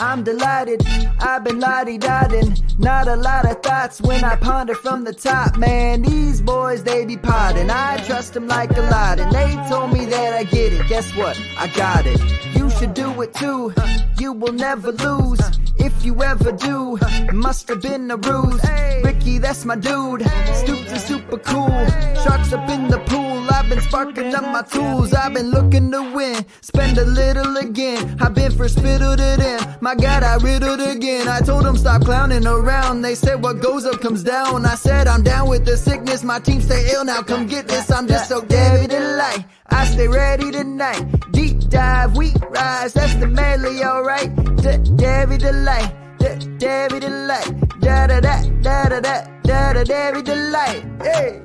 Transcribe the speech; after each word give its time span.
I'm 0.00 0.22
delighted, 0.22 0.82
I've 1.20 1.42
been 1.42 1.58
lottie 1.60 1.98
dotting. 1.98 2.56
Not 2.78 3.08
a 3.08 3.16
lot 3.16 3.50
of 3.50 3.60
thoughts 3.62 4.00
when 4.00 4.22
I 4.22 4.36
ponder 4.36 4.74
from 4.74 5.04
the 5.04 5.12
top, 5.12 5.56
man. 5.56 6.02
These 6.02 6.40
boys, 6.40 6.84
they 6.84 7.04
be 7.04 7.16
potting. 7.16 7.70
I 7.70 7.96
trust 8.06 8.34
them 8.34 8.46
like 8.46 8.76
a 8.76 8.82
lot, 8.82 9.18
and 9.18 9.32
they 9.32 9.56
told 9.68 9.92
me 9.92 10.04
that 10.06 10.34
I 10.34 10.44
get 10.44 10.72
it. 10.72 10.86
Guess 10.88 11.10
what? 11.16 11.40
I 11.58 11.66
got 11.68 12.06
it. 12.06 12.57
You 12.78 12.84
should 12.84 12.94
do 12.94 13.22
it 13.22 13.34
too. 13.34 13.74
You 14.20 14.32
will 14.32 14.52
never 14.52 14.92
lose. 14.92 15.40
If 15.78 16.04
you 16.04 16.22
ever 16.22 16.52
do, 16.52 16.96
must 17.32 17.66
have 17.70 17.82
been 17.82 18.08
a 18.08 18.16
ruse. 18.16 18.62
Ricky, 19.02 19.38
that's 19.38 19.64
my 19.64 19.74
dude. 19.74 20.22
Stoops 20.54 20.92
is 20.92 21.02
super 21.02 21.38
cool. 21.38 21.88
Sharks 22.22 22.52
up 22.52 22.70
in 22.70 22.86
the 22.86 23.02
pool. 23.06 23.44
I've 23.50 23.68
been 23.68 23.80
sparking 23.80 24.32
up 24.32 24.44
my 24.44 24.62
tools. 24.62 25.12
I've 25.12 25.34
been 25.34 25.50
looking 25.50 25.90
to 25.90 26.02
win. 26.14 26.46
Spend 26.60 26.98
a 26.98 27.04
little 27.04 27.56
again. 27.56 28.16
I've 28.20 28.34
been 28.34 28.52
for 28.52 28.68
spittle 28.68 29.16
to 29.16 29.34
them. 29.36 29.76
My 29.80 29.96
God, 29.96 30.22
I 30.22 30.36
riddled 30.36 30.80
again. 30.80 31.26
I 31.26 31.40
told 31.40 31.64
them 31.64 31.76
stop 31.76 32.02
clowning 32.02 32.46
around. 32.46 33.02
They 33.02 33.16
said 33.16 33.42
what 33.42 33.60
goes 33.60 33.86
up 33.86 34.00
comes 34.00 34.22
down. 34.22 34.64
I 34.66 34.76
said 34.76 35.08
I'm 35.08 35.24
down 35.24 35.48
with 35.48 35.64
the 35.64 35.76
sickness. 35.76 36.22
My 36.22 36.38
team 36.38 36.60
stay 36.60 36.92
ill 36.92 37.04
now. 37.04 37.22
Come 37.22 37.48
get 37.48 37.66
this. 37.66 37.90
I'm 37.90 38.06
just 38.06 38.28
so 38.28 38.40
Debbie 38.40 38.86
Delight. 38.86 39.46
I 39.70 39.84
stay 39.84 40.06
ready 40.06 40.52
tonight. 40.52 41.02
Deep 41.32 41.57
dive, 41.68 42.16
we 42.16 42.32
rise. 42.48 42.92
That's 42.94 43.14
the 43.16 43.26
medley, 43.26 43.84
alright. 43.84 44.34
The 44.36 44.78
Debbie 44.96 45.38
Delight. 45.38 45.94
the 46.18 46.56
Debbie 46.58 47.00
Delight. 47.00 47.80
Da 47.80 48.06
da 48.06 48.20
da 48.20 48.42
da 48.62 48.88
da 48.88 49.00
da 49.00 49.26
da 49.42 49.72
da 49.74 49.84
Debbie 49.84 50.22
Delight. 50.22 50.84
Hey. 51.02 51.42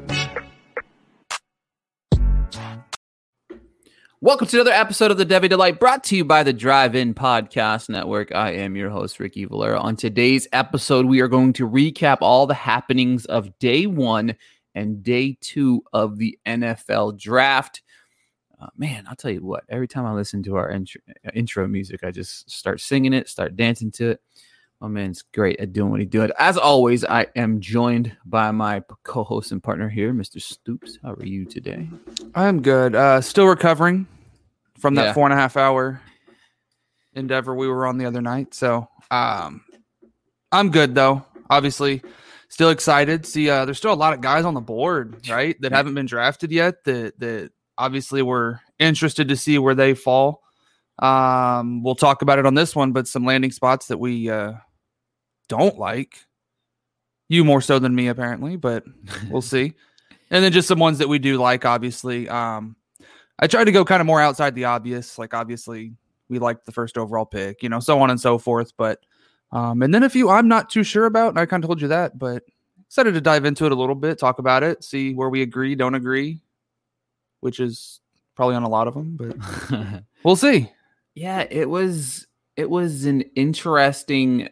Welcome 4.21 4.47
to 4.47 4.57
another 4.57 4.71
episode 4.71 5.11
of 5.11 5.17
the 5.17 5.25
Debbie 5.25 5.49
Delight 5.49 5.81
brought 5.81 6.05
to 6.05 6.15
you 6.15 6.23
by 6.23 6.43
the 6.43 6.53
Drive 6.53 6.95
In 6.95 7.13
Podcast 7.13 7.89
Network. 7.89 8.33
I 8.33 8.51
am 8.51 8.77
your 8.77 8.89
host, 8.89 9.19
Ricky 9.19 9.43
Valera. 9.43 9.77
On 9.77 9.97
today's 9.97 10.47
episode, 10.53 11.05
we 11.05 11.19
are 11.19 11.27
going 11.27 11.51
to 11.53 11.67
recap 11.67 12.19
all 12.21 12.47
the 12.47 12.53
happenings 12.53 13.25
of 13.25 13.59
day 13.59 13.85
one 13.85 14.35
and 14.73 15.03
day 15.03 15.37
two 15.41 15.83
of 15.91 16.17
the 16.17 16.39
NFL 16.47 17.19
draft. 17.19 17.81
Uh, 18.63 18.67
man, 18.77 19.03
I'll 19.09 19.15
tell 19.15 19.31
you 19.31 19.43
what, 19.43 19.63
every 19.67 19.87
time 19.89 20.05
I 20.05 20.13
listen 20.13 20.41
to 20.43 20.55
our 20.55 20.69
intro, 20.69 21.01
intro 21.33 21.67
music, 21.67 22.01
I 22.03 22.11
just 22.11 22.49
start 22.49 22.79
singing 22.79 23.11
it, 23.11 23.27
start 23.27 23.57
dancing 23.57 23.91
to 23.93 24.11
it. 24.11 24.21
My 24.79 24.87
man's 24.87 25.21
great 25.21 25.59
at 25.59 25.73
doing 25.73 25.91
what 25.91 25.99
he 25.99 26.05
doing. 26.05 26.29
As 26.39 26.57
always, 26.57 27.03
I 27.03 27.27
am 27.35 27.59
joined 27.59 28.15
by 28.25 28.51
my 28.51 28.81
co-host 29.03 29.51
and 29.51 29.61
partner 29.61 29.89
here, 29.89 30.13
Mr. 30.13 30.41
Stoops. 30.41 30.97
How 31.01 31.13
are 31.13 31.25
you 31.25 31.45
today? 31.45 31.89
I'm 32.35 32.61
good. 32.61 32.95
Uh, 32.95 33.19
still 33.21 33.47
recovering 33.47 34.07
from 34.77 34.95
that 34.95 35.07
Yeah. 35.07 35.13
four 35.13 35.25
and 35.25 35.33
a 35.33 35.37
half 35.37 35.57
hour 35.57 36.01
endeavor 37.13 37.53
we 37.55 37.67
were 37.67 37.85
on 37.85 37.97
the 37.97 38.05
other 38.05 38.21
night. 38.21 38.53
So 38.53 38.87
um, 39.11 39.63
I'm 40.51 40.69
good 40.71 40.95
though. 40.95 41.25
Obviously, 41.49 42.01
still 42.49 42.69
excited. 42.69 43.25
See, 43.25 43.49
uh, 43.49 43.65
there's 43.65 43.77
still 43.77 43.93
a 43.93 43.95
lot 43.95 44.13
of 44.13 44.21
guys 44.21 44.45
on 44.45 44.53
the 44.53 44.61
board, 44.61 45.27
right, 45.29 45.59
that 45.61 45.71
haven't 45.71 45.93
been 45.95 46.05
drafted 46.07 46.51
yet. 46.51 46.83
That 46.85 47.19
that 47.19 47.51
obviously 47.77 48.21
we're 48.21 48.59
interested 48.79 49.29
to 49.29 49.35
see 49.35 49.57
where 49.57 49.75
they 49.75 49.93
fall. 49.93 50.41
Um, 50.99 51.83
we'll 51.83 51.95
talk 51.95 52.21
about 52.21 52.39
it 52.39 52.45
on 52.45 52.53
this 52.53 52.75
one, 52.75 52.91
but 52.91 53.07
some 53.07 53.25
landing 53.25 53.51
spots 53.51 53.87
that 53.87 53.97
we 53.97 54.29
uh, 54.29 54.53
don't 55.49 55.77
like. 55.77 56.17
You 57.29 57.43
more 57.43 57.61
so 57.61 57.79
than 57.79 57.95
me, 57.95 58.07
apparently, 58.07 58.57
but 58.57 58.83
we'll 59.29 59.41
see. 59.53 59.73
And 60.29 60.43
then 60.43 60.51
just 60.51 60.67
some 60.67 60.79
ones 60.79 60.97
that 60.99 61.09
we 61.09 61.19
do 61.19 61.37
like, 61.37 61.65
obviously. 61.65 62.29
Um, 62.29 62.75
I 63.39 63.47
tried 63.47 63.65
to 63.65 63.71
go 63.71 63.85
kind 63.85 64.01
of 64.01 64.05
more 64.05 64.21
outside 64.21 64.55
the 64.55 64.65
obvious, 64.65 65.17
like 65.17 65.33
obviously 65.33 65.93
we 66.29 66.39
liked 66.39 66.65
the 66.65 66.71
first 66.71 66.97
overall 66.97 67.25
pick, 67.25 67.63
you 67.63 67.69
know, 67.69 67.79
so 67.79 67.99
on 68.01 68.09
and 68.09 68.19
so 68.19 68.37
forth. 68.37 68.73
But 68.77 68.99
um, 69.51 69.81
and 69.81 69.93
then 69.93 70.03
a 70.03 70.09
few 70.09 70.29
I'm 70.29 70.47
not 70.47 70.69
too 70.69 70.83
sure 70.83 71.05
about, 71.05 71.29
and 71.29 71.39
I 71.39 71.45
kind 71.45 71.63
of 71.63 71.67
told 71.67 71.81
you 71.81 71.87
that, 71.89 72.17
but 72.17 72.43
excited 72.87 73.13
to 73.13 73.21
dive 73.21 73.45
into 73.45 73.65
it 73.65 73.71
a 73.71 73.75
little 73.75 73.95
bit, 73.95 74.19
talk 74.19 74.39
about 74.39 74.63
it, 74.63 74.83
see 74.83 75.13
where 75.13 75.29
we 75.29 75.41
agree, 75.41 75.75
don't 75.75 75.95
agree, 75.95 76.39
which 77.43 77.59
is 77.59 77.99
probably 78.35 78.55
on 78.55 78.63
a 78.63 78.69
lot 78.69 78.87
of 78.87 78.93
them, 78.93 79.17
but 79.17 80.03
we'll 80.23 80.35
see. 80.35 80.71
Yeah, 81.15 81.45
it 81.49 81.69
was 81.69 82.25
it 82.55 82.69
was 82.69 83.05
an 83.05 83.21
interesting 83.35 84.49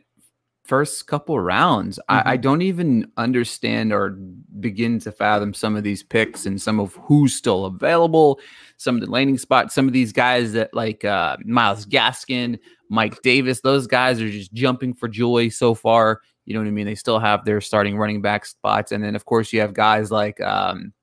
first 0.66 1.08
couple 1.08 1.40
rounds. 1.40 2.00
I, 2.08 2.34
I 2.34 2.38
don't 2.38 2.62
even 2.62 3.12
understand 3.18 3.92
or 3.92 4.12
begin 4.60 5.00
to 5.00 5.12
fathom 5.12 5.54
some 5.54 5.76
of 5.76 5.84
these 5.84 6.04
picks 6.04 6.46
and 6.46 6.62
some 6.62 6.80
of 6.80 6.94
who's 6.96 7.36
still 7.36 7.66
available, 7.66 8.40
some 8.78 8.96
of 8.96 9.02
the 9.02 9.10
landing 9.10 9.38
spots, 9.38 9.74
some 9.74 9.88
of 9.88 9.94
these 9.94 10.14
guys 10.14 10.54
that 10.54 10.74
like 10.74 11.04
uh, 11.04 11.38
Myles 11.44 11.86
Gaskin, 11.86 12.60
Mike 12.90 13.22
Davis, 13.22 13.62
those 13.62 13.88
guys 13.88 14.22
are 14.22 14.30
just 14.30 14.54
jumping 14.54 14.94
for 14.94 15.08
joy 15.08 15.50
so 15.50 15.74
far. 15.74 16.22
You 16.46 16.54
know 16.54 16.62
what 16.62 16.68
I 16.68 16.72
mean? 16.72 16.86
They 16.86 16.96
still 16.96 17.20
have 17.20 17.46
their 17.46 17.62
starting 17.62 17.98
running 17.98 18.22
back 18.22 18.46
spots, 18.46 18.92
and 18.92 19.04
then 19.04 19.16
of 19.16 19.26
course 19.26 19.54
you 19.54 19.62
have 19.62 19.74
guys 19.74 20.12
like 20.12 20.40
um, 20.42 20.94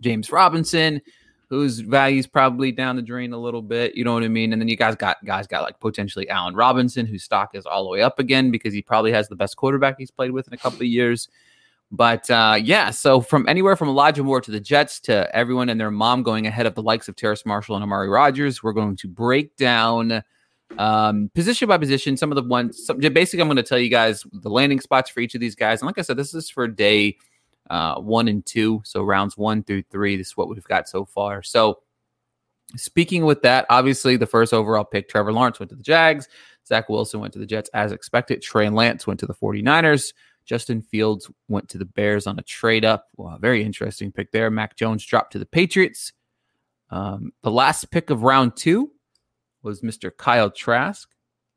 James 0.00 0.30
Robinson, 0.32 1.00
whose 1.52 1.80
value's 1.80 2.26
probably 2.26 2.72
down 2.72 2.96
the 2.96 3.02
drain 3.02 3.34
a 3.34 3.38
little 3.38 3.60
bit. 3.60 3.94
You 3.94 4.04
know 4.04 4.14
what 4.14 4.22
I 4.22 4.28
mean? 4.28 4.54
And 4.54 4.62
then 4.62 4.68
you 4.68 4.76
guys 4.76 4.96
got 4.96 5.22
guys 5.22 5.46
got 5.46 5.62
like 5.62 5.78
potentially 5.80 6.26
Allen 6.30 6.54
Robinson, 6.54 7.04
whose 7.04 7.24
stock 7.24 7.50
is 7.52 7.66
all 7.66 7.84
the 7.84 7.90
way 7.90 8.00
up 8.00 8.18
again 8.18 8.50
because 8.50 8.72
he 8.72 8.80
probably 8.80 9.12
has 9.12 9.28
the 9.28 9.36
best 9.36 9.58
quarterback 9.58 9.96
he's 9.98 10.10
played 10.10 10.30
with 10.30 10.48
in 10.48 10.54
a 10.54 10.56
couple 10.56 10.78
of 10.78 10.86
years. 10.86 11.28
But 11.90 12.30
uh, 12.30 12.56
yeah, 12.58 12.88
so 12.88 13.20
from 13.20 13.46
anywhere 13.46 13.76
from 13.76 13.90
Elijah 13.90 14.22
Moore 14.22 14.40
to 14.40 14.50
the 14.50 14.60
Jets 14.60 14.98
to 15.00 15.28
everyone 15.36 15.68
and 15.68 15.78
their 15.78 15.90
mom 15.90 16.22
going 16.22 16.46
ahead 16.46 16.64
of 16.64 16.74
the 16.74 16.82
likes 16.82 17.06
of 17.06 17.16
Terrace 17.16 17.44
Marshall 17.44 17.76
and 17.76 17.82
Amari 17.82 18.08
Rodgers, 18.08 18.62
we're 18.62 18.72
going 18.72 18.96
to 18.96 19.08
break 19.08 19.54
down 19.56 20.22
um, 20.78 21.30
position 21.34 21.68
by 21.68 21.76
position 21.76 22.16
some 22.16 22.32
of 22.32 22.36
the 22.36 22.48
ones. 22.48 22.82
Some, 22.86 22.98
basically, 22.98 23.42
I'm 23.42 23.48
going 23.48 23.56
to 23.56 23.62
tell 23.62 23.78
you 23.78 23.90
guys 23.90 24.24
the 24.32 24.48
landing 24.48 24.80
spots 24.80 25.10
for 25.10 25.20
each 25.20 25.34
of 25.34 25.42
these 25.42 25.54
guys. 25.54 25.82
And 25.82 25.86
like 25.86 25.98
I 25.98 26.02
said, 26.02 26.16
this 26.16 26.32
is 26.32 26.48
for 26.48 26.66
day 26.66 27.18
uh, 27.70 28.00
one 28.00 28.28
and 28.28 28.44
two. 28.44 28.82
So 28.84 29.02
rounds 29.02 29.36
one 29.36 29.62
through 29.62 29.82
three. 29.90 30.16
This 30.16 30.28
is 30.28 30.36
what 30.36 30.48
we've 30.48 30.64
got 30.64 30.88
so 30.88 31.04
far. 31.04 31.42
So 31.42 31.80
speaking 32.76 33.24
with 33.24 33.42
that, 33.42 33.66
obviously 33.70 34.16
the 34.16 34.26
first 34.26 34.52
overall 34.52 34.84
pick, 34.84 35.08
Trevor 35.08 35.32
Lawrence 35.32 35.60
went 35.60 35.70
to 35.70 35.76
the 35.76 35.82
Jags. 35.82 36.28
Zach 36.66 36.88
Wilson 36.88 37.20
went 37.20 37.32
to 37.32 37.38
the 37.38 37.46
Jets 37.46 37.70
as 37.74 37.92
expected. 37.92 38.42
Trey 38.42 38.68
Lance 38.68 39.06
went 39.06 39.20
to 39.20 39.26
the 39.26 39.34
49ers. 39.34 40.12
Justin 40.44 40.82
Fields 40.82 41.30
went 41.48 41.68
to 41.68 41.78
the 41.78 41.84
Bears 41.84 42.26
on 42.26 42.38
a 42.38 42.42
trade 42.42 42.84
up. 42.84 43.08
Wow, 43.16 43.38
very 43.38 43.62
interesting 43.62 44.10
pick 44.10 44.32
there. 44.32 44.50
Mac 44.50 44.76
Jones 44.76 45.04
dropped 45.04 45.32
to 45.32 45.38
the 45.38 45.46
Patriots. 45.46 46.12
Um, 46.90 47.32
the 47.42 47.50
last 47.50 47.90
pick 47.90 48.10
of 48.10 48.22
round 48.22 48.56
two 48.56 48.90
was 49.62 49.82
Mr. 49.82 50.10
Kyle 50.14 50.50
Trask. 50.50 51.08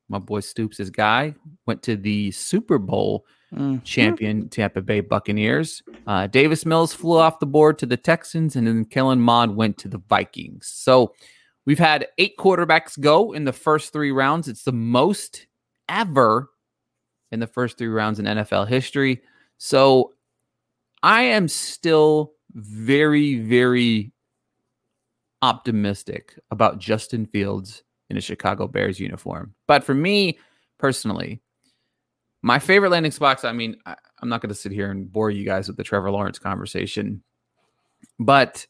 My 0.07 0.19
boy 0.19 0.41
Stoops' 0.41 0.89
guy 0.91 1.33
went 1.65 1.81
to 1.83 1.95
the 1.95 2.31
Super 2.31 2.77
Bowl 2.77 3.25
Mm. 3.55 3.83
champion 3.85 4.49
Tampa 4.49 4.81
Bay 4.81 4.99
Buccaneers. 4.99 5.81
Uh, 6.07 6.27
Davis 6.27 6.65
Mills 6.65 6.93
flew 6.93 7.17
off 7.17 7.39
the 7.39 7.45
board 7.45 7.79
to 7.79 7.85
the 7.85 7.95
Texans, 7.95 8.55
and 8.55 8.67
then 8.67 8.83
Kellen 8.85 9.21
Mond 9.21 9.55
went 9.55 9.77
to 9.79 9.87
the 9.87 10.01
Vikings. 10.09 10.67
So 10.67 11.13
we've 11.65 11.79
had 11.79 12.07
eight 12.17 12.37
quarterbacks 12.37 12.99
go 12.99 13.31
in 13.31 13.45
the 13.45 13.53
first 13.53 13.93
three 13.93 14.11
rounds. 14.11 14.47
It's 14.47 14.63
the 14.63 14.73
most 14.73 15.47
ever 15.87 16.49
in 17.31 17.39
the 17.39 17.47
first 17.47 17.77
three 17.77 17.87
rounds 17.87 18.19
in 18.19 18.25
NFL 18.25 18.67
history. 18.67 19.21
So 19.57 20.13
I 21.01 21.23
am 21.23 21.47
still 21.47 22.33
very, 22.53 23.39
very 23.39 24.11
optimistic 25.41 26.37
about 26.51 26.79
Justin 26.79 27.25
Fields 27.25 27.83
in 28.09 28.17
a 28.17 28.21
Chicago 28.21 28.67
Bears 28.67 28.99
uniform. 28.99 29.53
But 29.67 29.83
for 29.83 29.93
me 29.93 30.39
personally, 30.77 31.41
my 32.45 32.59
favorite 32.59 32.91
landing 32.91 33.11
spots, 33.11 33.43
I 33.43 33.51
mean, 33.51 33.77
I, 33.85 33.95
I'm 34.21 34.29
not 34.29 34.41
going 34.41 34.49
to 34.49 34.55
sit 34.55 34.71
here 34.71 34.91
and 34.91 35.11
bore 35.11 35.31
you 35.31 35.45
guys 35.45 35.67
with 35.67 35.77
the 35.77 35.83
Trevor 35.83 36.11
Lawrence 36.11 36.39
conversation, 36.39 37.21
but 38.19 38.65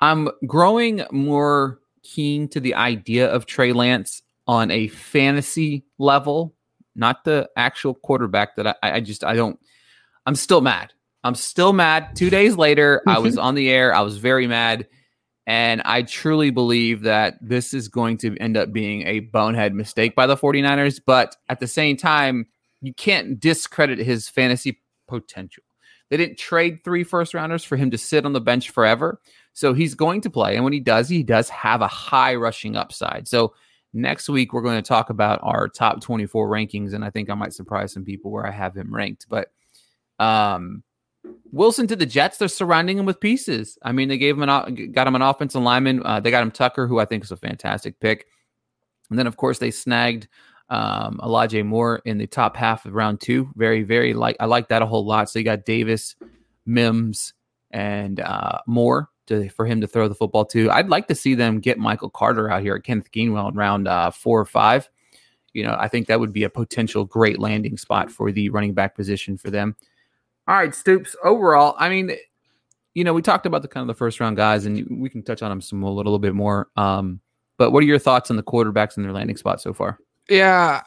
I'm 0.00 0.28
growing 0.46 1.04
more 1.10 1.80
keen 2.02 2.48
to 2.48 2.60
the 2.60 2.74
idea 2.74 3.28
of 3.28 3.46
Trey 3.46 3.72
Lance 3.72 4.22
on 4.46 4.70
a 4.70 4.88
fantasy 4.88 5.84
level, 5.98 6.54
not 6.96 7.24
the 7.24 7.48
actual 7.56 7.94
quarterback 7.94 8.56
that 8.56 8.66
I, 8.66 8.74
I 8.82 9.00
just, 9.00 9.22
I 9.22 9.34
don't, 9.34 9.60
I'm 10.26 10.34
still 10.34 10.60
mad 10.60 10.92
I'm 11.24 11.34
still 11.34 11.72
mad. 11.72 12.14
Two 12.14 12.30
days 12.30 12.56
later, 12.56 13.02
I 13.06 13.18
was 13.18 13.36
on 13.38 13.54
the 13.54 13.70
air. 13.70 13.94
I 13.94 14.00
was 14.00 14.18
very 14.18 14.46
mad. 14.46 14.86
And 15.46 15.80
I 15.84 16.02
truly 16.02 16.50
believe 16.50 17.02
that 17.02 17.38
this 17.40 17.72
is 17.72 17.88
going 17.88 18.18
to 18.18 18.36
end 18.38 18.56
up 18.56 18.72
being 18.72 19.06
a 19.06 19.20
bonehead 19.20 19.74
mistake 19.74 20.14
by 20.14 20.26
the 20.26 20.36
49ers. 20.36 21.00
But 21.04 21.36
at 21.48 21.58
the 21.58 21.66
same 21.66 21.96
time, 21.96 22.46
you 22.80 22.94
can't 22.94 23.40
discredit 23.40 23.98
his 23.98 24.28
fantasy 24.28 24.80
potential. 25.06 25.64
They 26.10 26.16
didn't 26.16 26.38
trade 26.38 26.84
three 26.84 27.04
first 27.04 27.34
rounders 27.34 27.64
for 27.64 27.76
him 27.76 27.90
to 27.90 27.98
sit 27.98 28.24
on 28.24 28.32
the 28.32 28.40
bench 28.40 28.70
forever. 28.70 29.20
So 29.52 29.74
he's 29.74 29.94
going 29.94 30.20
to 30.22 30.30
play. 30.30 30.54
And 30.54 30.64
when 30.64 30.72
he 30.72 30.80
does, 30.80 31.08
he 31.08 31.22
does 31.22 31.48
have 31.50 31.80
a 31.80 31.88
high 31.88 32.34
rushing 32.34 32.76
upside. 32.76 33.28
So 33.28 33.54
next 33.92 34.28
week, 34.28 34.52
we're 34.52 34.62
going 34.62 34.80
to 34.80 34.88
talk 34.88 35.10
about 35.10 35.40
our 35.42 35.68
top 35.68 36.00
24 36.00 36.48
rankings. 36.48 36.94
And 36.94 37.04
I 37.04 37.10
think 37.10 37.28
I 37.28 37.34
might 37.34 37.52
surprise 37.52 37.92
some 37.92 38.04
people 38.04 38.30
where 38.30 38.46
I 38.46 38.50
have 38.50 38.74
him 38.74 38.94
ranked. 38.94 39.26
But 39.28 39.52
um, 40.18 40.82
Wilson 41.52 41.86
to 41.88 41.96
the 41.96 42.06
Jets, 42.06 42.38
they're 42.38 42.48
surrounding 42.48 42.98
him 42.98 43.06
with 43.06 43.20
pieces. 43.20 43.76
I 43.82 43.92
mean, 43.92 44.08
they 44.08 44.18
gave 44.18 44.36
him 44.36 44.48
an 44.48 44.92
got 44.92 45.06
him 45.06 45.14
an 45.14 45.22
offensive 45.22 45.62
lineman. 45.62 46.02
Uh, 46.04 46.20
they 46.20 46.30
got 46.30 46.42
him 46.42 46.50
Tucker, 46.50 46.86
who 46.86 46.98
I 46.98 47.04
think 47.04 47.24
is 47.24 47.32
a 47.32 47.36
fantastic 47.36 48.00
pick. 48.00 48.26
And 49.10 49.18
then, 49.18 49.26
of 49.26 49.36
course, 49.36 49.58
they 49.58 49.70
snagged 49.70 50.28
um, 50.70 51.20
Elijah 51.22 51.64
Moore 51.64 52.02
in 52.04 52.18
the 52.18 52.26
top 52.26 52.56
half 52.56 52.84
of 52.84 52.94
round 52.94 53.20
two. 53.20 53.50
Very, 53.56 53.82
very 53.82 54.14
like 54.14 54.36
I 54.40 54.46
like 54.46 54.68
that 54.68 54.82
a 54.82 54.86
whole 54.86 55.06
lot. 55.06 55.30
So 55.30 55.38
you 55.38 55.44
got 55.44 55.64
Davis, 55.64 56.16
Mims, 56.66 57.32
and 57.70 58.20
uh, 58.20 58.58
Moore 58.66 59.08
to 59.26 59.48
for 59.50 59.66
him 59.66 59.80
to 59.80 59.86
throw 59.86 60.08
the 60.08 60.14
football 60.14 60.44
to. 60.46 60.70
I'd 60.70 60.88
like 60.88 61.08
to 61.08 61.14
see 61.14 61.34
them 61.34 61.60
get 61.60 61.78
Michael 61.78 62.10
Carter 62.10 62.50
out 62.50 62.62
here 62.62 62.74
at 62.74 62.84
Kenneth 62.84 63.10
Gainwell 63.12 63.50
in 63.50 63.56
round 63.56 63.88
uh, 63.88 64.10
four 64.10 64.40
or 64.40 64.46
five. 64.46 64.88
You 65.54 65.64
know, 65.64 65.76
I 65.78 65.88
think 65.88 66.06
that 66.06 66.20
would 66.20 66.32
be 66.32 66.44
a 66.44 66.50
potential 66.50 67.04
great 67.04 67.38
landing 67.38 67.76
spot 67.78 68.10
for 68.10 68.30
the 68.30 68.50
running 68.50 68.74
back 68.74 68.94
position 68.94 69.38
for 69.38 69.50
them. 69.50 69.76
All 70.46 70.54
right, 70.54 70.74
Stoops. 70.74 71.16
Overall, 71.24 71.74
I 71.78 71.88
mean, 71.88 72.12
you 72.94 73.04
know, 73.04 73.12
we 73.12 73.22
talked 73.22 73.46
about 73.46 73.62
the 73.62 73.68
kind 73.68 73.82
of 73.82 73.88
the 73.88 73.98
first 73.98 74.20
round 74.20 74.36
guys, 74.36 74.66
and 74.66 75.00
we 75.00 75.08
can 75.08 75.22
touch 75.22 75.42
on 75.42 75.50
them 75.50 75.60
some 75.60 75.82
a 75.82 75.90
little 75.90 76.18
bit 76.18 76.34
more. 76.34 76.68
Um, 76.76 77.20
but 77.56 77.70
what 77.70 77.82
are 77.82 77.86
your 77.86 77.98
thoughts 77.98 78.30
on 78.30 78.36
the 78.36 78.42
quarterbacks 78.42 78.96
and 78.96 79.04
their 79.04 79.12
landing 79.12 79.36
spot 79.36 79.60
so 79.60 79.72
far? 79.72 79.98
Yeah, 80.28 80.82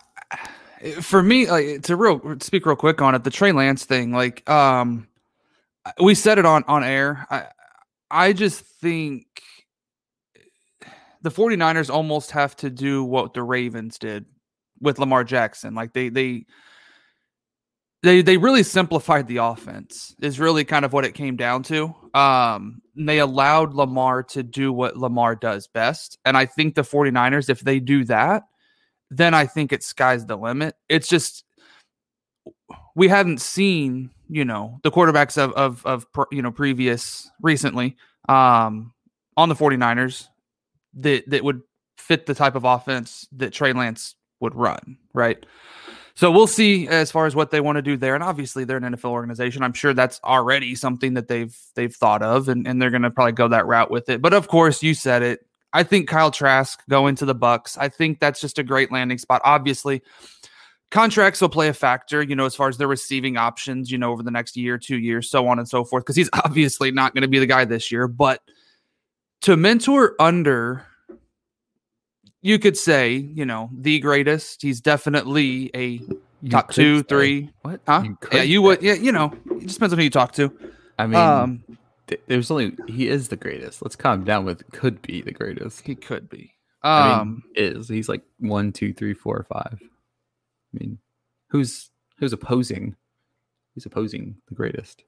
for 1.01 1.21
me, 1.23 1.49
like 1.49 1.83
to 1.83 1.95
real 1.95 2.38
speak 2.41 2.65
real 2.65 2.75
quick 2.75 3.01
on 3.01 3.15
it, 3.15 3.23
the 3.23 3.31
Trey 3.31 3.51
Lance 3.51 3.85
thing. 3.85 4.11
Like, 4.11 4.47
um, 4.49 5.07
we 6.01 6.15
said 6.15 6.38
it 6.38 6.45
on 6.45 6.63
on 6.67 6.83
air. 6.83 7.25
I 7.29 7.47
I 8.09 8.33
just 8.33 8.63
think 8.63 9.25
the 11.21 11.31
49ers 11.31 11.89
almost 11.89 12.31
have 12.31 12.55
to 12.57 12.69
do 12.69 13.03
what 13.03 13.33
the 13.33 13.43
Ravens 13.43 13.97
did 13.97 14.25
with 14.79 14.99
Lamar 14.99 15.23
Jackson. 15.23 15.75
Like 15.75 15.93
they 15.93 16.09
they 16.09 16.45
they 18.03 18.21
they 18.21 18.38
really 18.38 18.63
simplified 18.63 19.27
the 19.27 19.38
offense 19.38 20.15
is 20.21 20.39
really 20.39 20.63
kind 20.65 20.85
of 20.85 20.93
what 20.93 21.05
it 21.05 21.13
came 21.13 21.35
down 21.35 21.63
to 21.63 21.93
um 22.13 22.81
they 22.95 23.19
allowed 23.19 23.73
lamar 23.73 24.23
to 24.23 24.43
do 24.43 24.73
what 24.73 24.97
lamar 24.97 25.35
does 25.35 25.67
best 25.67 26.17
and 26.25 26.35
i 26.35 26.45
think 26.45 26.75
the 26.75 26.81
49ers 26.81 27.49
if 27.49 27.59
they 27.61 27.79
do 27.79 28.03
that 28.05 28.43
then 29.11 29.33
i 29.33 29.45
think 29.45 29.71
it 29.71 29.83
sky's 29.83 30.25
the 30.25 30.35
limit 30.35 30.75
it's 30.89 31.07
just 31.07 31.43
we 32.95 33.07
hadn't 33.07 33.39
seen 33.39 34.09
you 34.29 34.43
know 34.43 34.79
the 34.81 34.91
quarterbacks 34.91 35.37
of 35.37 35.53
of 35.53 35.85
of 35.85 36.07
you 36.31 36.41
know 36.41 36.51
previous 36.51 37.29
recently 37.41 37.95
um 38.27 38.91
on 39.37 39.49
the 39.49 39.55
49ers 39.55 40.27
that 40.95 41.29
that 41.29 41.43
would 41.43 41.61
fit 41.97 42.25
the 42.25 42.33
type 42.33 42.55
of 42.55 42.63
offense 42.63 43.27
that 43.31 43.53
Trey 43.53 43.73
Lance 43.73 44.15
would 44.39 44.55
run, 44.55 44.97
right? 45.13 45.45
So 46.13 46.29
we'll 46.29 46.47
see 46.47 46.87
as 46.87 47.09
far 47.09 47.25
as 47.25 47.35
what 47.35 47.51
they 47.51 47.61
want 47.61 47.77
to 47.77 47.81
do 47.81 47.95
there. 47.95 48.15
And 48.15 48.23
obviously 48.23 48.65
they're 48.65 48.77
an 48.77 48.83
NFL 48.83 49.11
organization. 49.11 49.63
I'm 49.63 49.73
sure 49.73 49.93
that's 49.93 50.19
already 50.23 50.75
something 50.75 51.13
that 51.13 51.27
they've 51.27 51.55
they've 51.75 51.95
thought 51.95 52.21
of 52.21 52.49
and, 52.49 52.67
and 52.67 52.81
they're 52.81 52.89
gonna 52.89 53.11
probably 53.11 53.31
go 53.31 53.47
that 53.47 53.65
route 53.65 53.91
with 53.91 54.09
it. 54.09 54.21
But 54.21 54.33
of 54.33 54.47
course, 54.47 54.83
you 54.83 54.93
said 54.93 55.23
it. 55.23 55.45
I 55.73 55.83
think 55.83 56.07
Kyle 56.07 56.31
Trask 56.31 56.81
going 56.89 57.15
to 57.15 57.25
the 57.25 57.35
Bucks. 57.35 57.77
I 57.77 57.89
think 57.89 58.19
that's 58.19 58.41
just 58.41 58.59
a 58.59 58.63
great 58.63 58.91
landing 58.91 59.18
spot. 59.18 59.41
Obviously, 59.45 60.01
contracts 60.89 61.41
will 61.41 61.50
play 61.50 61.69
a 61.69 61.73
factor, 61.73 62.21
you 62.21 62.35
know, 62.35 62.45
as 62.45 62.56
far 62.56 62.68
as 62.68 62.77
their 62.77 62.88
receiving 62.88 63.38
options, 63.38 63.89
you 63.91 63.97
know, 63.97 64.12
over 64.12 64.23
the 64.23 64.31
next 64.31 64.57
year, 64.57 64.77
two 64.77 64.97
years, 64.97 65.29
so 65.29 65.47
on 65.47 65.59
and 65.59 65.68
so 65.68 65.83
forth, 65.83 66.03
because 66.03 66.15
he's 66.15 66.29
obviously 66.45 66.91
not 66.91 67.13
going 67.13 67.21
to 67.23 67.27
be 67.27 67.39
the 67.39 67.45
guy 67.45 67.65
this 67.65 67.91
year. 67.91 68.07
But 68.07 68.41
to 69.41 69.56
mentor 69.57 70.15
under 70.19 70.85
you 72.41 72.57
could 72.57 72.77
say, 72.77 73.15
you 73.15 73.45
know, 73.45 73.69
the 73.71 74.00
greatest. 74.00 74.62
He's 74.62 74.81
definitely 74.81 75.69
a 75.75 76.01
you 76.41 76.50
top 76.50 76.71
two, 76.71 77.00
say. 77.00 77.03
three. 77.03 77.50
What? 77.62 77.81
Huh? 77.88 78.01
You 78.03 78.17
yeah, 78.31 78.41
you 78.41 78.62
would. 78.63 78.81
Yeah, 78.81 78.94
you 78.94 79.12
know, 79.12 79.31
it 79.51 79.63
just 79.63 79.75
depends 79.75 79.94
on 79.94 80.00
who 80.00 80.03
you 80.03 80.09
talk 80.09 80.31
to. 80.33 80.51
I 80.97 81.07
mean, 81.07 81.15
um, 81.15 81.63
there's 82.27 82.51
only 82.51 82.75
he 82.87 83.07
is 83.07 83.29
the 83.29 83.35
greatest. 83.35 83.81
Let's 83.81 83.95
calm 83.95 84.23
down 84.23 84.45
with 84.45 84.69
could 84.71 85.01
be 85.01 85.21
the 85.21 85.31
greatest. 85.31 85.85
He 85.85 85.95
could 85.95 86.29
be. 86.29 86.53
Um, 86.83 86.91
I 86.91 87.07
mean, 87.07 87.19
um, 87.19 87.43
is 87.55 87.87
he's 87.87 88.09
like 88.09 88.23
one, 88.39 88.71
two, 88.71 88.93
three, 88.93 89.13
four, 89.13 89.45
five. 89.49 89.79
I 89.81 90.79
mean, 90.79 90.97
who's 91.49 91.89
who's 92.17 92.33
opposing? 92.33 92.95
Who's 93.75 93.85
opposing 93.85 94.37
the 94.49 94.55
greatest? 94.55 95.03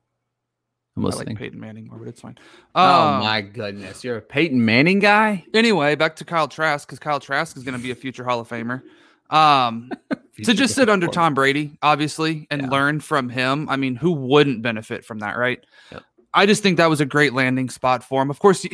I'm 0.95 1.03
listening. 1.03 1.29
I 1.29 1.31
like 1.31 1.39
Peyton 1.39 1.59
Manning 1.59 1.88
more, 1.88 1.97
but 1.97 2.07
it's 2.07 2.21
fine. 2.21 2.38
oh 2.75 3.07
um, 3.07 3.23
my 3.23 3.41
goodness, 3.41 4.03
you're 4.03 4.17
a 4.17 4.21
Peyton 4.21 4.63
Manning 4.63 4.99
guy. 4.99 5.44
Anyway, 5.53 5.95
back 5.95 6.15
to 6.17 6.25
Kyle 6.25 6.47
Trask 6.47 6.88
because 6.88 6.99
Kyle 6.99 7.19
Trask 7.19 7.57
is 7.57 7.63
going 7.63 7.75
to 7.75 7.81
be 7.81 7.91
a 7.91 7.95
future 7.95 8.23
Hall 8.23 8.39
of 8.39 8.47
Famer. 8.47 8.83
Um, 9.31 9.91
to 10.44 10.53
just 10.53 10.75
sit 10.75 10.89
under 10.89 11.07
Tom 11.07 11.33
Brady, 11.33 11.77
obviously, 11.81 12.47
and 12.51 12.63
yeah. 12.63 12.69
learn 12.69 12.99
from 12.99 13.29
him. 13.29 13.67
I 13.69 13.75
mean, 13.75 13.95
who 13.95 14.11
wouldn't 14.11 14.61
benefit 14.61 15.03
from 15.03 15.19
that, 15.19 15.38
right? 15.38 15.63
Yep. 15.91 16.03
I 16.33 16.45
just 16.45 16.63
think 16.63 16.77
that 16.77 16.89
was 16.89 17.01
a 17.01 17.06
great 17.06 17.33
landing 17.33 17.69
spot 17.69 18.03
for 18.03 18.21
him. 18.21 18.30
Of 18.30 18.39
course, 18.39 18.65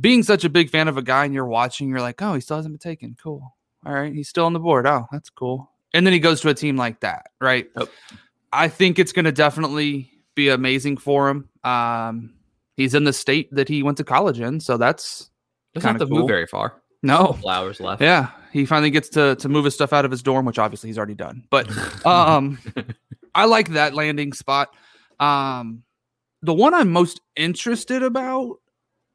being 0.00 0.22
such 0.22 0.44
a 0.44 0.50
big 0.50 0.70
fan 0.70 0.88
of 0.88 0.96
a 0.96 1.02
guy 1.02 1.24
and 1.24 1.34
you're 1.34 1.46
watching, 1.46 1.88
you're 1.88 2.00
like, 2.00 2.20
oh, 2.22 2.34
he 2.34 2.40
still 2.40 2.56
hasn't 2.56 2.74
been 2.74 2.78
taken. 2.78 3.16
Cool. 3.22 3.54
All 3.86 3.92
right, 3.92 4.12
he's 4.12 4.28
still 4.28 4.44
on 4.44 4.52
the 4.52 4.60
board. 4.60 4.86
Oh, 4.86 5.06
that's 5.10 5.30
cool. 5.30 5.70
And 5.94 6.06
then 6.06 6.12
he 6.12 6.18
goes 6.18 6.40
to 6.42 6.50
a 6.50 6.54
team 6.54 6.76
like 6.76 7.00
that, 7.00 7.30
right? 7.40 7.68
Yep. 7.76 7.88
I 8.52 8.68
think 8.68 8.98
it's 8.98 9.12
going 9.12 9.24
to 9.24 9.32
definitely 9.32 10.10
be 10.34 10.48
amazing 10.48 10.98
for 10.98 11.28
him. 11.28 11.48
Um, 11.64 12.34
he's 12.76 12.94
in 12.94 13.04
the 13.04 13.12
state 13.12 13.48
that 13.54 13.68
he 13.68 13.82
went 13.82 13.96
to 13.98 14.04
college 14.04 14.40
in, 14.40 14.60
so 14.60 14.76
that's 14.76 15.30
doesn't 15.74 15.88
have 15.88 15.98
to 16.00 16.06
cool. 16.06 16.20
move 16.20 16.28
very 16.28 16.46
far. 16.46 16.82
No 17.02 17.38
hours 17.48 17.80
left. 17.80 18.02
Yeah, 18.02 18.30
he 18.52 18.66
finally 18.66 18.90
gets 18.90 19.08
to 19.10 19.36
to 19.36 19.48
move 19.48 19.64
his 19.64 19.74
stuff 19.74 19.92
out 19.92 20.04
of 20.04 20.10
his 20.10 20.22
dorm, 20.22 20.44
which 20.44 20.58
obviously 20.58 20.90
he's 20.90 20.98
already 20.98 21.14
done. 21.14 21.44
But 21.50 21.68
um, 22.06 22.58
I 23.34 23.46
like 23.46 23.70
that 23.70 23.94
landing 23.94 24.32
spot. 24.32 24.74
Um, 25.18 25.82
the 26.42 26.54
one 26.54 26.74
I'm 26.74 26.90
most 26.90 27.20
interested 27.36 28.02
about 28.02 28.58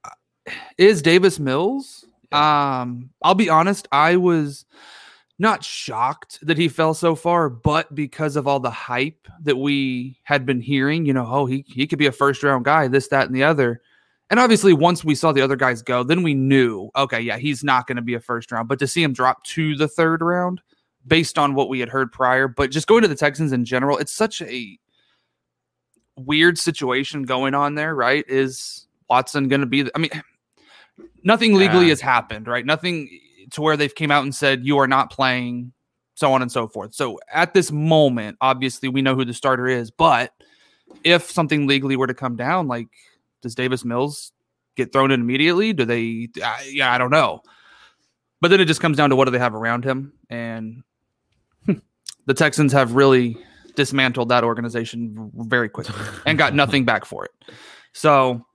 uh, 0.04 0.52
is 0.78 1.02
Davis 1.02 1.40
Mills. 1.40 2.06
Um, 2.32 3.10
I'll 3.22 3.36
be 3.36 3.50
honest, 3.50 3.88
I 3.92 4.18
was 4.18 4.66
not 5.38 5.64
shocked 5.64 6.40
that 6.44 6.58
he 6.58 6.70
fell 6.70 6.94
so 6.94 7.16
far, 7.16 7.50
but 7.50 7.94
because 7.94 8.36
of 8.36 8.48
all 8.48 8.60
the 8.60 8.72
hype 8.72 9.28
that 9.42 9.58
we 9.58 10.18
had 10.24 10.46
been 10.46 10.62
hearing, 10.62 11.06
you 11.06 11.14
know, 11.14 11.28
oh, 11.28 11.46
he, 11.46 11.66
he 11.68 11.88
could 11.88 12.00
be 12.00 12.06
a 12.06 12.12
first 12.12 12.42
round 12.44 12.66
guy, 12.66 12.88
this, 12.88 13.10
that, 13.10 13.28
and 13.28 13.36
the 13.36 13.44
other. 13.44 13.82
And 14.30 14.40
obviously, 14.40 14.74
once 14.74 15.04
we 15.04 15.14
saw 15.14 15.32
the 15.32 15.42
other 15.42 15.56
guys 15.56 15.82
go, 15.82 16.04
then 16.04 16.24
we 16.24 16.34
knew, 16.34 16.90
okay, 16.96 17.20
yeah, 17.20 17.38
he's 17.38 17.64
not 17.64 17.86
going 17.86 17.98
to 17.98 18.02
be 18.02 18.16
a 18.16 18.20
first 18.20 18.52
round. 18.52 18.68
But 18.68 18.80
to 18.80 18.88
see 18.88 19.04
him 19.04 19.14
drop 19.14 19.44
to 19.44 19.76
the 19.76 19.88
third 19.88 20.22
round 20.22 20.62
based 21.06 21.38
on 21.38 21.54
what 21.54 21.70
we 21.70 21.80
had 21.80 21.90
heard 21.90 22.12
prior, 22.12 22.48
but 22.48 22.72
just 22.72 22.88
going 22.88 23.04
to 23.04 23.08
the 23.08 23.16
Texans 23.16 23.52
in 23.52 23.66
general, 23.66 23.98
it's 23.98 24.12
such 24.14 24.42
a 24.42 24.80
weird 26.18 26.58
situation 26.58 27.24
going 27.24 27.54
on 27.54 27.76
there, 27.76 27.94
right? 27.94 28.26
Is 28.28 28.88
Watson 29.10 29.48
going 29.48 29.62
to 29.62 29.68
be, 29.68 29.84
the, 29.84 29.92
I 29.96 30.00
mean, 30.00 30.12
nothing 31.24 31.56
legally 31.56 31.90
has 31.90 32.02
happened, 32.02 32.48
right? 32.48 32.66
Nothing 32.66 33.20
to 33.52 33.62
where 33.62 33.78
they've 33.78 33.94
came 33.94 34.12
out 34.12 34.24
and 34.24 34.34
said 34.34 34.66
you 34.66 34.78
are 34.78 34.88
not 34.88 35.12
playing, 35.12 35.74
so 36.16 36.34
on 36.34 36.42
and 36.42 36.52
so 36.52 36.68
forth. 36.68 36.94
So 36.94 37.20
at 37.32 37.54
this 37.54 37.72
moment, 37.72 38.38
obviously 38.42 38.90
we 38.90 39.02
know 39.02 39.16
who 39.16 39.26
the 39.26 39.34
starter 39.34 39.68
is, 39.68 39.92
but 39.92 40.32
if 41.04 41.30
something 41.30 41.68
legally 41.68 41.96
were 41.96 42.08
to 42.08 42.14
come 42.14 42.36
down, 42.36 42.68
like 42.68 42.88
does 43.42 43.56
Davis 43.56 43.84
Mills 43.86 44.32
get 44.76 44.92
thrown 44.92 45.12
in 45.12 45.22
immediately? 45.22 45.74
Do 45.74 45.86
they? 45.86 46.30
Uh, 46.42 46.58
yeah, 46.68 46.92
I 46.94 46.98
don't 46.98 47.12
know. 47.12 47.42
But 48.42 48.50
then 48.50 48.60
it 48.60 48.66
just 48.66 48.82
comes 48.82 48.98
down 48.98 49.10
to 49.10 49.16
what 49.16 49.26
do 49.26 49.32
they 49.32 49.40
have 49.40 49.56
around 49.56 49.84
him, 49.84 50.14
and 50.30 50.84
the 52.26 52.34
Texans 52.34 52.74
have 52.74 52.94
really 52.94 53.38
dismantled 53.76 54.30
that 54.30 54.44
organization 54.44 55.32
very 55.36 55.70
quickly 55.70 55.96
and 56.26 56.38
got 56.38 56.54
nothing 56.54 56.86
back 56.86 57.06
for 57.06 57.26
it. 57.26 57.32
So 57.94 58.46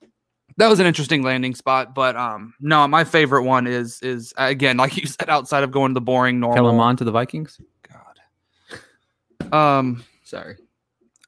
that 0.57 0.69
was 0.69 0.81
an 0.81 0.87
interesting 0.87 1.23
landing 1.23 1.55
spot. 1.55 1.95
But 1.95 2.17
um, 2.17 2.55
no, 2.61 2.87
my 2.87 3.05
favorite 3.05 3.45
one 3.45 3.67
is 3.67 4.01
is 4.03 4.33
again, 4.37 4.77
like 4.77 4.97
you 4.97 5.07
said, 5.07 5.29
outside 5.29 5.63
of 5.63 5.71
going 5.71 5.91
to 5.91 5.95
the 5.95 6.01
boring 6.01 6.41
normal. 6.41 6.73
Mond 6.73 6.99
to 6.99 7.05
the 7.05 7.13
Vikings. 7.13 7.61
God. 7.89 9.55
Um, 9.79 10.05
sorry. 10.25 10.57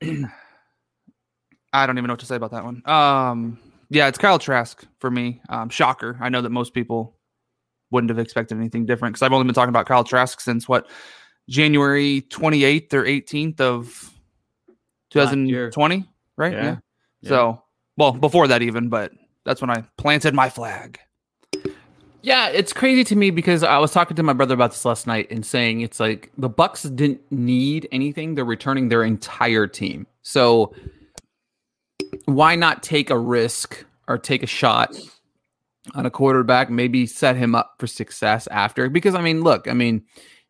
I 1.75 1.87
don't 1.87 1.97
even 1.97 2.09
know 2.09 2.13
what 2.13 2.21
to 2.21 2.27
say 2.27 2.37
about 2.37 2.51
that 2.51 2.65
one. 2.65 2.83
Um, 2.87 3.59
yeah, 3.89 4.09
it's 4.09 4.19
Kyle 4.19 4.39
Trask 4.39 4.85
for 4.99 5.11
me. 5.11 5.41
Um, 5.49 5.69
shocker. 5.71 6.19
I 6.21 6.29
know 6.29 6.43
that 6.43 6.51
most 6.51 6.75
people 6.75 7.17
wouldn't 7.91 8.11
have 8.11 8.19
expected 8.19 8.59
anything 8.59 8.87
different 8.87 9.15
because 9.15 9.23
I've 9.23 9.33
only 9.33 9.45
been 9.45 9.55
talking 9.55 9.71
about 9.71 9.87
Kyle 9.87 10.05
Trask 10.05 10.41
since 10.41 10.69
what 10.69 10.89
January 11.49 12.23
28th 12.29 12.93
or 12.95 13.05
18th 13.05 13.61
of 13.61 14.11
2020. 15.11 16.09
right? 16.37 16.53
Yeah. 16.53 16.77
Yeah. 17.21 17.29
So, 17.29 17.63
well, 17.97 18.13
before 18.13 18.49
that 18.49 18.63
even, 18.63 18.89
but 18.89 19.13
that's 19.45 19.61
when 19.61 19.71
I 19.71 19.85
planted 19.97 20.35
my 20.35 20.49
flag. 20.49 20.99
Yeah, 22.23 22.49
it's 22.49 22.73
crazy 22.73 23.03
to 23.05 23.17
me 23.17 23.31
because 23.31 23.65
I 23.65 23.79
was 23.79 23.91
talking 23.91 24.17
to 24.17 24.23
my 24.23 24.33
brother 24.33 24.55
about 24.55 24.71
this 24.71 24.85
last 24.85 25.09
night 25.09 25.29
and 25.31 25.45
saying 25.45 25.81
it's 25.81 25.99
like 25.99 26.31
the 26.39 26.49
Bucks 26.49 26.85
didn't 26.85 27.21
need 27.31 27.89
anything; 27.91 28.37
they're 28.37 28.45
returning 28.45 28.89
their 28.89 29.03
entire 29.03 29.67
team. 29.67 30.07
So 30.23 30.73
why 32.27 32.55
not 32.55 32.83
take 32.83 33.11
a 33.11 33.19
risk 33.19 33.85
or 34.07 34.19
take 34.19 34.45
a 34.45 34.47
shot 34.47 34.95
on 35.97 36.07
a 36.07 36.11
quarterback? 36.11 36.71
Maybe 36.71 37.07
set 37.07 37.35
him 37.35 37.57
up 37.57 37.75
for 37.79 37.89
success 37.89 38.47
after. 38.49 38.89
Because 38.89 39.17
I 39.17 39.21
mean, 39.21 39.43
look, 39.43 39.67
I 39.67 39.73
mean, 39.73 40.05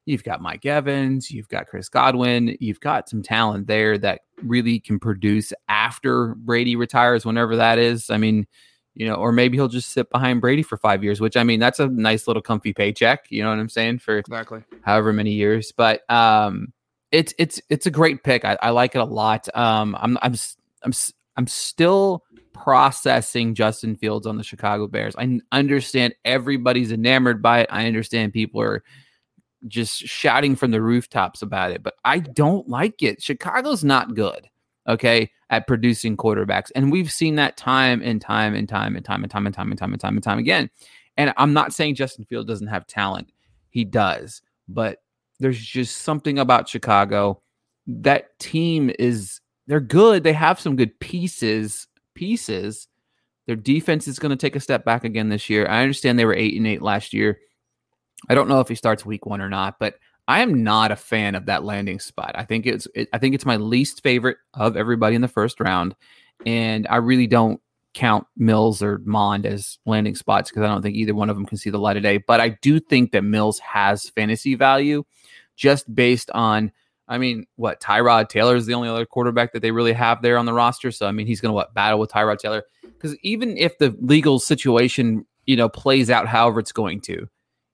you've 0.05 0.25
got 0.25 0.41
Mike 0.41 0.67
Evans, 0.67 1.31
you've 1.31 1.49
got 1.49 1.67
Chris 1.67 1.89
Godwin, 1.89 2.57
you've 2.61 2.81
got 2.81 3.09
some 3.09 3.23
talent 3.23 3.67
there 3.67 3.99
that 3.99 4.23
really 4.43 4.81
can 4.81 4.99
produce 4.99 5.53
after 5.69 6.35
Brady 6.37 6.77
retires, 6.77 7.25
whenever 7.25 7.57
that 7.57 7.79
is. 7.79 8.11
I 8.11 8.17
mean 8.17 8.47
you 8.95 9.07
know, 9.07 9.15
or 9.15 9.33
maybe 9.33 9.57
he'll 9.57 9.69
just 9.69 9.91
sit 9.91 10.11
behind 10.11 10.41
Brady 10.41 10.63
for 10.63 10.77
five 10.77 11.03
years, 11.03 11.21
which 11.21 11.37
I 11.37 11.45
mean, 11.45 11.61
that's 11.61 11.81
a 11.81 11.89
nice 11.89 12.27
little 12.27 12.43
comfy 12.43 12.75
paycheck. 12.75 13.27
You 13.31 13.43
know 13.43 13.51
what 13.51 13.59
I'm 13.59 13.69
saying 13.69 14.01
for 14.01 14.19
Exactly. 14.19 14.63
however 14.83 15.13
many 15.13 15.33
years. 15.33 15.73
But 15.73 16.09
um, 16.11 16.73
it's 17.11 17.33
it's 17.39 17.61
it's 17.71 17.87
a 17.87 17.91
great 17.91 18.23
pick. 18.23 18.45
I, 18.45 18.59
I 18.63 18.71
like 18.71 18.95
it 18.95 18.99
a 18.99 19.05
lot. 19.05 19.49
Um, 19.57 19.97
I'm 19.99 20.19
I'm 20.21 20.35
I'm 20.83 20.93
I'm 21.37 21.47
still 21.47 22.25
processing 22.53 23.55
Justin 23.55 23.97
Fields 23.97 24.27
on 24.27 24.37
the 24.37 24.45
Chicago 24.45 24.87
Bears. 24.87 25.17
I 25.17 25.41
understand 25.53 26.15
everybody's 26.25 26.93
enamored 26.93 27.41
by 27.41 27.61
it. 27.61 27.69
I 27.71 27.87
understand 27.87 28.35
people 28.35 28.61
are 28.61 28.83
just 29.69 29.99
shouting 29.99 30.57
from 30.57 30.71
the 30.71 30.83
rooftops 30.83 31.43
about 31.43 31.71
it, 31.71 31.83
but 31.83 31.95
I 32.05 32.19
don't 32.19 32.69
like 32.69 33.03
it. 33.03 33.23
Chicago's 33.23 33.85
not 33.85 34.15
good. 34.15 34.49
Okay, 34.89 35.31
at 35.49 35.69
producing 35.69 36.17
quarterbacks, 36.17 36.73
and 36.75 36.91
we've 36.91 37.13
seen 37.13 37.37
that 37.37 37.57
time 37.57 38.03
and 38.03 38.21
time 38.21 38.53
and 38.53 38.69
time 38.69 38.97
and 38.97 39.05
time 39.05 39.23
and 39.23 39.31
time 39.31 39.47
and 39.47 39.55
time 39.55 39.71
and 39.71 39.79
time 39.79 39.93
and 39.93 40.01
time 40.01 40.15
and 40.17 40.25
time 40.25 40.39
again. 40.41 40.71
And 41.17 41.33
I'm 41.37 41.53
not 41.53 41.73
saying 41.73 41.95
Justin 41.95 42.25
Fields 42.25 42.49
doesn't 42.49 42.67
have 42.67 42.89
talent; 42.89 43.31
he 43.71 43.85
does, 43.85 44.43
but 44.67 44.99
there's 45.39 45.61
just 45.61 45.99
something 45.99 46.39
about 46.39 46.69
Chicago. 46.69 47.43
That 47.87 48.37
team 48.41 48.91
is 48.99 49.41
they're 49.67 49.81
good. 49.81 50.25
They 50.25 50.33
have 50.33 50.61
some 50.61 50.77
good 50.77 50.99
pieces. 50.99 51.87
Pieces. 52.15 52.89
Their 53.47 53.57
defense 53.57 54.07
is 54.07 54.19
going 54.19 54.31
to 54.31 54.37
take 54.37 54.57
a 54.57 54.61
step 54.61 54.85
back 54.85 55.05
again 55.05 55.29
this 55.29 55.51
year. 55.51 55.67
I 55.69 55.83
understand 55.83 56.19
they 56.19 56.25
were 56.25 56.35
eight 56.35 56.57
and 56.57 56.67
eight 56.67 56.83
last 56.83 57.13
year. 57.13 57.39
I 58.29 58.35
don't 58.35 58.49
know 58.49 58.61
if 58.61 58.69
he 58.69 58.75
starts 58.75 59.05
week 59.05 59.27
one 59.27 59.41
or 59.41 59.49
not, 59.49 59.79
but 59.79 59.97
I 60.29 60.41
am 60.41 60.63
not 60.63 60.93
a 60.93 60.97
fan 60.97 61.35
of 61.35 61.47
that 61.47 61.65
landing 61.65 61.99
spot. 61.99 62.33
I 62.35 62.45
think 62.45 62.67
it's 62.67 62.87
it, 62.95 63.09
I 63.13 63.19
think 63.19 63.35
it's 63.35 63.47
my 63.47 63.57
least 63.57 64.03
favorite 64.03 64.39
of 64.55 64.77
everybody 64.77 65.17
in 65.17 65.23
the 65.23 65.29
first 65.29 65.61
round, 65.61 65.95
and 66.47 66.87
I 66.89 66.97
really 66.97 67.27
don't 67.27 67.61
count 67.95 68.27
Mills 68.37 68.83
or 68.83 69.01
Mond 69.05 69.45
as 69.45 69.79
landing 69.85 70.15
spots 70.15 70.51
because 70.51 70.63
I 70.63 70.69
don't 70.69 70.83
think 70.83 70.97
either 70.97 71.15
one 71.15 71.29
of 71.29 71.37
them 71.37 71.45
can 71.45 71.59
see 71.59 71.71
the 71.71 71.79
light 71.79 71.97
of 71.97 72.03
day. 72.03 72.19
But 72.19 72.41
I 72.41 72.51
do 72.63 72.81
think 72.81 73.13
that 73.13 73.23
Mills 73.23 73.59
has 73.59 74.09
fantasy 74.11 74.55
value 74.55 75.05
just 75.57 75.93
based 75.93 76.31
on. 76.31 76.73
I 77.09 77.19
mean, 77.19 77.47
what 77.57 77.81
Tyrod 77.81 78.29
Taylor 78.29 78.57
is 78.57 78.65
the 78.65 78.75
only 78.75 78.89
other 78.89 79.05
quarterback 79.05 79.53
that 79.53 79.61
they 79.61 79.73
really 79.73 79.93
have 79.93 80.23
there 80.23 80.39
on 80.39 80.47
the 80.47 80.55
roster. 80.55 80.91
So 80.93 81.07
I 81.07 81.13
mean, 81.13 81.27
he's 81.27 81.41
going 81.41 81.51
to 81.51 81.55
what 81.55 81.75
battle 81.75 81.99
with 81.99 82.11
Tyrod 82.11 82.39
Taylor 82.39 82.63
because 82.83 83.17
even 83.19 83.59
if 83.59 83.77
the 83.79 83.95
legal 84.01 84.39
situation 84.39 85.27
you 85.45 85.57
know 85.57 85.69
plays 85.69 86.09
out 86.09 86.29
however 86.29 86.61
it's 86.61 86.73
going 86.73 87.01
to, 87.03 87.29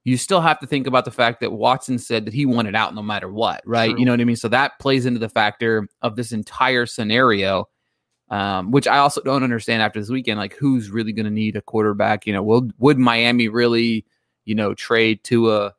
you 0.09 0.17
still 0.17 0.41
have 0.41 0.59
to 0.61 0.67
think 0.67 0.87
about 0.87 1.05
the 1.05 1.11
fact 1.11 1.41
that 1.41 1.53
Watson 1.53 1.99
said 1.99 2.25
that 2.25 2.35
he 2.35 2.47
wanted 2.47 2.75
out 2.75 2.95
no 2.95 3.03
matter 3.03 3.31
what, 3.31 3.63
right? 3.67 3.91
True. 3.91 3.99
You 3.99 4.07
know 4.07 4.13
what 4.13 4.21
I 4.21 4.25
mean? 4.25 4.37
So 4.37 4.49
that 4.49 4.79
plays 4.79 5.07
into 5.07 5.19
the 5.21 5.29
factor 5.29 5.89
of 6.03 6.17
this 6.17 6.33
entire 6.33 6.87
scenario, 6.87 7.69
um, 8.31 8.71
which 8.71 8.87
I 8.87 8.99
also 8.99 9.21
don't 9.21 9.43
understand 9.43 9.83
after 9.83 10.01
this 10.01 10.09
weekend. 10.11 10.39
Like, 10.39 10.55
who's 10.55 10.91
really 10.91 11.13
going 11.13 11.27
to 11.27 11.31
need 11.33 11.57
a 11.57 11.63
quarterback? 11.63 12.27
You 12.27 12.33
know, 12.33 12.43
will 12.43 12.71
would 12.79 12.99
Miami 12.99 13.49
really, 13.49 14.05
you 14.45 14.55
know, 14.55 14.75
trade 14.75 15.23
Tua 15.25 15.75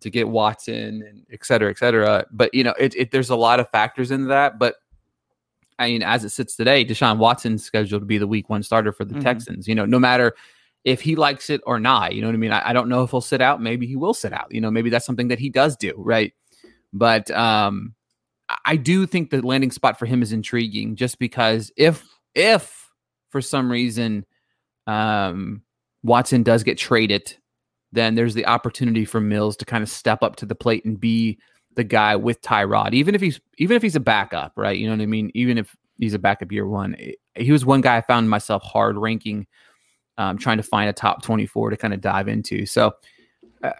to 0.00 0.10
get 0.10 0.28
Watson 0.28 1.02
and 1.02 1.26
et 1.32 1.44
cetera, 1.44 1.70
et 1.70 1.78
cetera? 1.78 2.26
But 2.30 2.52
you 2.54 2.64
know, 2.64 2.74
it, 2.78 2.94
it 2.96 3.10
there's 3.10 3.30
a 3.30 3.36
lot 3.36 3.60
of 3.60 3.68
factors 3.70 4.10
into 4.10 4.26
that. 4.28 4.58
But 4.58 4.76
I 5.78 5.88
mean, 5.88 6.02
as 6.02 6.24
it 6.24 6.30
sits 6.30 6.54
today, 6.54 6.84
Deshaun 6.84 7.18
Watson's 7.18 7.64
scheduled 7.64 8.02
to 8.02 8.06
be 8.06 8.18
the 8.18 8.26
week 8.28 8.48
one 8.48 8.62
starter 8.62 8.92
for 8.92 9.04
the 9.04 9.14
Mhm. 9.14 9.22
Texans. 9.22 9.66
You 9.66 9.74
know, 9.74 9.84
no 9.84 9.98
matter 9.98 10.34
if 10.84 11.00
he 11.00 11.16
likes 11.16 11.50
it 11.50 11.60
or 11.66 11.80
not. 11.80 12.14
You 12.14 12.20
know 12.20 12.28
what 12.28 12.34
I 12.34 12.38
mean? 12.38 12.52
I, 12.52 12.70
I 12.70 12.72
don't 12.72 12.88
know 12.88 13.02
if 13.02 13.10
he'll 13.10 13.20
sit 13.20 13.40
out. 13.40 13.60
Maybe 13.62 13.86
he 13.86 13.96
will 13.96 14.14
sit 14.14 14.32
out. 14.32 14.52
You 14.52 14.60
know, 14.60 14.70
maybe 14.70 14.90
that's 14.90 15.06
something 15.06 15.28
that 15.28 15.38
he 15.38 15.48
does 15.48 15.76
do, 15.76 15.94
right? 15.96 16.32
But 16.92 17.30
um, 17.30 17.94
I- 18.66 18.76
do 18.76 19.06
think 19.06 19.30
the 19.30 19.44
landing 19.44 19.70
spot 19.70 19.98
for 19.98 20.06
him 20.06 20.22
is 20.22 20.32
intriguing, 20.32 20.96
just 20.96 21.18
because 21.18 21.72
if 21.76 22.04
if 22.34 22.90
for 23.30 23.40
some 23.40 23.70
reason 23.70 24.24
um, 24.86 25.62
Watson 26.02 26.42
does 26.42 26.62
get 26.62 26.78
traded, 26.78 27.34
then 27.92 28.14
there's 28.14 28.34
the 28.34 28.46
opportunity 28.46 29.04
for 29.04 29.20
Mills 29.20 29.56
to 29.56 29.64
kind 29.64 29.82
of 29.82 29.88
step 29.88 30.22
up 30.22 30.36
to 30.36 30.46
the 30.46 30.54
plate 30.54 30.84
and 30.84 31.00
be 31.00 31.38
the 31.76 31.84
guy 31.84 32.14
with 32.16 32.40
Tyrod, 32.42 32.92
even 32.92 33.14
if 33.14 33.20
he's 33.20 33.40
even 33.58 33.76
if 33.76 33.82
he's 33.82 33.96
a 33.96 34.00
backup, 34.00 34.52
right? 34.56 34.78
You 34.78 34.86
know 34.86 34.92
what 34.94 35.02
I 35.02 35.06
mean? 35.06 35.30
Even 35.34 35.58
if 35.58 35.74
he's 35.98 36.14
a 36.14 36.18
backup 36.18 36.52
year 36.52 36.68
one, 36.68 36.96
he 37.36 37.50
was 37.50 37.64
one 37.64 37.80
guy 37.80 37.96
I 37.96 38.00
found 38.02 38.28
myself 38.28 38.62
hard 38.62 38.96
ranking 38.98 39.46
um, 40.18 40.38
trying 40.38 40.56
to 40.56 40.62
find 40.62 40.88
a 40.88 40.92
top 40.92 41.22
24 41.22 41.70
to 41.70 41.76
kind 41.76 41.94
of 41.94 42.00
dive 42.00 42.28
into. 42.28 42.66
So, 42.66 42.92
uh, 43.62 43.72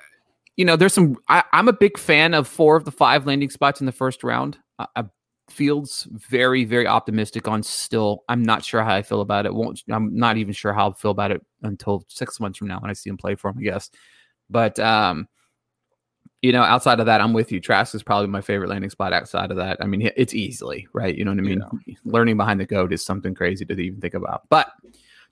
you 0.57 0.65
know, 0.65 0.77
there's 0.77 0.95
some, 0.95 1.17
I, 1.29 1.45
I'm 1.53 1.69
a 1.69 1.73
big 1.73 1.99
fan 1.99 2.35
of 2.35 2.49
four 2.49 2.77
of 2.77 2.85
the 2.85 2.93
five 2.93 3.27
landing 3.27 3.51
spots 3.51 3.81
in 3.81 3.87
the 3.87 3.93
first 3.93 4.25
round. 4.25 4.59
I, 4.79 4.87
I 4.97 5.05
Fields 5.51 6.09
very, 6.11 6.65
very 6.65 6.87
optimistic 6.87 7.47
on 7.47 7.63
still. 7.63 8.25
I'm 8.31 8.43
not 8.43 8.65
sure 8.65 8.83
how 8.83 8.95
I 8.95 9.03
feel 9.03 9.21
about 9.21 9.45
it. 9.45 9.53
Won't, 9.53 9.83
I'm 9.91 10.17
not 10.17 10.39
even 10.39 10.55
sure 10.55 10.73
how 10.73 10.85
I'll 10.85 10.95
feel 10.95 11.11
about 11.11 11.33
it 11.33 11.45
until 11.63 12.07
six 12.09 12.41
months 12.41 12.57
from 12.57 12.69
now 12.69 12.81
when 12.81 12.91
I 12.91 12.95
see 12.95 13.11
him 13.11 13.19
play 13.19 13.35
for 13.35 13.51
him, 13.51 13.59
I 13.59 13.63
guess. 13.63 13.91
But, 14.49 14.79
um, 14.79 15.29
you 16.41 16.51
know, 16.51 16.63
outside 16.63 16.99
of 16.99 17.07
that, 17.07 17.21
I'm 17.21 17.35
with 17.35 17.53
you. 17.53 17.61
Trask 17.61 17.95
is 17.95 18.03
probably 18.03 18.29
my 18.29 18.41
favorite 18.41 18.71
landing 18.71 18.89
spot 18.89 19.13
outside 19.13 19.51
of 19.51 19.59
that. 19.59 19.77
I 19.83 19.87
mean, 19.87 20.11
it's 20.17 20.35
easily, 20.35 20.89
right? 20.95 21.15
You 21.15 21.27
know 21.27 21.33
what 21.33 21.39
I 21.39 21.43
mean? 21.43 21.63
Learning 22.05 22.39
behind 22.39 22.59
the 22.59 22.67
goat 22.67 22.93
is 22.93 23.05
something 23.05 23.35
crazy 23.35 23.67
to 23.67 23.75
even 23.75 24.01
think 24.01 24.15
about. 24.15 24.49
But, 24.49 24.73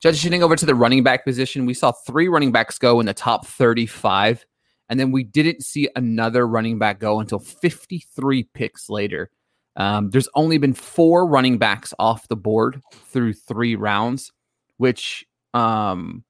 Transitioning 0.05 0.43
over 0.43 0.57
to 0.57 0.67
the 0.67 0.75
running 0.75 1.05
back 1.05 1.25
position, 1.25 1.65
we 1.65 1.75
saw 1.75 1.93
three 1.93 2.29
running 2.29 2.51
backs 2.51 2.79
go 2.79 2.99
in 2.99 3.07
the 3.07 3.15
top 3.15 3.47
35, 3.47 4.45
and 4.89 4.99
then 4.99 5.13
we 5.13 5.23
didn't 5.23 5.63
see 5.63 5.89
another 5.95 6.47
running 6.47 6.79
back 6.79 6.99
go 6.99 7.21
until 7.21 7.39
53 7.39 8.43
picks 8.55 8.91
later. 8.91 9.31
Um, 9.77 10.11
there's 10.11 10.29
only 10.35 10.59
been 10.59 10.75
four 10.75 11.27
running 11.27 11.57
backs 11.57 11.95
off 11.99 12.29
the 12.29 12.37
board 12.37 12.83
through 12.93 13.35
three 13.35 13.77
rounds, 13.77 14.33
which 14.77 15.25
um, 15.55 16.25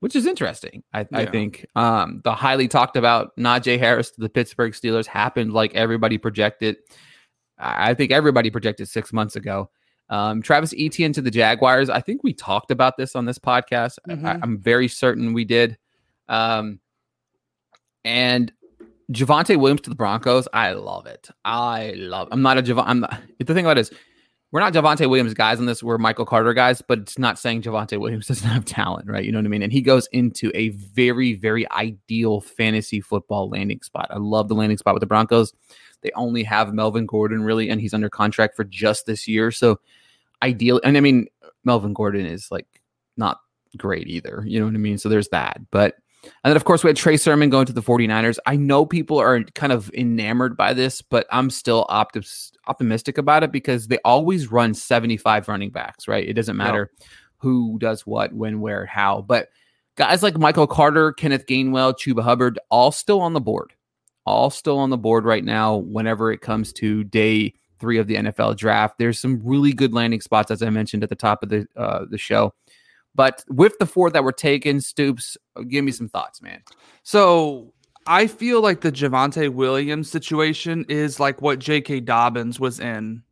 which 0.00 0.14
is 0.14 0.26
interesting. 0.26 0.82
I, 0.92 1.06
I 1.12 1.26
think 1.26 1.66
um, 1.74 2.20
the 2.22 2.34
highly 2.34 2.68
talked 2.68 2.96
about 2.96 3.34
Najee 3.36 3.78
Harris 3.78 4.10
to 4.12 4.20
the 4.20 4.28
Pittsburgh 4.28 4.72
Steelers 4.72 5.06
happened 5.06 5.52
like 5.52 5.74
everybody 5.74 6.18
projected. 6.18 6.76
I 7.58 7.94
think 7.94 8.12
everybody 8.12 8.50
projected 8.50 8.88
six 8.88 9.12
months 9.12 9.36
ago. 9.36 9.70
Um, 10.08 10.40
Travis 10.42 10.72
Etienne 10.78 11.12
to 11.14 11.20
the 11.22 11.30
Jaguars. 11.30 11.90
I 11.90 12.00
think 12.00 12.22
we 12.22 12.32
talked 12.32 12.70
about 12.70 12.96
this 12.96 13.16
on 13.16 13.24
this 13.24 13.38
podcast. 13.38 13.98
I, 14.08 14.12
Mhm. 14.14 14.40
I'm 14.42 14.58
very 14.58 14.88
certain 14.88 15.32
we 15.32 15.44
did. 15.44 15.76
Um, 16.28 16.80
and 18.04 18.52
Javonte 19.12 19.56
Williams 19.58 19.82
to 19.82 19.90
the 19.90 19.96
Broncos. 19.96 20.48
I 20.52 20.72
love 20.72 21.06
it. 21.06 21.28
I 21.44 21.92
love. 21.96 22.28
I'm 22.30 22.42
not 22.42 22.58
a 22.58 22.62
Javonte. 22.62 22.84
I'm 22.86 23.00
not. 23.00 23.20
The 23.38 23.54
thing 23.54 23.64
about 23.64 23.78
it 23.78 23.82
is, 23.82 23.90
we're 24.56 24.62
not 24.62 24.72
Javonte 24.72 25.06
Williams 25.10 25.34
guys 25.34 25.58
on 25.58 25.66
this. 25.66 25.82
We're 25.82 25.98
Michael 25.98 26.24
Carter 26.24 26.54
guys, 26.54 26.80
but 26.80 27.00
it's 27.00 27.18
not 27.18 27.38
saying 27.38 27.60
Javonte 27.60 28.00
Williams 28.00 28.26
doesn't 28.28 28.48
have 28.48 28.64
talent, 28.64 29.06
right? 29.06 29.22
You 29.22 29.30
know 29.30 29.36
what 29.36 29.44
I 29.44 29.48
mean? 29.48 29.60
And 29.60 29.70
he 29.70 29.82
goes 29.82 30.08
into 30.12 30.50
a 30.54 30.70
very, 30.70 31.34
very 31.34 31.70
ideal 31.72 32.40
fantasy 32.40 33.02
football 33.02 33.50
landing 33.50 33.82
spot. 33.82 34.06
I 34.08 34.16
love 34.16 34.48
the 34.48 34.54
landing 34.54 34.78
spot 34.78 34.94
with 34.94 35.02
the 35.02 35.06
Broncos. 35.06 35.52
They 36.00 36.10
only 36.14 36.42
have 36.44 36.72
Melvin 36.72 37.04
Gordon 37.04 37.42
really, 37.42 37.68
and 37.68 37.82
he's 37.82 37.92
under 37.92 38.08
contract 38.08 38.56
for 38.56 38.64
just 38.64 39.04
this 39.04 39.28
year. 39.28 39.50
So 39.50 39.78
ideal. 40.42 40.80
And 40.82 40.96
I 40.96 41.00
mean, 41.00 41.26
Melvin 41.64 41.92
Gordon 41.92 42.24
is 42.24 42.50
like 42.50 42.80
not 43.18 43.40
great 43.76 44.06
either. 44.06 44.42
You 44.46 44.58
know 44.58 44.64
what 44.64 44.74
I 44.74 44.78
mean? 44.78 44.96
So 44.96 45.10
there's 45.10 45.28
that. 45.28 45.60
But 45.70 45.96
and 46.26 46.50
then 46.50 46.56
of 46.56 46.64
course 46.64 46.84
we 46.84 46.88
had 46.88 46.96
Trey 46.96 47.16
Sermon 47.16 47.50
going 47.50 47.66
to 47.66 47.72
the 47.72 47.82
49ers. 47.82 48.38
I 48.46 48.56
know 48.56 48.84
people 48.84 49.18
are 49.18 49.42
kind 49.54 49.72
of 49.72 49.90
enamored 49.94 50.56
by 50.56 50.74
this, 50.74 51.02
but 51.02 51.26
I'm 51.30 51.50
still 51.50 51.86
optim- 51.88 52.52
optimistic 52.66 53.18
about 53.18 53.42
it 53.42 53.52
because 53.52 53.88
they 53.88 53.98
always 54.04 54.50
run 54.50 54.74
75 54.74 55.48
running 55.48 55.70
backs, 55.70 56.08
right? 56.08 56.26
It 56.26 56.34
doesn't 56.34 56.56
matter 56.56 56.90
who 57.38 57.78
does 57.78 58.06
what, 58.06 58.32
when, 58.32 58.60
where, 58.60 58.86
how. 58.86 59.22
But 59.22 59.48
guys 59.96 60.22
like 60.22 60.38
Michael 60.38 60.66
Carter, 60.66 61.12
Kenneth 61.12 61.46
Gainwell, 61.46 61.94
Chuba 61.94 62.22
Hubbard, 62.22 62.58
all 62.70 62.92
still 62.92 63.20
on 63.20 63.32
the 63.32 63.40
board. 63.40 63.72
All 64.24 64.50
still 64.50 64.78
on 64.78 64.90
the 64.90 64.98
board 64.98 65.24
right 65.24 65.44
now 65.44 65.76
whenever 65.76 66.32
it 66.32 66.40
comes 66.40 66.72
to 66.74 67.04
day 67.04 67.54
three 67.78 67.98
of 67.98 68.06
the 68.06 68.16
NFL 68.16 68.56
draft. 68.56 68.98
There's 68.98 69.18
some 69.18 69.40
really 69.44 69.72
good 69.72 69.94
landing 69.94 70.20
spots, 70.20 70.50
as 70.50 70.62
I 70.62 70.70
mentioned 70.70 71.02
at 71.04 71.08
the 71.08 71.14
top 71.14 71.42
of 71.42 71.48
the 71.48 71.66
uh, 71.76 72.06
the 72.10 72.18
show. 72.18 72.52
But 73.14 73.44
with 73.48 73.78
the 73.78 73.86
four 73.86 74.10
that 74.10 74.24
were 74.24 74.32
taken, 74.32 74.80
Stoops, 74.80 75.36
give 75.62 75.84
me 75.84 75.92
some 75.92 76.08
thoughts, 76.08 76.42
man. 76.42 76.62
So 77.02 77.72
I 78.06 78.26
feel 78.26 78.60
like 78.60 78.80
the 78.80 78.92
Javonte 78.92 79.48
Williams 79.48 80.10
situation 80.10 80.84
is 80.88 81.18
like 81.18 81.42
what 81.42 81.58
J.K. 81.58 82.00
Dobbins 82.00 82.60
was 82.60 82.78
in 82.78 83.22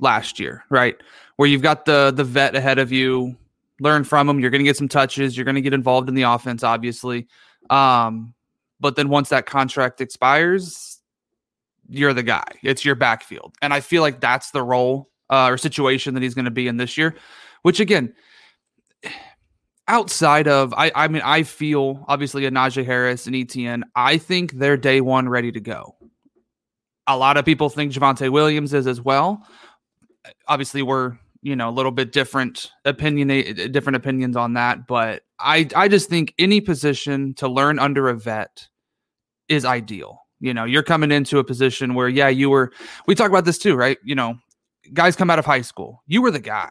last 0.00 0.38
year, 0.38 0.64
right? 0.70 0.96
Where 1.36 1.48
you've 1.48 1.62
got 1.62 1.84
the 1.86 2.12
the 2.14 2.24
vet 2.24 2.54
ahead 2.54 2.78
of 2.78 2.92
you, 2.92 3.36
learn 3.80 4.04
from 4.04 4.28
him. 4.28 4.38
You're 4.38 4.50
going 4.50 4.60
to 4.60 4.64
get 4.64 4.76
some 4.76 4.88
touches. 4.88 5.36
You're 5.36 5.44
going 5.44 5.56
to 5.56 5.60
get 5.60 5.74
involved 5.74 6.08
in 6.08 6.14
the 6.14 6.22
offense, 6.22 6.62
obviously. 6.62 7.26
Um, 7.70 8.34
but 8.80 8.96
then 8.96 9.08
once 9.08 9.28
that 9.30 9.46
contract 9.46 10.00
expires, 10.00 11.00
you're 11.88 12.12
the 12.12 12.22
guy. 12.22 12.44
It's 12.62 12.84
your 12.84 12.94
backfield, 12.94 13.54
and 13.60 13.72
I 13.72 13.80
feel 13.80 14.02
like 14.02 14.20
that's 14.20 14.50
the 14.50 14.62
role 14.62 15.10
uh, 15.30 15.48
or 15.48 15.58
situation 15.58 16.14
that 16.14 16.22
he's 16.22 16.34
going 16.34 16.44
to 16.44 16.50
be 16.50 16.68
in 16.68 16.76
this 16.76 16.96
year. 16.96 17.16
Which 17.62 17.80
again, 17.80 18.14
outside 19.92 20.48
of 20.48 20.72
I, 20.74 20.90
I 20.94 21.06
mean, 21.08 21.22
I 21.22 21.42
feel 21.42 22.04
obviously 22.08 22.46
a 22.46 22.50
Najee 22.50 22.84
Harris 22.84 23.26
and 23.26 23.36
Etienne. 23.36 23.84
I 23.94 24.16
think 24.16 24.52
they're 24.52 24.78
day 24.78 25.02
one 25.02 25.28
ready 25.28 25.52
to 25.52 25.60
go. 25.60 25.94
A 27.06 27.16
lot 27.16 27.36
of 27.36 27.44
people 27.44 27.68
think 27.68 27.92
Javonte 27.92 28.30
Williams 28.30 28.72
is 28.72 28.86
as 28.86 29.02
well. 29.02 29.46
Obviously, 30.48 30.82
we're 30.82 31.18
you 31.42 31.54
know 31.54 31.68
a 31.68 31.70
little 31.70 31.92
bit 31.92 32.12
different 32.12 32.72
opinion 32.84 33.30
eh, 33.30 33.42
eh, 33.46 33.68
different 33.68 33.96
opinions 33.96 34.36
on 34.36 34.52
that 34.54 34.86
but 34.86 35.22
i 35.40 35.68
i 35.74 35.88
just 35.88 36.08
think 36.08 36.32
any 36.38 36.60
position 36.60 37.34
to 37.34 37.48
learn 37.48 37.80
under 37.80 38.08
a 38.08 38.14
vet 38.14 38.68
is 39.48 39.64
ideal 39.64 40.20
you 40.38 40.54
know 40.54 40.62
you're 40.62 40.84
coming 40.84 41.10
into 41.10 41.40
a 41.40 41.44
position 41.44 41.94
where 41.94 42.08
yeah 42.08 42.28
you 42.28 42.48
were 42.48 42.72
we 43.08 43.16
talk 43.16 43.28
about 43.28 43.44
this 43.44 43.58
too 43.58 43.74
right 43.74 43.98
you 44.04 44.14
know 44.14 44.38
guys 44.92 45.16
come 45.16 45.30
out 45.30 45.40
of 45.40 45.44
high 45.44 45.62
school 45.62 46.04
you 46.06 46.22
were 46.22 46.30
the 46.30 46.38
guy 46.38 46.70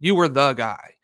you 0.00 0.14
were 0.14 0.28
the 0.28 0.54
guy 0.54 0.95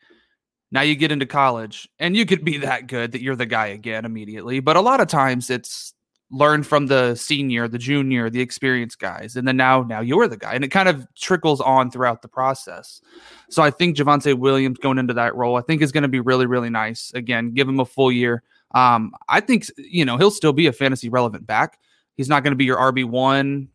now 0.73 0.81
you 0.81 0.95
get 0.95 1.11
into 1.11 1.25
college 1.25 1.87
and 1.99 2.17
you 2.17 2.25
could 2.25 2.43
be 2.43 2.57
that 2.57 2.87
good 2.87 3.13
that 3.13 3.21
you're 3.21 3.37
the 3.37 3.45
guy 3.45 3.67
again 3.67 4.03
immediately 4.03 4.59
but 4.59 4.75
a 4.75 4.81
lot 4.81 4.99
of 4.99 5.07
times 5.07 5.49
it's 5.49 5.93
learn 6.33 6.63
from 6.63 6.87
the 6.87 7.13
senior, 7.15 7.67
the 7.67 7.77
junior, 7.77 8.27
the 8.29 8.41
experienced 8.41 8.99
guys, 8.99 9.35
and 9.35 9.47
then 9.47 9.55
now 9.55 9.83
now 9.83 10.01
you're 10.01 10.27
the 10.27 10.35
guy, 10.35 10.53
and 10.53 10.63
it 10.63 10.69
kind 10.69 10.89
of 10.89 11.07
trickles 11.15 11.61
on 11.61 11.91
throughout 11.91 12.21
the 12.21 12.27
process. 12.27 13.01
So 13.49 13.61
I 13.61 13.69
think 13.69 13.95
Javonte 13.95 14.37
Williams 14.37 14.79
going 14.79 14.97
into 14.97 15.13
that 15.13 15.35
role, 15.35 15.55
I 15.55 15.61
think 15.61 15.81
is 15.81 15.91
going 15.91 16.01
to 16.01 16.09
be 16.09 16.19
really 16.19 16.47
really 16.47 16.69
nice. 16.69 17.11
Again, 17.13 17.51
give 17.53 17.69
him 17.69 17.79
a 17.79 17.85
full 17.85 18.11
year. 18.11 18.43
Um, 18.73 19.13
I 19.29 19.39
think 19.39 19.67
you 19.77 20.03
know 20.03 20.17
he'll 20.17 20.31
still 20.31 20.53
be 20.53 20.67
a 20.67 20.73
fantasy 20.73 21.07
relevant 21.07 21.45
back. 21.45 21.79
He's 22.15 22.29
not 22.29 22.43
going 22.43 22.51
to 22.51 22.57
be 22.57 22.65
your 22.65 22.77
RB 22.77 23.05
one. 23.05 23.69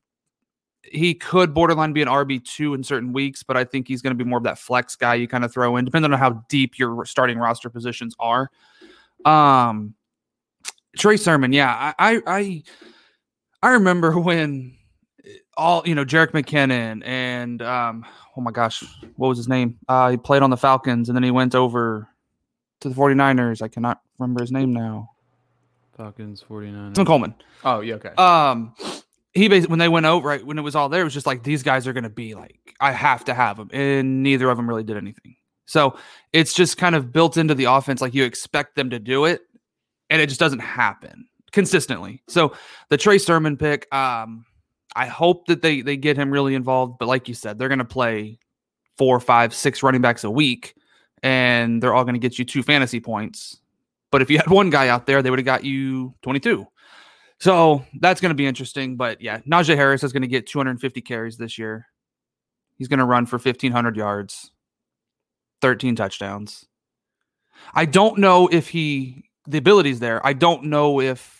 He 0.92 1.14
could 1.14 1.54
borderline 1.54 1.92
be 1.92 2.02
an 2.02 2.08
RB 2.08 2.44
two 2.44 2.74
in 2.74 2.82
certain 2.82 3.12
weeks, 3.12 3.42
but 3.42 3.56
I 3.56 3.64
think 3.64 3.88
he's 3.88 4.02
going 4.02 4.16
to 4.16 4.24
be 4.24 4.28
more 4.28 4.38
of 4.38 4.44
that 4.44 4.58
flex 4.58 4.96
guy 4.96 5.14
you 5.14 5.28
kind 5.28 5.44
of 5.44 5.52
throw 5.52 5.76
in, 5.76 5.84
depending 5.84 6.12
on 6.12 6.18
how 6.18 6.44
deep 6.48 6.78
your 6.78 7.04
starting 7.04 7.38
roster 7.38 7.70
positions 7.70 8.14
are. 8.18 8.50
Um, 9.24 9.94
Trey 10.96 11.16
Sermon, 11.16 11.52
yeah, 11.52 11.94
I, 11.98 12.22
I, 12.26 12.62
I 13.62 13.70
remember 13.72 14.18
when 14.18 14.76
all 15.56 15.82
you 15.84 15.94
know, 15.94 16.04
Jerick 16.04 16.30
McKinnon 16.30 17.02
and 17.04 17.60
um, 17.62 18.06
oh 18.36 18.40
my 18.40 18.52
gosh, 18.52 18.82
what 19.16 19.28
was 19.28 19.36
his 19.36 19.48
name? 19.48 19.78
Uh, 19.88 20.10
he 20.10 20.16
played 20.16 20.42
on 20.42 20.50
the 20.50 20.56
Falcons 20.56 21.08
and 21.08 21.16
then 21.16 21.22
he 21.22 21.30
went 21.30 21.54
over 21.54 22.08
to 22.80 22.88
the 22.88 22.94
49ers. 22.94 23.60
I 23.60 23.68
cannot 23.68 24.00
remember 24.18 24.40
his 24.40 24.52
name 24.52 24.72
now. 24.72 25.10
Falcons, 25.96 26.44
49ers. 26.48 26.94
Tim 26.94 27.04
Coleman. 27.04 27.34
Oh, 27.64 27.80
yeah, 27.80 27.94
okay. 27.94 28.10
Um, 28.10 28.72
he 29.38 29.48
basically 29.48 29.70
when 29.70 29.78
they 29.78 29.88
went 29.88 30.06
over, 30.06 30.28
right 30.28 30.44
when 30.44 30.58
it 30.58 30.62
was 30.62 30.74
all 30.74 30.88
there, 30.88 31.02
it 31.02 31.04
was 31.04 31.14
just 31.14 31.26
like 31.26 31.42
these 31.42 31.62
guys 31.62 31.86
are 31.86 31.92
going 31.92 32.04
to 32.04 32.10
be 32.10 32.34
like, 32.34 32.74
I 32.80 32.92
have 32.92 33.24
to 33.26 33.34
have 33.34 33.56
them, 33.56 33.70
and 33.72 34.22
neither 34.22 34.50
of 34.50 34.56
them 34.56 34.68
really 34.68 34.84
did 34.84 34.96
anything. 34.96 35.36
So 35.66 35.96
it's 36.32 36.54
just 36.54 36.78
kind 36.78 36.94
of 36.94 37.12
built 37.12 37.36
into 37.36 37.54
the 37.54 37.64
offense, 37.64 38.00
like 38.00 38.14
you 38.14 38.24
expect 38.24 38.74
them 38.74 38.90
to 38.90 38.98
do 38.98 39.24
it, 39.24 39.42
and 40.10 40.20
it 40.20 40.28
just 40.28 40.40
doesn't 40.40 40.60
happen 40.60 41.26
consistently. 41.52 42.22
So 42.28 42.54
the 42.88 42.96
Trey 42.96 43.18
Sermon 43.18 43.56
pick, 43.56 43.92
um, 43.94 44.44
I 44.96 45.06
hope 45.06 45.46
that 45.46 45.62
they 45.62 45.82
they 45.82 45.96
get 45.96 46.16
him 46.16 46.30
really 46.30 46.54
involved. 46.54 46.98
But 46.98 47.08
like 47.08 47.28
you 47.28 47.34
said, 47.34 47.58
they're 47.58 47.68
going 47.68 47.78
to 47.78 47.84
play 47.84 48.38
four, 48.96 49.20
five, 49.20 49.54
six 49.54 49.82
running 49.82 50.00
backs 50.00 50.24
a 50.24 50.30
week, 50.30 50.74
and 51.22 51.82
they're 51.82 51.94
all 51.94 52.04
going 52.04 52.14
to 52.14 52.20
get 52.20 52.38
you 52.38 52.44
two 52.44 52.62
fantasy 52.62 53.00
points. 53.00 53.60
But 54.10 54.22
if 54.22 54.30
you 54.30 54.38
had 54.38 54.48
one 54.48 54.70
guy 54.70 54.88
out 54.88 55.06
there, 55.06 55.22
they 55.22 55.30
would 55.30 55.38
have 55.38 55.46
got 55.46 55.64
you 55.64 56.14
22. 56.22 56.66
So 57.40 57.84
that's 58.00 58.20
going 58.20 58.30
to 58.30 58.34
be 58.34 58.46
interesting. 58.46 58.96
But 58.96 59.20
yeah, 59.20 59.38
Najee 59.40 59.76
Harris 59.76 60.02
is 60.02 60.12
going 60.12 60.22
to 60.22 60.28
get 60.28 60.46
250 60.46 61.00
carries 61.00 61.36
this 61.36 61.58
year. 61.58 61.86
He's 62.76 62.88
going 62.88 62.98
to 62.98 63.04
run 63.04 63.26
for 63.26 63.38
1,500 63.38 63.96
yards, 63.96 64.50
13 65.62 65.96
touchdowns. 65.96 66.66
I 67.74 67.84
don't 67.84 68.18
know 68.18 68.48
if 68.48 68.68
he 68.68 69.24
the 69.46 69.58
ability's 69.58 69.98
there. 69.98 70.24
I 70.24 70.32
don't 70.32 70.64
know 70.64 71.00
if 71.00 71.36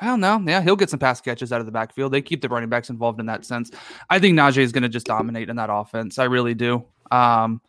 I 0.00 0.06
don't 0.06 0.20
know. 0.20 0.42
Yeah, 0.44 0.62
he'll 0.62 0.76
get 0.76 0.90
some 0.90 0.98
pass 0.98 1.20
catches 1.20 1.52
out 1.52 1.60
of 1.60 1.66
the 1.66 1.72
backfield. 1.72 2.12
They 2.12 2.22
keep 2.22 2.40
the 2.40 2.48
running 2.48 2.68
backs 2.68 2.90
involved 2.90 3.18
in 3.18 3.26
that 3.26 3.44
sense. 3.44 3.70
I 4.10 4.18
think 4.18 4.38
Najee 4.38 4.58
is 4.58 4.72
going 4.72 4.82
to 4.84 4.88
just 4.88 5.06
dominate 5.06 5.48
in 5.48 5.56
that 5.56 5.70
offense. 5.72 6.18
I 6.18 6.24
really 6.24 6.54
do. 6.54 6.84
Um, 7.10 7.60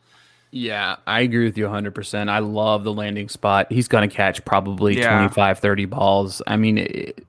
yeah, 0.52 0.98
I 1.06 1.22
agree 1.22 1.46
with 1.46 1.58
you 1.58 1.66
100%. 1.66 2.30
I 2.30 2.40
love 2.40 2.84
the 2.84 2.94
landing 2.94 3.30
spot. 3.30 3.72
He's 3.72 3.88
going 3.88 4.10
to 4.10 4.14
catch 4.14 4.44
probably 4.46 4.98
yeah. 4.98 5.18
25, 5.18 5.60
30 5.60 5.86
balls. 5.86 6.42
I 6.48 6.58
mean, 6.58 6.80
it, 6.80 7.26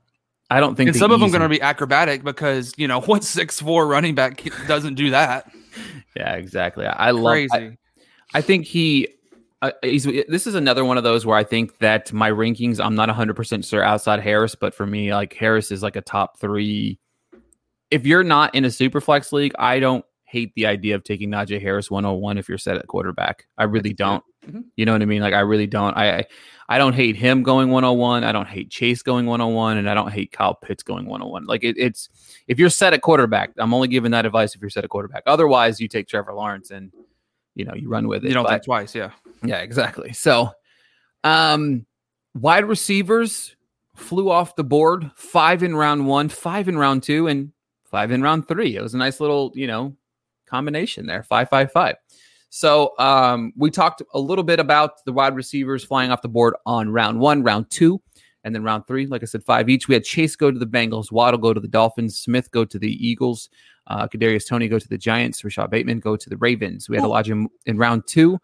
I 0.49 0.59
don't 0.59 0.75
think 0.75 0.89
and 0.89 0.97
some 0.97 1.11
easy... 1.11 1.15
of 1.15 1.19
them 1.21 1.29
going 1.31 1.41
to 1.43 1.49
be 1.49 1.61
acrobatic 1.61 2.23
because, 2.23 2.73
you 2.77 2.87
know, 2.87 3.01
what 3.05 3.23
six 3.23 3.59
four 3.59 3.87
running 3.87 4.15
back 4.15 4.43
doesn't 4.67 4.95
do 4.95 5.11
that? 5.11 5.51
Yeah, 6.15 6.33
exactly. 6.35 6.85
I, 6.85 7.11
love 7.11 7.37
I, 7.51 7.77
I 8.33 8.41
think 8.41 8.65
he 8.65 9.07
uh, 9.61 9.71
this 9.83 10.47
is 10.47 10.55
another 10.55 10.83
one 10.83 10.97
of 10.97 11.03
those 11.03 11.23
where 11.23 11.37
I 11.37 11.43
think 11.43 11.77
that 11.79 12.11
my 12.11 12.31
rankings, 12.31 12.83
I'm 12.83 12.95
not 12.95 13.09
100% 13.09 13.69
sure 13.69 13.83
outside 13.83 14.19
Harris, 14.19 14.55
but 14.55 14.73
for 14.73 14.87
me, 14.87 15.13
like 15.13 15.33
Harris 15.33 15.71
is 15.71 15.83
like 15.83 15.95
a 15.95 16.01
top 16.01 16.39
three. 16.39 16.99
If 17.91 18.07
you're 18.07 18.23
not 18.23 18.55
in 18.55 18.65
a 18.65 18.71
super 18.71 18.99
flex 18.99 19.31
league, 19.31 19.53
I 19.59 19.79
don't 19.79 20.03
hate 20.31 20.53
the 20.55 20.65
idea 20.65 20.95
of 20.95 21.03
taking 21.03 21.29
Najee 21.29 21.61
Harris 21.61 21.91
101 21.91 22.37
if 22.37 22.47
you're 22.47 22.57
set 22.57 22.77
at 22.77 22.87
quarterback. 22.87 23.47
I 23.57 23.65
really 23.65 23.93
don't. 23.93 24.23
Mm-hmm. 24.47 24.61
You 24.77 24.85
know 24.85 24.93
what 24.93 25.01
I 25.01 25.05
mean? 25.05 25.21
Like 25.21 25.33
I 25.33 25.41
really 25.41 25.67
don't. 25.67 25.95
I 25.95 26.25
I 26.69 26.77
don't 26.77 26.93
hate 26.93 27.17
him 27.17 27.43
going 27.43 27.69
101. 27.69 28.23
I 28.23 28.31
don't 28.31 28.47
hate 28.47 28.71
Chase 28.71 29.03
going 29.03 29.25
101, 29.25 29.77
and 29.77 29.89
I 29.89 29.93
don't 29.93 30.11
hate 30.11 30.31
Kyle 30.31 30.55
Pitts 30.55 30.83
going 30.83 31.05
101. 31.05 31.45
Like 31.45 31.63
it, 31.63 31.75
it's 31.77 32.09
if 32.47 32.57
you're 32.57 32.69
set 32.69 32.93
at 32.93 33.01
quarterback, 33.01 33.51
I'm 33.57 33.73
only 33.73 33.89
giving 33.89 34.11
that 34.11 34.25
advice 34.25 34.55
if 34.55 34.61
you're 34.61 34.69
set 34.69 34.85
at 34.85 34.89
quarterback. 34.89 35.23
Otherwise, 35.27 35.81
you 35.81 35.89
take 35.89 36.07
Trevor 36.07 36.33
Lawrence 36.33 36.71
and 36.71 36.91
you 37.55 37.65
know 37.65 37.73
you 37.75 37.89
run 37.89 38.07
with 38.07 38.23
it. 38.23 38.29
You 38.29 38.33
don't 38.33 38.45
but, 38.45 38.51
think 38.51 38.63
twice, 38.63 38.95
yeah. 38.95 39.11
Yeah, 39.43 39.57
exactly. 39.57 40.13
So, 40.13 40.51
um, 41.25 41.85
wide 42.33 42.65
receivers 42.65 43.55
flew 43.95 44.31
off 44.31 44.55
the 44.55 44.63
board. 44.63 45.11
Five 45.15 45.61
in 45.61 45.75
round 45.75 46.07
one, 46.07 46.29
five 46.29 46.69
in 46.69 46.77
round 46.77 47.03
two, 47.03 47.27
and 47.27 47.51
five 47.83 48.11
in 48.11 48.21
round 48.21 48.47
three. 48.47 48.77
It 48.77 48.81
was 48.81 48.93
a 48.93 48.97
nice 48.97 49.19
little, 49.19 49.51
you 49.53 49.67
know, 49.67 49.95
combination 50.51 51.07
there. 51.07 51.23
Five, 51.23 51.49
five, 51.49 51.71
five. 51.71 51.95
So 52.49 52.91
um, 52.99 53.53
we 53.55 53.71
talked 53.71 54.03
a 54.13 54.19
little 54.19 54.43
bit 54.43 54.59
about 54.59 55.03
the 55.05 55.13
wide 55.13 55.35
receivers 55.35 55.85
flying 55.85 56.11
off 56.11 56.21
the 56.21 56.27
board 56.27 56.53
on 56.65 56.89
round 56.89 57.19
one, 57.19 57.43
round 57.43 57.69
two, 57.69 58.01
and 58.43 58.53
then 58.53 58.61
round 58.63 58.85
three. 58.87 59.07
Like 59.07 59.23
I 59.23 59.25
said, 59.25 59.43
five 59.43 59.69
each. 59.69 59.87
We 59.87 59.95
had 59.95 60.03
Chase 60.03 60.35
go 60.35 60.51
to 60.51 60.59
the 60.59 60.67
Bengals, 60.67 61.11
Waddle 61.11 61.39
go 61.39 61.53
to 61.53 61.61
the 61.61 61.67
Dolphins, 61.69 62.19
Smith 62.19 62.51
go 62.51 62.65
to 62.65 62.77
the 62.77 62.91
Eagles, 63.07 63.49
uh, 63.87 64.05
Kadarius 64.07 64.45
Toney 64.45 64.67
go 64.67 64.79
to 64.79 64.87
the 64.87 64.97
Giants, 64.97 65.43
Rashod 65.43 65.71
Bateman 65.71 66.01
go 66.01 66.17
to 66.17 66.29
the 66.29 66.37
Ravens. 66.37 66.89
We 66.89 66.97
had 66.97 67.05
Elijah 67.05 67.45
in 67.65 67.77
round 67.77 68.03
two. 68.05 68.37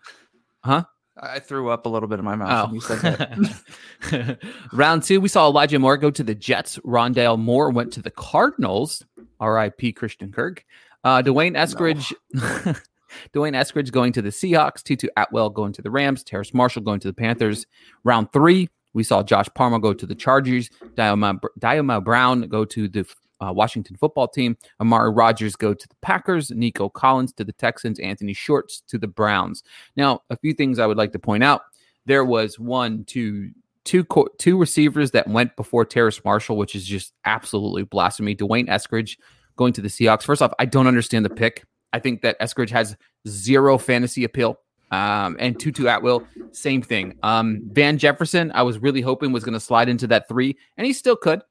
Huh? 0.63 0.85
I 1.19 1.39
threw 1.39 1.69
up 1.69 1.85
a 1.85 1.89
little 1.89 2.07
bit 2.07 2.19
in 2.19 2.25
my 2.25 2.35
mouth. 2.35 2.69
Oh. 2.69 2.73
you 2.73 2.81
said 2.81 2.99
that. 2.99 4.37
Round 4.71 5.01
two, 5.01 5.19
we 5.19 5.29
saw 5.29 5.47
Elijah 5.47 5.79
Moore 5.79 5.97
go 5.97 6.11
to 6.11 6.23
the 6.23 6.35
Jets. 6.35 6.77
Rondale 6.79 7.39
Moore 7.39 7.71
went 7.71 7.91
to 7.93 8.01
the 8.01 8.11
Cardinals. 8.11 9.03
R.I.P. 9.39 9.93
Christian 9.93 10.31
Kirk. 10.31 10.63
Uh, 11.03 11.21
D'Wayne 11.21 11.53
Eskridge. 11.53 12.13
No. 12.33 12.73
D'Wayne 13.33 13.53
Eskridge 13.53 13.91
going 13.91 14.11
to 14.13 14.21
the 14.21 14.29
Seahawks. 14.29 14.83
Tutu 14.83 15.07
Atwell 15.17 15.49
going 15.49 15.73
to 15.73 15.81
the 15.81 15.91
Rams. 15.91 16.23
Terrace 16.23 16.53
Marshall 16.53 16.81
going 16.81 16.99
to 16.99 17.07
the 17.07 17.13
Panthers. 17.13 17.65
Round 18.03 18.31
three, 18.33 18.69
we 18.93 19.03
saw 19.03 19.23
Josh 19.23 19.47
Palmer 19.55 19.79
go 19.79 19.93
to 19.93 20.05
the 20.05 20.15
Chargers. 20.15 20.69
Dyami 20.95 22.03
Brown 22.03 22.41
go 22.41 22.65
to 22.65 22.87
the 22.87 23.05
uh, 23.39 23.53
Washington 23.53 23.95
football 23.95 24.27
team. 24.27 24.57
Amari 24.79 25.11
Rodgers 25.11 25.55
go 25.55 25.73
to 25.73 25.87
the 25.87 25.95
Packers. 26.01 26.51
Nico 26.51 26.89
Collins 26.89 27.33
to 27.33 27.43
the 27.43 27.53
Texans. 27.53 27.99
Anthony 27.99 28.33
Schwartz 28.33 28.81
to 28.87 28.97
the 28.97 29.07
Browns. 29.07 29.63
Now, 29.95 30.21
a 30.29 30.37
few 30.37 30.53
things 30.53 30.79
I 30.79 30.85
would 30.85 30.97
like 30.97 31.11
to 31.13 31.19
point 31.19 31.43
out. 31.43 31.61
There 32.05 32.25
was 32.25 32.57
one, 32.57 33.03
two, 33.03 33.51
two, 33.83 34.05
two 34.39 34.57
receivers 34.57 35.11
that 35.11 35.27
went 35.27 35.55
before 35.55 35.85
Terrace 35.85 36.23
Marshall, 36.23 36.57
which 36.57 36.73
is 36.73 36.85
just 36.85 37.13
absolutely 37.25 37.83
blasphemy. 37.83 38.33
D'Wayne 38.33 38.67
Eskridge 38.67 39.17
going 39.57 39.73
to 39.73 39.81
the 39.81 39.89
Seahawks. 39.89 40.23
First 40.23 40.41
off, 40.41 40.53
I 40.59 40.65
don't 40.65 40.87
understand 40.87 41.25
the 41.25 41.29
pick. 41.29 41.65
I 41.93 41.99
think 41.99 42.21
that 42.21 42.39
Eskridge 42.39 42.69
has 42.69 42.95
zero 43.27 43.77
fantasy 43.77 44.23
appeal. 44.23 44.59
Um, 44.89 45.35
and 45.39 45.59
Tutu 45.59 45.85
Atwell, 45.87 46.25
same 46.51 46.81
thing. 46.81 47.17
Um, 47.21 47.61
Van 47.73 47.97
Jefferson, 47.97 48.51
I 48.55 48.63
was 48.63 48.79
really 48.79 49.01
hoping 49.01 49.33
was 49.33 49.43
going 49.43 49.53
to 49.53 49.59
slide 49.59 49.89
into 49.89 50.07
that 50.07 50.29
three, 50.29 50.57
and 50.77 50.87
he 50.87 50.93
still 50.93 51.17
could 51.17 51.41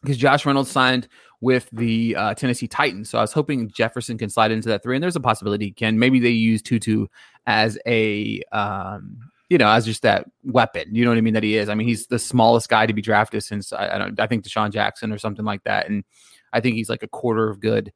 because 0.00 0.16
Josh 0.16 0.46
Reynolds 0.46 0.70
signed 0.70 1.08
with 1.40 1.68
the 1.72 2.14
uh, 2.16 2.34
Tennessee 2.34 2.68
Titans. 2.68 3.10
So 3.10 3.18
I 3.18 3.20
was 3.20 3.32
hoping 3.32 3.68
Jefferson 3.70 4.16
can 4.16 4.30
slide 4.30 4.52
into 4.52 4.68
that 4.68 4.82
three, 4.82 4.94
and 4.96 5.02
there's 5.02 5.16
a 5.16 5.20
possibility 5.20 5.66
he 5.66 5.72
can. 5.72 5.98
Maybe 5.98 6.20
they 6.20 6.30
use 6.30 6.62
Tutu 6.62 7.06
as 7.46 7.78
a, 7.86 8.42
um, 8.52 9.18
you 9.48 9.58
know, 9.58 9.68
as 9.68 9.84
just 9.84 10.02
that 10.02 10.26
weapon. 10.44 10.94
You 10.94 11.04
know 11.04 11.10
what 11.10 11.18
I 11.18 11.22
mean? 11.22 11.34
That 11.34 11.42
he 11.42 11.56
is. 11.56 11.68
I 11.68 11.74
mean, 11.74 11.88
he's 11.88 12.06
the 12.06 12.18
smallest 12.18 12.68
guy 12.68 12.86
to 12.86 12.92
be 12.92 13.02
drafted 13.02 13.42
since 13.42 13.72
I, 13.72 13.96
I 13.96 13.98
don't. 13.98 14.20
I 14.20 14.28
think 14.28 14.44
DeSean 14.44 14.72
Jackson 14.72 15.12
or 15.12 15.18
something 15.18 15.44
like 15.44 15.64
that, 15.64 15.88
and 15.88 16.04
I 16.52 16.60
think 16.60 16.76
he's 16.76 16.90
like 16.90 17.02
a 17.02 17.08
quarter 17.08 17.48
of 17.48 17.60
good. 17.60 17.92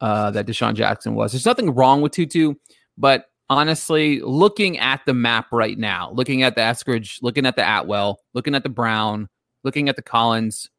uh, 0.00 0.30
that 0.30 0.46
DeSean 0.46 0.74
Jackson 0.74 1.14
was. 1.14 1.32
There's 1.32 1.46
nothing 1.46 1.74
wrong 1.74 2.00
with 2.00 2.12
Tutu, 2.12 2.54
but 2.96 3.26
honestly, 3.50 4.20
looking 4.20 4.78
at 4.78 5.00
the 5.06 5.14
map 5.14 5.46
right 5.52 5.78
now, 5.78 6.10
looking 6.12 6.42
at 6.42 6.54
the 6.54 6.60
Eskridge, 6.60 7.18
looking 7.22 7.46
at 7.46 7.56
the 7.56 7.62
Atwell, 7.62 8.20
looking 8.34 8.54
at 8.54 8.62
the 8.62 8.68
Brown, 8.68 9.28
looking 9.64 9.88
at 9.88 9.96
the 9.96 10.02
Collins, 10.02 10.70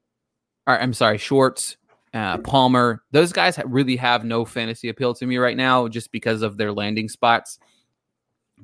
or 0.68 0.80
I'm 0.80 0.94
sorry, 0.94 1.18
Schwartz, 1.18 1.78
uh, 2.14 2.38
Palmer, 2.40 3.04
those 3.12 3.34
guys 3.34 3.60
really 3.66 3.96
have 3.98 4.24
no 4.24 4.46
fantasy 4.46 4.90
appeal 4.90 5.14
to 5.16 5.26
me 5.26 5.38
right 5.38 5.58
now 5.58 5.88
just 5.88 6.12
because 6.12 6.42
of 6.42 6.58
their 6.58 6.72
landing 6.72 7.10
spots. 7.10 7.60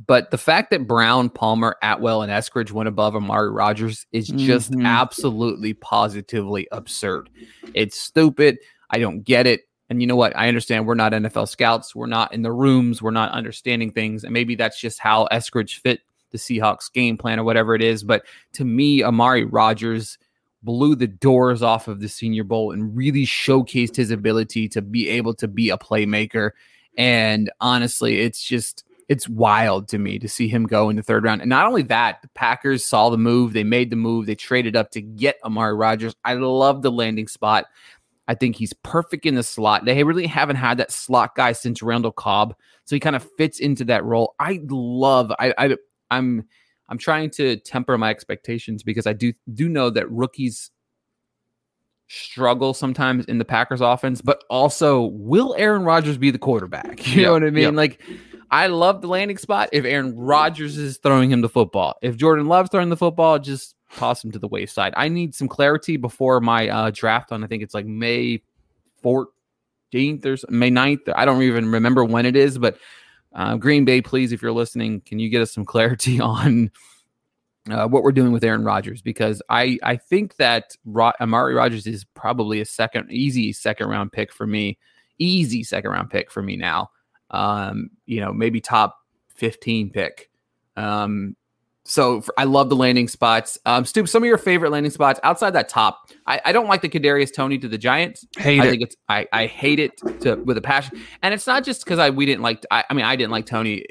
But 0.08 0.32
the 0.32 0.38
fact 0.38 0.72
that 0.72 0.88
Brown, 0.88 1.30
Palmer, 1.30 1.78
Atwell, 1.82 2.22
and 2.22 2.32
Eskridge 2.32 2.72
went 2.72 2.90
above 2.90 3.16
Amari 3.16 3.50
Rodgers 3.50 4.06
is 4.12 4.28
just 4.28 4.72
Mhm. 4.72 4.86
absolutely 4.86 5.74
positively 5.74 6.68
absurd. 6.72 7.30
It's 7.74 7.98
stupid. 7.98 8.60
I 8.90 9.00
don't 9.00 9.24
get 9.24 9.48
it. 9.48 9.62
And 9.90 10.02
you 10.02 10.08
know 10.08 10.16
what? 10.16 10.36
I 10.36 10.48
understand 10.48 10.86
we're 10.86 10.96
not 10.96 11.14
NFL 11.14 11.46
scouts. 11.48 11.96
We're 11.96 12.08
not 12.08 12.34
in 12.34 12.42
the 12.42 12.52
rooms. 12.52 13.02
We're 13.02 13.12
not 13.12 13.32
understanding 13.32 13.92
things. 13.92 14.24
And 14.24 14.34
maybe 14.34 14.56
that's 14.56 14.80
just 14.80 15.00
how 15.00 15.28
Eskridge 15.32 15.80
fit 15.80 16.02
the 16.32 16.38
Seahawks 16.38 16.92
game 16.92 17.18
plan 17.18 17.40
or 17.40 17.44
whatever 17.44 17.76
it 17.76 17.82
is. 17.82 18.04
But 18.04 18.26
to 18.54 18.66
me, 18.66 19.04
Amari 19.04 19.46
Rodgers 19.46 20.18
blew 20.64 20.96
the 20.96 21.08
doors 21.08 21.62
off 21.62 21.88
of 21.88 22.00
the 22.00 22.10
Senior 22.10 22.44
Bowl 22.44 22.72
and 22.72 22.98
really 22.98 23.26
showcased 23.26 23.96
his 23.96 24.10
ability 24.10 24.68
to 24.70 24.82
be 24.82 25.08
able 25.08 25.36
to 25.36 25.48
be 25.48 25.70
a 25.70 25.78
playmaker. 25.78 26.52
And 26.98 27.52
honestly, 27.62 28.20
it's 28.22 28.44
just 28.44 28.84
it's 29.08 29.30
wild 29.30 29.88
to 29.90 29.98
me 30.00 30.18
to 30.20 30.28
see 30.28 30.48
him 30.48 30.66
go 30.66 30.90
in 30.90 30.96
the 30.96 31.04
third 31.04 31.24
round. 31.24 31.42
And 31.42 31.50
not 31.50 31.68
only 31.68 31.84
that, 31.84 32.22
the 32.22 32.28
Packers 32.30 32.86
saw 32.86 33.10
the 33.10 33.18
move, 33.18 33.54
they 33.54 33.64
made 33.64 33.90
the 33.92 33.96
move, 33.96 34.26
they 34.26 34.36
traded 34.36 34.76
up 34.76 34.92
to 34.92 35.02
get 35.02 35.38
Amari 35.44 35.76
Rodgers. 35.76 36.16
I 36.26 36.34
love 36.34 36.82
the 36.82 36.92
landing 36.92 37.28
spot. 37.28 37.66
I 38.28 38.34
think 38.34 38.56
he's 38.56 38.74
perfect 38.74 39.28
in 39.28 39.36
the 39.36 39.44
slot. 39.44 39.86
They 39.86 40.04
really 40.04 40.26
haven't 40.26 40.56
had 40.56 40.80
that 40.80 40.92
slot 40.92 41.36
guy 41.36 41.52
since 41.52 41.84
Randall 41.84 42.12
Cobb, 42.12 42.56
so 42.86 42.96
he 42.96 43.00
kind 43.00 43.16
of 43.16 43.28
fits 43.38 43.60
into 43.60 43.86
that 43.86 44.04
role. 44.04 44.34
I 44.40 44.62
love. 44.68 45.32
I, 45.38 45.54
I 45.58 45.76
I'm 46.10 46.48
I'm 46.90 46.98
trying 46.98 47.30
to 47.32 47.58
temper 47.58 47.96
my 48.00 48.10
expectations 48.10 48.82
because 48.82 49.06
I 49.06 49.14
do 49.14 49.32
do 49.54 49.70
know 49.70 49.92
that 49.92 50.10
rookies 50.10 50.72
struggle 52.08 52.74
sometimes 52.74 53.26
in 53.26 53.38
the 53.38 53.46
Packers 53.46 53.82
offense, 53.82 54.22
but 54.22 54.44
also 54.50 55.02
will 55.04 55.56
Aaron 55.58 55.84
Rodgers 55.84 56.18
be 56.18 56.32
the 56.32 56.40
quarterback? 56.40 57.06
You 57.08 57.22
Yep, 57.22 57.28
know 57.28 57.34
what 57.34 57.44
I 57.44 57.50
mean? 57.52 57.64
yep. 57.64 57.74
Like 57.76 58.02
I 58.52 58.68
love 58.68 59.02
the 59.02 59.08
landing 59.08 59.38
spot 59.38 59.70
if 59.72 59.86
Aaron 59.86 60.16
Rodgers 60.18 60.78
is 60.78 60.98
throwing 60.98 61.32
him 61.32 61.42
the 61.42 61.50
football. 61.50 61.96
If 62.02 62.18
Jordan 62.18 62.48
Love's 62.48 62.70
throwing 62.70 62.90
the 62.90 62.98
football, 62.98 63.40
just 63.40 63.76
toss 63.96 64.24
him 64.24 64.32
to 64.32 64.40
the 64.40 64.48
wayside. 64.48 64.94
I 64.98 65.08
need 65.08 65.36
some 65.36 65.48
clarity 65.48 65.98
before 65.98 66.42
my 66.42 66.70
uh, 66.70 66.92
draft 66.94 67.32
on 67.32 67.44
I 67.44 67.48
think 67.48 67.64
it's 67.64 67.74
like 67.74 67.86
May 67.86 68.42
14th 69.04 69.28
or 70.26 70.38
May 70.50 70.72
9th. 70.72 71.14
I 71.16 71.26
don't 71.26 71.42
even 71.44 71.72
remember 71.72 72.04
when 72.04 72.26
it 72.26 72.36
is, 72.36 72.58
but 72.58 72.78
uh, 73.34 73.58
Green 73.58 73.86
Bay, 73.86 74.02
please, 74.02 74.32
if 74.32 74.42
you're 74.42 74.52
listening, 74.52 75.02
can 75.02 75.20
you 75.20 75.30
get 75.30 75.42
us 75.42 75.54
some 75.54 75.66
clarity 75.66 76.20
on 76.22 76.72
uh, 77.70 77.88
what 77.88 78.04
we're 78.04 78.12
doing 78.12 78.32
with 78.32 78.44
Aaron 78.44 78.64
Rodgers? 78.64 79.02
Because 79.02 79.42
I 79.50 79.78
I 79.84 79.98
think 79.98 80.38
that 80.38 80.76
Ro- 80.86 81.12
Amari 81.20 81.54
Rodgers 81.54 81.86
is 81.86 82.06
probably 82.14 82.62
a 82.62 82.66
second 82.66 83.12
easy 83.12 83.52
second 83.52 83.90
round 83.90 84.14
pick 84.14 84.32
for 84.32 84.48
me, 84.48 84.78
easy 85.20 85.64
second 85.64 85.92
round 85.92 86.10
pick 86.10 86.32
for 86.32 86.42
me 86.42 86.56
now. 86.56 86.90
Um, 87.32 87.90
you 88.06 88.22
know, 88.22 88.32
maybe 88.34 88.62
top 88.62 88.98
15 89.36 89.90
pick. 89.90 90.30
Um, 90.76 91.36
so 91.88 92.22
for, 92.22 92.34
I 92.38 92.46
love 92.46 92.70
the 92.70 92.76
landing 92.76 93.08
spots. 93.08 93.60
Um, 93.66 93.86
Stu, 93.86 94.06
some 94.08 94.24
of 94.24 94.28
your 94.28 94.40
favorite 94.40 94.72
landing 94.72 94.92
spots 94.92 95.20
outside 95.24 95.52
that 95.52 95.70
top. 95.70 96.10
I, 96.26 96.42
I 96.46 96.52
don't 96.52 96.68
like 96.68 96.82
the 96.82 96.90
Kadarius 96.90 97.32
Toney 97.32 97.60
to 97.60 97.68
the 97.68 97.78
Giants. 97.78 98.26
Hate 98.38 98.60
I 98.62 98.66
it. 98.66 98.70
think 98.72 98.82
it's 98.82 98.96
I, 99.08 99.28
I 99.32 99.46
hate 99.46 99.80
it 99.80 99.98
to 100.22 100.36
with 100.36 100.58
a 100.58 100.62
passion, 100.62 101.00
and 101.22 101.34
it's 101.34 101.46
not 101.46 101.64
just 101.64 101.86
because 101.86 102.00
I 102.00 102.10
we 102.10 102.26
didn't 102.26 102.42
like. 102.42 102.66
I, 102.72 102.84
I 102.90 102.94
mean, 102.96 103.06
I 103.06 103.16
didn't 103.16 103.32
like 103.32 103.46
Toney. 103.46 103.86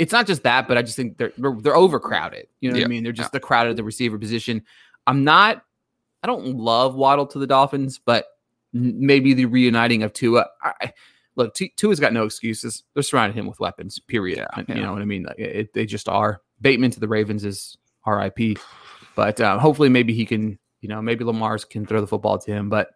It's 0.00 0.12
not 0.12 0.26
just 0.26 0.42
that, 0.42 0.66
but 0.66 0.76
I 0.76 0.82
just 0.82 0.96
think 0.96 1.16
they're 1.16 1.32
they're, 1.38 1.76
overcrowded. 1.76 2.48
You 2.60 2.70
know 2.70 2.74
what 2.74 2.80
Yeah, 2.80 2.86
I 2.86 2.88
mean? 2.88 3.04
They're 3.04 3.12
just 3.12 3.30
the 3.30 3.40
crowded 3.40 3.70
at 3.70 3.76
the 3.76 3.84
receiver 3.84 4.18
position. 4.18 4.62
I'm 5.06 5.22
not. 5.22 5.62
I 6.24 6.26
don't 6.26 6.56
love 6.56 6.96
Waddle 6.96 7.26
to 7.28 7.38
the 7.38 7.46
Dolphins, 7.46 8.00
but 8.04 8.26
maybe 8.72 9.32
the 9.34 9.46
reuniting 9.46 10.02
of 10.02 10.12
Tua. 10.12 10.46
I, 10.60 10.92
look, 11.38 11.54
T- 11.54 11.72
Tua's 11.76 12.00
got 12.00 12.12
no 12.12 12.24
excuses. 12.24 12.82
They're 12.92 13.02
surrounding 13.02 13.38
him 13.38 13.46
with 13.46 13.60
weapons. 13.60 13.98
Period. 13.98 14.38
Yeah, 14.38 14.64
you 14.68 14.74
yeah. 14.74 14.82
know 14.82 14.92
what 14.92 15.02
I 15.02 15.06
mean? 15.06 15.22
Like, 15.22 15.38
it, 15.38 15.72
they 15.72 15.86
just 15.86 16.08
are. 16.08 16.42
Bateman 16.60 16.90
to 16.90 17.00
the 17.00 17.08
Ravens 17.08 17.44
is 17.44 17.78
R.I.P. 18.04 18.58
But 19.16 19.40
uh, 19.40 19.58
hopefully, 19.58 19.88
maybe 19.88 20.12
he 20.12 20.26
can. 20.26 20.58
You 20.80 20.88
know, 20.88 21.02
maybe 21.02 21.24
Lamar's 21.24 21.64
can 21.64 21.86
throw 21.86 22.00
the 22.00 22.06
football 22.06 22.38
to 22.38 22.52
him. 22.52 22.68
But 22.68 22.90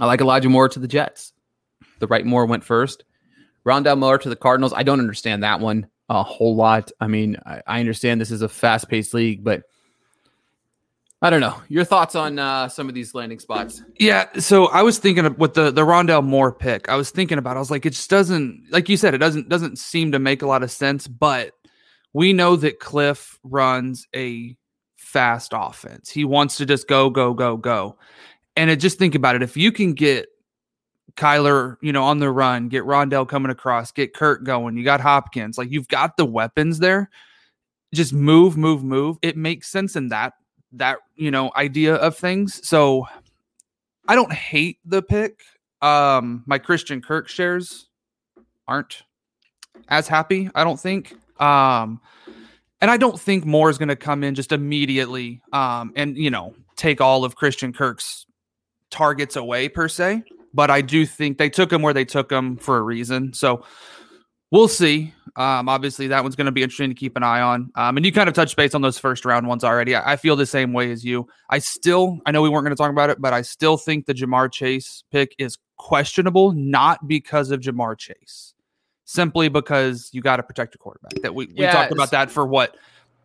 I 0.00 0.06
like 0.06 0.20
Elijah 0.20 0.48
Moore 0.48 0.68
to 0.68 0.78
the 0.78 0.88
Jets. 0.88 1.32
The 2.00 2.08
right 2.08 2.26
Moore 2.26 2.46
went 2.46 2.64
first. 2.64 3.04
Rondale 3.64 3.98
Moore 3.98 4.18
to 4.18 4.28
the 4.28 4.36
Cardinals. 4.36 4.72
I 4.74 4.82
don't 4.82 4.98
understand 4.98 5.44
that 5.44 5.60
one 5.60 5.86
a 6.08 6.22
whole 6.22 6.56
lot. 6.56 6.90
I 7.00 7.06
mean, 7.06 7.36
I, 7.44 7.62
I 7.66 7.80
understand 7.80 8.20
this 8.20 8.30
is 8.30 8.42
a 8.42 8.48
fast 8.48 8.88
paced 8.88 9.14
league, 9.14 9.44
but 9.44 9.62
I 11.20 11.30
don't 11.30 11.40
know. 11.40 11.60
Your 11.68 11.84
thoughts 11.84 12.14
on 12.14 12.38
uh, 12.38 12.68
some 12.68 12.88
of 12.88 12.94
these 12.94 13.12
landing 13.12 13.40
spots? 13.40 13.82
Yeah, 13.98 14.26
so 14.38 14.66
I 14.66 14.82
was 14.82 14.98
thinking 14.98 15.26
of 15.26 15.36
with 15.36 15.54
the 15.54 15.72
the 15.72 15.82
Rondale 15.82 16.24
Moore 16.24 16.52
pick. 16.52 16.88
I 16.88 16.94
was 16.94 17.10
thinking 17.10 17.38
about. 17.38 17.56
I 17.56 17.60
was 17.60 17.72
like, 17.72 17.84
it 17.84 17.90
just 17.90 18.08
doesn't, 18.08 18.66
like 18.70 18.88
you 18.88 18.96
said, 18.96 19.14
it 19.14 19.18
doesn't 19.18 19.48
doesn't 19.48 19.78
seem 19.78 20.12
to 20.12 20.20
make 20.20 20.42
a 20.42 20.46
lot 20.46 20.62
of 20.62 20.70
sense. 20.70 21.08
But 21.08 21.54
we 22.12 22.32
know 22.32 22.54
that 22.56 22.78
Kliff 22.78 23.36
runs 23.42 24.06
a 24.14 24.56
fast 24.96 25.52
offense. 25.54 26.08
He 26.08 26.24
wants 26.24 26.56
to 26.56 26.66
just 26.66 26.86
go, 26.86 27.10
go, 27.10 27.34
go, 27.34 27.56
go. 27.56 27.98
And 28.56 28.70
it 28.70 28.76
just 28.76 28.98
think 28.98 29.14
about 29.14 29.34
it. 29.34 29.42
If 29.42 29.56
you 29.56 29.72
can 29.72 29.94
get 29.94 30.28
Kyler, 31.16 31.76
you 31.80 31.92
know, 31.92 32.04
on 32.04 32.18
the 32.18 32.30
run, 32.30 32.68
get 32.68 32.84
Rondale 32.84 33.28
coming 33.28 33.50
across, 33.50 33.90
get 33.90 34.14
Kirk 34.14 34.44
going, 34.44 34.76
you 34.76 34.84
got 34.84 35.00
Hopkins, 35.00 35.58
like 35.58 35.70
you've 35.70 35.88
got 35.88 36.16
the 36.16 36.24
weapons 36.24 36.78
there. 36.78 37.10
Just 37.92 38.12
move, 38.12 38.56
move, 38.56 38.84
move. 38.84 39.16
It 39.22 39.36
makes 39.36 39.68
sense 39.68 39.96
in 39.96 40.08
that 40.08 40.34
that 40.72 40.98
you 41.16 41.30
know 41.30 41.50
idea 41.56 41.94
of 41.94 42.16
things. 42.16 42.66
So 42.66 43.06
I 44.06 44.14
don't 44.14 44.32
hate 44.32 44.78
the 44.84 45.02
pick. 45.02 45.40
Um, 45.80 46.42
my 46.46 46.58
Christian 46.58 47.00
Kirk 47.00 47.28
shares 47.28 47.88
aren't 48.66 49.02
as 49.88 50.08
happy. 50.08 50.50
I 50.54 50.64
don't 50.64 50.80
think. 50.80 51.14
Um, 51.40 52.00
and 52.80 52.90
I 52.90 52.96
don't 52.96 53.18
think 53.18 53.44
Moore 53.44 53.70
is 53.70 53.78
going 53.78 53.88
to 53.88 53.96
come 53.96 54.22
in 54.22 54.34
just 54.34 54.52
immediately. 54.52 55.42
Um, 55.52 55.92
and 55.96 56.16
you 56.16 56.30
know 56.30 56.54
take 56.76 57.00
all 57.00 57.24
of 57.24 57.36
Christian 57.36 57.72
Kirk's 57.72 58.26
targets 58.90 59.36
away 59.36 59.68
per 59.68 59.88
se. 59.88 60.22
But 60.54 60.70
I 60.70 60.80
do 60.80 61.04
think 61.04 61.36
they 61.36 61.50
took 61.50 61.72
him 61.72 61.82
where 61.82 61.92
they 61.92 62.06
took 62.06 62.32
him 62.32 62.56
for 62.56 62.78
a 62.78 62.82
reason. 62.82 63.34
So 63.34 63.64
we'll 64.50 64.68
see. 64.68 65.12
Um, 65.36 65.68
obviously, 65.68 66.08
that 66.08 66.22
one's 66.22 66.34
going 66.34 66.46
to 66.46 66.52
be 66.52 66.62
interesting 66.62 66.90
to 66.90 66.94
keep 66.94 67.16
an 67.16 67.22
eye 67.22 67.40
on. 67.40 67.70
Um, 67.76 67.96
and 67.96 68.04
you 68.04 68.12
kind 68.12 68.28
of 68.28 68.34
touched 68.34 68.56
base 68.56 68.74
on 68.74 68.82
those 68.82 68.98
first 68.98 69.24
round 69.24 69.46
ones 69.46 69.62
already. 69.62 69.94
I, 69.94 70.12
I 70.12 70.16
feel 70.16 70.34
the 70.34 70.46
same 70.46 70.72
way 70.72 70.90
as 70.90 71.04
you. 71.04 71.28
I 71.48 71.58
still, 71.58 72.18
I 72.26 72.32
know 72.32 72.42
we 72.42 72.48
weren't 72.48 72.64
going 72.64 72.74
to 72.74 72.80
talk 72.80 72.90
about 72.90 73.10
it, 73.10 73.20
but 73.20 73.32
I 73.32 73.42
still 73.42 73.76
think 73.76 74.06
the 74.06 74.14
Ja'Marr 74.14 74.50
Chase 74.50 75.04
pick 75.12 75.34
is 75.38 75.58
questionable, 75.76 76.52
not 76.52 77.06
because 77.06 77.50
of 77.50 77.60
Ja'Marr 77.60 77.96
Chase, 77.96 78.54
simply 79.04 79.48
because 79.48 80.10
you 80.12 80.22
got 80.22 80.38
to 80.38 80.42
protect 80.42 80.74
your 80.74 80.80
quarterback. 80.80 81.22
That 81.22 81.34
we, 81.34 81.46
we 81.46 81.52
Yeah, 81.54 81.70
talked 81.70 81.92
about 81.92 82.10
that 82.10 82.30
for 82.30 82.44
what 82.44 82.76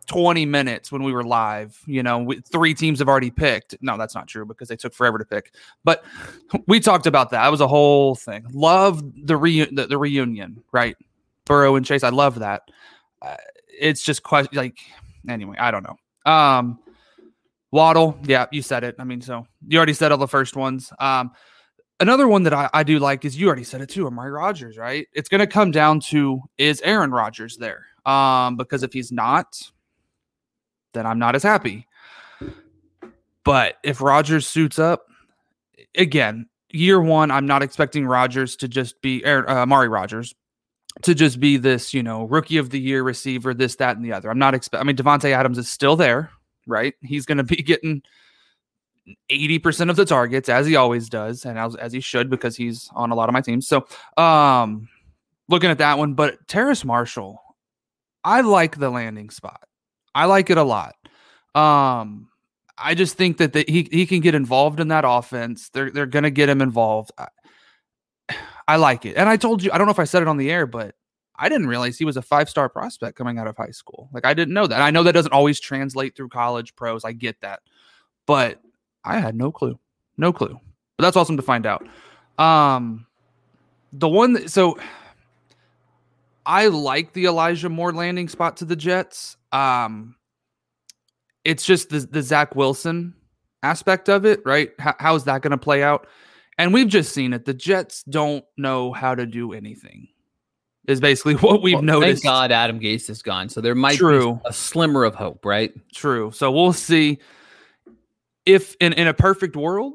20 0.08 0.46
minutes 0.46 0.92
when 0.92 1.02
we 1.02 1.14
were 1.14 1.24
live. 1.24 1.80
You 1.88 2.04
know, 2.04 2.20
we, 2.20 2.42
three 2.42 2.76
teams 2.76 3.00
have 3.00 3.08
already 3.08 3.32
picked. 3.32 3.76
No, 3.82 3.98
that's 3.98 4.14
not 4.14 4.28
true 4.28 4.46
because 4.46 4.68
they 4.68 4.76
took 4.76 4.94
forever 4.94 5.18
to 5.18 5.26
pick. 5.26 5.56
But 5.84 6.04
we 6.68 6.80
talked 6.80 7.08
about 7.08 7.32
that. 7.32 7.42
That 7.42 7.52
was 7.52 7.62
a 7.62 7.68
whole 7.68 8.14
thing. 8.14 8.46
Love 8.54 9.02
the, 9.26 9.34
reu- 9.34 9.76
the, 9.76 9.88
the 9.88 9.98
reunion, 9.98 10.62
right? 10.72 10.96
Burrow 11.46 11.76
and 11.76 11.86
Chase. 11.86 12.04
I 12.04 12.10
love 12.10 12.40
that. 12.40 12.64
Uh, 13.22 13.36
it's 13.68 14.04
just 14.04 14.24
quite 14.24 14.54
like 14.54 14.78
anyway. 15.28 15.58
I 15.60 15.72
don't 15.72 15.84
know. 15.84 16.32
Um, 16.32 16.80
Waddle. 17.72 18.18
Yeah, 18.24 18.46
you 18.52 18.62
said 18.62 18.84
it. 18.84 18.96
I 19.00 19.04
mean, 19.04 19.22
so 19.22 19.48
you 19.68 19.78
already 19.78 19.94
said 19.94 20.12
all 20.12 20.18
the 20.18 20.28
first 20.28 20.56
ones. 20.56 20.94
Um, 21.00 21.32
another 22.00 22.28
one 22.28 22.44
that 22.44 22.54
I, 22.54 22.70
I 22.74 22.84
do 22.84 23.00
like 23.00 23.26
is 23.26 23.36
you 23.38 23.48
already 23.48 23.64
said 23.64 23.82
it 23.82 23.90
too. 23.90 24.06
Amari 24.06 24.32
Rodgers, 24.32 24.78
right? 24.78 25.08
It's 25.14 25.30
going 25.30 25.40
to 25.40 25.48
come 25.48 25.72
down 25.72 26.00
to 26.02 26.42
is 26.58 26.82
Aaron 26.82 27.12
Rodgers 27.12 27.58
there? 27.58 27.86
Um, 28.06 28.58
because 28.58 28.84
if 28.84 28.94
he's 28.94 29.12
not, 29.12 29.60
then 30.94 31.06
I'm 31.06 31.20
not 31.20 31.36
as 31.36 31.44
happy. 31.44 31.88
But 33.44 33.78
if 33.84 34.02
Rodgers 34.02 34.48
suits 34.48 34.80
up, 34.80 35.08
again, 35.96 36.48
year 36.70 37.02
one, 37.02 37.32
I'm 37.32 37.46
not 37.46 37.64
expecting 37.64 38.06
Rodgers 38.06 38.56
to 38.58 38.68
just 38.68 39.02
be 39.02 39.24
Aaron, 39.26 39.46
uh, 39.50 39.62
Amari 39.62 39.90
Rodgers 39.90 40.34
to 41.04 41.14
just 41.14 41.40
be 41.40 41.58
this, 41.58 41.94
you 41.94 42.04
know, 42.04 42.24
rookie 42.26 42.58
of 42.58 42.70
the 42.70 42.80
year 42.80 43.04
receiver, 43.04 43.54
this, 43.54 43.76
that, 43.76 43.96
and 43.96 44.06
the 44.06 44.14
other. 44.14 44.30
I'm 44.30 44.40
not 44.40 44.54
expect. 44.54 44.82
I 44.82 44.86
mean, 44.86 44.96
Davante 44.96 45.32
Adams 45.32 45.58
is 45.58 45.72
still 45.72 45.96
there, 45.96 46.32
right? 46.66 46.94
He's 47.02 47.26
going 47.26 47.38
to 47.38 47.44
be 47.44 47.56
getting 47.64 48.02
80% 49.30 49.90
of 49.90 49.96
the 49.96 50.06
targets 50.06 50.50
as 50.50 50.66
he 50.66 50.76
always 50.76 51.10
does, 51.10 51.46
and 51.46 51.60
as, 51.60 51.76
as 51.76 51.94
he 51.94 52.00
should 52.00 52.30
because 52.30 52.56
he's 52.56 52.90
on 52.94 53.12
a 53.12 53.16
lot 53.16 53.30
of 53.30 53.34
my 53.34 53.42
teams. 53.42 53.68
So, 53.68 53.86
um, 54.18 54.88
looking 55.50 55.70
at 55.70 55.78
that 55.80 55.98
one, 55.98 56.14
but 56.14 56.48
Terrace 56.48 56.86
Marshall, 56.86 57.40
I 58.24 58.42
like 58.42 58.78
the 58.78 58.90
landing 58.90 59.30
spot. 59.30 59.68
I 60.16 60.26
like 60.26 60.50
it 60.50 60.58
a 60.58 60.64
lot. 60.64 60.96
Um, 61.54 62.30
I 62.78 62.96
just 62.96 63.18
think 63.18 63.38
that 63.38 63.54
the, 63.54 63.66
he 63.68 63.88
he 63.92 64.06
can 64.06 64.22
get 64.22 64.36
involved 64.36 64.80
in 64.80 64.88
that 64.88 65.04
offense. 65.06 65.70
They're 65.70 65.92
they're 65.92 66.06
gonna 66.06 66.32
get 66.32 66.50
him 66.50 66.62
involved. 66.62 67.12
I, 67.18 67.28
I 68.68 68.78
like 68.78 69.06
it. 69.06 69.18
And 69.18 69.30
I 69.30 69.38
told 69.38 69.64
you, 69.64 69.72
I 69.72 69.78
don't 69.78 69.88
know 69.88 69.92
if 69.92 70.00
I 70.00 70.06
said 70.06 70.22
it 70.22 70.28
on 70.28 70.38
the 70.38 70.52
air, 70.52 70.66
but 70.66 70.96
I 71.36 71.50
didn't 71.50 71.68
realize 71.68 71.98
he 71.98 72.06
was 72.06 72.18
a 72.18 72.22
five 72.22 72.50
star 72.50 72.70
prospect 72.70 73.18
coming 73.18 73.38
out 73.38 73.48
of 73.48 73.58
high 73.58 73.72
school. 73.72 74.10
Like 74.14 74.26
I 74.26 74.34
didn't 74.34 74.54
know 74.54 74.68
that. 74.68 74.82
I 74.82 74.92
know 74.92 75.04
that 75.04 75.14
doesn't 75.14 75.34
always 75.34 75.60
translate 75.60 76.16
through 76.16 76.30
college 76.30 76.76
pros. 76.76 77.04
I 77.04 77.12
get 77.12 77.40
that. 77.42 77.62
But 78.26 78.62
I 79.04 79.20
had 79.20 79.36
no 79.36 79.52
clue. 79.52 79.80
No 80.18 80.32
clue. 80.32 80.60
But 80.98 81.04
that's 81.04 81.18
awesome 81.18 81.38
to 81.38 81.44
find 81.44 81.66
out. 81.66 81.88
Um 82.38 83.06
the 83.92 84.10
one 84.10 84.34
that, 84.34 84.50
so 84.50 84.80
I 86.46 86.68
like 86.68 87.14
the 87.14 87.26
Elijah 87.26 87.70
Moore 87.70 87.94
landing 87.94 88.28
spot 88.28 88.58
to 88.58 88.66
the 88.66 88.76
Jets. 88.76 89.38
Um 89.52 90.16
it's 91.44 91.66
just 91.66 91.90
the 91.90 92.00
the 92.00 92.22
Zach 92.22 92.56
Wilson 92.56 93.16
aspect 93.64 94.10
of 94.10 94.26
it, 94.26 94.42
right? 94.46 94.72
How, 94.78 94.96
how 95.00 95.16
is 95.16 95.24
that 95.24 95.42
going 95.42 95.52
to 95.52 95.58
play 95.58 95.82
out? 95.82 96.08
And 96.58 96.74
we've 96.74 96.88
just 96.88 97.14
seen 97.14 97.34
it. 97.34 97.46
The 97.46 97.54
Jets 97.54 98.04
don't 98.04 98.46
know 98.58 98.94
how 98.94 99.16
to 99.16 99.26
do 99.26 99.54
anything. 99.54 100.08
Is 100.88 101.00
basically 101.00 101.36
what 101.48 101.62
we've 101.62 101.76
Well, 101.76 101.84
noticed. 101.84 102.24
Thank 102.24 102.32
God 102.32 102.52
Adam 102.52 102.80
Gase 102.80 103.10
is 103.10 103.22
gone. 103.22 103.50
So 103.50 103.62
there 103.62 103.76
might 103.76 103.98
True. 103.98 104.36
be 104.36 104.42
a 104.46 104.54
slimmer 104.54 105.04
of 105.04 105.16
hope, 105.16 105.46
right? 105.46 105.74
True. 105.94 106.32
So 106.32 106.52
we'll 106.52 106.74
see 106.74 107.20
if 108.46 108.76
in, 108.80 108.94
in 108.94 109.08
a 109.08 109.14
perfect 109.14 109.56
world, 109.56 109.94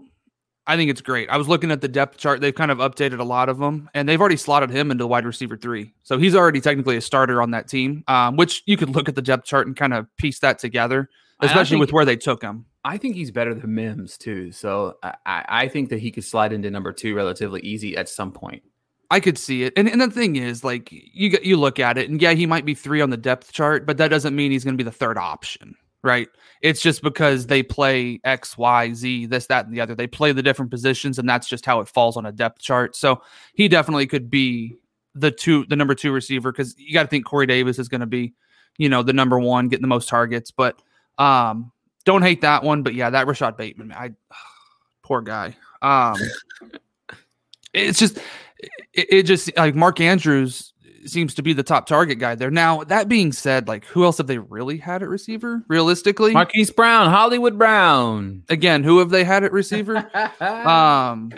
I 0.67 0.77
think 0.77 0.91
it's 0.91 1.01
great. 1.01 1.31
I 1.31 1.39
was 1.39 1.49
looking 1.49 1.71
at 1.71 1.81
the 1.81 1.89
depth 1.89 2.19
chart. 2.19 2.41
They've 2.43 2.55
kind 2.55 2.71
of 2.71 2.79
updated 2.79 3.21
a 3.21 3.25
lot 3.25 3.49
of 3.49 3.59
them, 3.59 3.89
and 3.95 4.07
they've 4.07 4.21
already 4.21 4.37
slotted 4.37 4.69
him 4.69 4.91
into 4.91 5.07
wide 5.07 5.25
receiver 5.25 5.57
three. 5.57 5.95
So 6.03 6.19
he's 6.19 6.35
already 6.35 6.61
technically 6.61 6.97
a 6.99 7.01
starter 7.01 7.41
on 7.41 7.53
that 7.53 7.69
team, 7.69 8.05
um, 8.07 8.37
which 8.37 8.63
you 8.67 8.77
could 8.77 8.91
look 8.91 9.09
at 9.09 9.15
the 9.15 9.23
depth 9.23 9.47
chart 9.47 9.67
and 9.67 9.75
kind 9.75 9.95
of 9.95 10.15
piece 10.19 10.41
that 10.41 10.59
together, 10.59 11.09
especially 11.41 11.75
think- 11.75 11.81
with 11.81 11.93
where 11.93 12.05
they 12.05 12.17
took 12.17 12.43
him. 12.43 12.65
I 12.85 12.97
think 12.97 13.17
he's 13.17 13.31
better 13.31 13.55
than 13.55 13.75
Mims 13.75 14.17
too. 14.17 14.51
So 14.53 14.97
I, 15.03 15.15
I 15.27 15.45
I 15.49 15.69
think 15.69 15.91
that 15.91 15.99
he 15.99 16.11
could 16.11 16.25
slide 16.25 16.53
into 16.53 16.71
number 16.71 16.93
two 16.93 17.15
relatively 17.15 17.61
easy 17.61 17.97
at 17.97 18.09
some 18.09 18.33
point. 18.33 18.63
I 19.11 19.21
could 19.21 19.39
see 19.39 19.63
it. 19.63 19.73
And, 19.77 19.89
and 19.89 20.01
the 20.01 20.11
thing 20.11 20.37
is, 20.37 20.65
like, 20.65 20.91
you 20.93 21.37
you 21.43 21.57
look 21.57 21.79
at 21.79 21.99
it, 21.99 22.11
and 22.11 22.21
yeah, 22.21 22.33
he 22.33 22.47
might 22.47 22.65
be 22.65 22.75
three 22.75 23.01
on 23.01 23.11
the 23.11 23.17
depth 23.17 23.53
chart, 23.53 23.87
but 23.87 23.97
that 23.99 24.09
doesn't 24.09 24.37
mean 24.37 24.53
he's 24.53 24.65
going 24.65 24.75
to 24.75 24.83
be 24.83 24.89
the 24.89 24.95
third 24.95 25.19
option, 25.19 25.75
right? 26.03 26.29
It's 26.61 26.81
just 26.81 27.03
because 27.03 27.47
they 27.47 27.63
play 27.63 28.21
X, 28.25 28.59
Y, 28.59 28.93
Z, 28.93 29.27
this, 29.27 29.47
that, 29.47 29.67
and 29.67 29.75
the 29.75 29.81
other. 29.81 29.95
They 29.95 30.07
play 30.07 30.33
the 30.33 30.43
different 30.43 30.71
positions, 30.71 31.19
and 31.19 31.29
that's 31.29 31.49
just 31.49 31.65
how 31.65 31.81
it 31.81 31.89
falls 31.89 32.17
on 32.17 32.27
a 32.27 32.33
depth 32.33 32.61
chart. 32.61 32.97
So 32.97 33.23
he 33.55 33.67
definitely 33.69 34.07
could 34.07 34.31
be 34.31 34.77
the 35.15 35.31
two, 35.31 35.65
the 35.67 35.77
number 35.77 35.95
two 35.95 36.13
receiver, 36.13 36.53
because 36.53 36.75
you 36.79 36.93
got 36.93 37.05
to 37.05 37.09
think 37.09 37.25
Corey 37.25 37.47
Davis 37.47 37.79
is 37.79 37.89
going 37.89 38.03
to 38.03 38.07
be, 38.07 38.35
you 38.77 38.91
know, 38.91 39.03
the 39.03 39.15
number 39.15 39.39
one, 39.39 39.69
getting 39.69 39.83
the 39.83 39.89
most 39.89 40.09
targets. 40.09 40.51
But 40.51 40.81
um, 41.19 41.73
don't 42.05 42.23
hate 42.23 42.41
that 42.43 42.63
one. 42.63 42.83
But 42.83 42.95
yeah, 42.95 43.11
that 43.11 43.27
Rashod 43.27 43.57
Bateman, 43.57 43.93
I 43.93 44.13
poor 45.03 45.21
guy. 45.21 45.57
Um, 45.83 46.17
it's 47.73 47.99
just 47.99 48.19
it, 48.95 49.07
it 49.11 49.23
just 49.25 49.55
like 49.57 49.75
Mark 49.75 50.01
Andrews 50.01 50.73
seems 51.07 51.35
to 51.35 51.43
be 51.43 51.53
the 51.53 51.63
top 51.63 51.87
target 51.87 52.19
guy 52.19 52.35
there. 52.35 52.51
Now, 52.51 52.85
that 52.85 53.09
being 53.09 53.33
said, 53.33 53.69
like 53.69 53.85
who 53.87 54.05
else 54.05 54.19
have 54.19 54.27
they 54.27 54.39
really 54.39 54.79
had 54.79 55.03
at 55.03 55.09
receiver? 55.09 55.63
Realistically, 55.69 56.33
Marquise 56.33 56.71
Brown, 56.71 57.11
Hollywood 57.11 57.59
Brown. 57.59 58.43
again, 58.49 58.83
who 58.83 58.99
have 58.99 59.11
they 59.11 59.25
had 59.25 59.45
at 59.45 59.53
receiver? 59.53 59.97
um, 60.41 61.33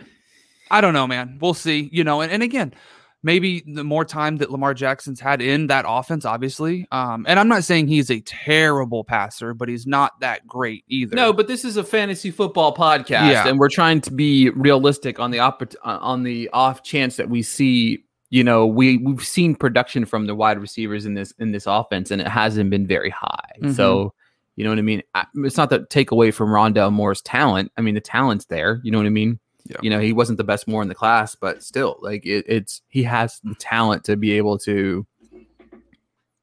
I 0.70 0.80
don't 0.80 0.94
know, 0.94 1.06
man. 1.06 1.38
We'll 1.40 1.54
see. 1.54 1.88
You 1.92 2.04
know, 2.04 2.20
and, 2.20 2.32
and 2.32 2.42
again, 2.42 2.74
maybe 3.22 3.62
the 3.66 3.84
more 3.84 4.04
time 4.04 4.38
that 4.38 4.50
Lamar 4.50 4.72
Jackson's 4.74 5.20
had 5.20 5.42
in 5.42 5.66
that 5.66 5.84
offense, 5.86 6.24
obviously. 6.24 6.86
Um, 6.90 7.26
and 7.28 7.38
I'm 7.38 7.48
not 7.48 7.64
saying 7.64 7.88
he's 7.88 8.10
a 8.10 8.20
terrible 8.20 9.04
passer, 9.04 9.52
but 9.54 9.68
he's 9.68 9.86
not 9.86 10.18
that 10.20 10.46
great 10.46 10.84
either. 10.88 11.14
No, 11.16 11.32
but 11.32 11.46
this 11.46 11.64
is 11.64 11.76
a 11.76 11.84
fantasy 11.84 12.30
football 12.30 12.74
podcast, 12.74 13.30
Yeah. 13.30 13.46
and 13.48 13.58
we're 13.58 13.68
trying 13.68 14.00
to 14.02 14.12
be 14.12 14.50
realistic 14.50 15.18
on 15.20 15.30
the 15.30 15.38
oppor- 15.38 15.76
uh, 15.84 15.98
on 16.00 16.22
the 16.22 16.48
off 16.52 16.82
chance 16.82 17.16
that 17.16 17.28
we 17.28 17.42
see. 17.42 18.04
You 18.32 18.44
know, 18.44 18.64
we 18.66 18.96
we've 18.98 19.24
seen 19.24 19.54
production 19.56 20.04
from 20.04 20.26
the 20.26 20.34
wide 20.36 20.58
receivers 20.60 21.04
in 21.04 21.14
this 21.14 21.32
in 21.38 21.50
this 21.52 21.66
offense, 21.66 22.10
and 22.10 22.20
it 22.20 22.28
hasn't 22.28 22.70
been 22.70 22.86
very 22.86 23.10
high. 23.10 23.50
Mhm. 23.60 23.74
So, 23.74 24.14
you 24.56 24.62
know 24.64 24.70
what 24.70 24.78
I 24.78 24.82
mean. 24.82 25.02
I, 25.14 25.26
it's 25.34 25.56
not 25.56 25.68
to 25.70 25.84
take 25.90 26.12
away 26.12 26.30
from 26.30 26.50
Rondale 26.50 26.92
Moore's 26.92 27.22
talent. 27.22 27.72
I 27.76 27.80
mean, 27.80 27.94
the 27.96 28.00
talent's 28.00 28.44
there. 28.46 28.80
You 28.84 28.92
know 28.92 28.98
what 28.98 29.06
I 29.06 29.10
mean. 29.10 29.40
Yeah. 29.70 29.76
You 29.82 29.90
know, 29.90 30.00
he 30.00 30.12
wasn't 30.12 30.38
the 30.38 30.44
best 30.44 30.66
more 30.66 30.82
in 30.82 30.88
the 30.88 30.94
class, 30.94 31.36
but 31.36 31.62
still, 31.62 31.96
like 32.00 32.26
it, 32.26 32.44
it's 32.48 32.82
he 32.88 33.04
has 33.04 33.40
the 33.44 33.54
talent 33.54 34.04
to 34.04 34.16
be 34.16 34.32
able 34.32 34.58
to 34.58 35.06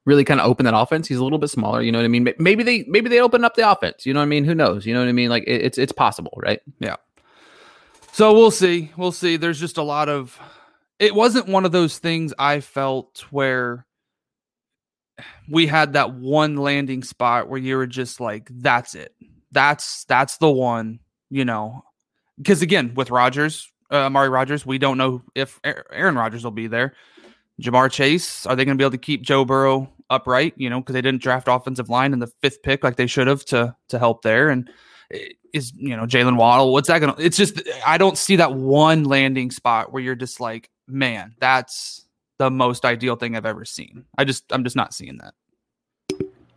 really 0.06 0.24
kind 0.24 0.40
of 0.40 0.48
open 0.48 0.64
that 0.64 0.74
offense. 0.76 1.08
He's 1.08 1.18
a 1.18 1.24
little 1.24 1.38
bit 1.38 1.50
smaller, 1.50 1.82
you 1.82 1.92
know 1.92 2.00
what 2.00 2.06
I 2.06 2.08
mean? 2.08 2.34
Maybe 2.40 2.64
they 2.64 2.86
maybe 2.88 3.10
they 3.10 3.20
open 3.20 3.44
up 3.44 3.56
the 3.56 3.70
offense. 3.70 4.06
You 4.06 4.14
know 4.14 4.22
what 4.22 4.26
I 4.26 4.30
mean? 4.30 4.46
Who 4.46 4.56
knows? 4.56 4.86
You 4.86 4.94
know 4.94 5.02
what 5.02 5.10
I 5.10 5.12
mean? 5.12 5.30
Like 5.30 5.44
it, 5.46 5.62
it's 5.62 5.78
it's 5.78 5.92
possible, 5.92 6.34
right? 6.38 6.62
Yeah. 6.80 6.96
So 8.14 8.34
we'll 8.34 8.50
see. 8.50 8.92
We'll 8.98 9.12
see. 9.12 9.36
There's 9.36 9.60
just 9.60 9.78
a 9.78 9.84
lot 9.84 10.10
of. 10.10 10.40
It 10.98 11.14
wasn't 11.14 11.48
one 11.48 11.66
of 11.66 11.72
those 11.72 12.00
things 12.00 12.34
I 12.40 12.62
felt 12.62 13.26
where 13.30 13.86
we 15.50 15.68
had 15.68 15.94
that 15.94 16.16
one 16.16 16.56
landing 16.56 17.04
spot 17.04 17.50
where 17.50 17.60
you 17.60 17.76
were 17.76 17.86
just 17.86 18.20
like, 18.20 18.50
"That's 18.50 18.96
it. 18.96 19.14
That's 19.52 20.06
that's 20.06 20.38
the 20.38 20.50
one." 20.50 21.00
You 21.30 21.44
know, 21.44 21.84
because 22.38 22.62
again, 22.62 22.94
with 22.96 23.10
Rodgers, 23.12 23.72
uh, 23.92 24.06
Amari 24.06 24.30
Rodgers, 24.30 24.66
we 24.66 24.78
don't 24.78 24.98
know 24.98 25.22
if 25.36 25.60
Aaron 25.64 26.16
Rodgers 26.16 26.44
will 26.44 26.52
be 26.52 26.68
there. 26.68 26.94
Ja'Marr 27.62 27.92
Chase, 27.92 28.46
are 28.46 28.56
they 28.56 28.66
going 28.66 28.78
to 28.78 28.82
be 28.82 28.84
able 28.84 28.92
to 28.92 28.98
keep 28.98 29.24
Joe 29.24 29.44
Burrow 29.44 29.90
upright? 30.10 30.54
You 30.58 30.70
know, 30.70 30.80
because 30.80 30.94
they 30.94 31.02
didn't 31.02 31.22
draft 31.22 31.48
offensive 31.48 31.90
line 31.90 32.14
in 32.14 32.20
the 32.20 32.32
fifth 32.42 32.62
pick 32.62 32.84
like 32.84 32.98
they 32.98 33.08
should 33.08 33.28
have 33.28 33.44
to 33.46 33.76
to 33.90 34.00
help 34.00 34.22
there. 34.22 34.50
And 34.50 34.70
eh, 35.12 35.30
is 35.54 35.74
you 35.76 35.96
know 35.96 36.06
Jaylen 36.06 36.38
Waddle? 36.38 36.72
What's 36.72 36.88
that 36.88 37.00
going 37.00 37.16
to? 37.16 37.22
It's 37.22 37.38
just 37.38 37.62
I 37.86 37.98
don't 37.98 38.18
see 38.18 38.36
that 38.36 38.54
one 38.54 39.06
landing 39.06 39.50
spot 39.52 39.92
where 39.92 40.04
you're 40.04 40.16
just 40.16 40.40
like, 40.40 40.70
man, 40.88 41.36
that's 41.40 42.06
the 42.38 42.52
most 42.52 42.86
ideal 42.86 43.16
thing 43.16 43.36
I've 43.36 43.46
ever 43.46 43.66
seen. 43.66 44.06
I 44.18 44.24
just 44.24 44.52
I'm 44.52 44.64
just 44.64 44.76
not 44.76 44.94
seeing 44.94 45.18
that. 45.18 45.34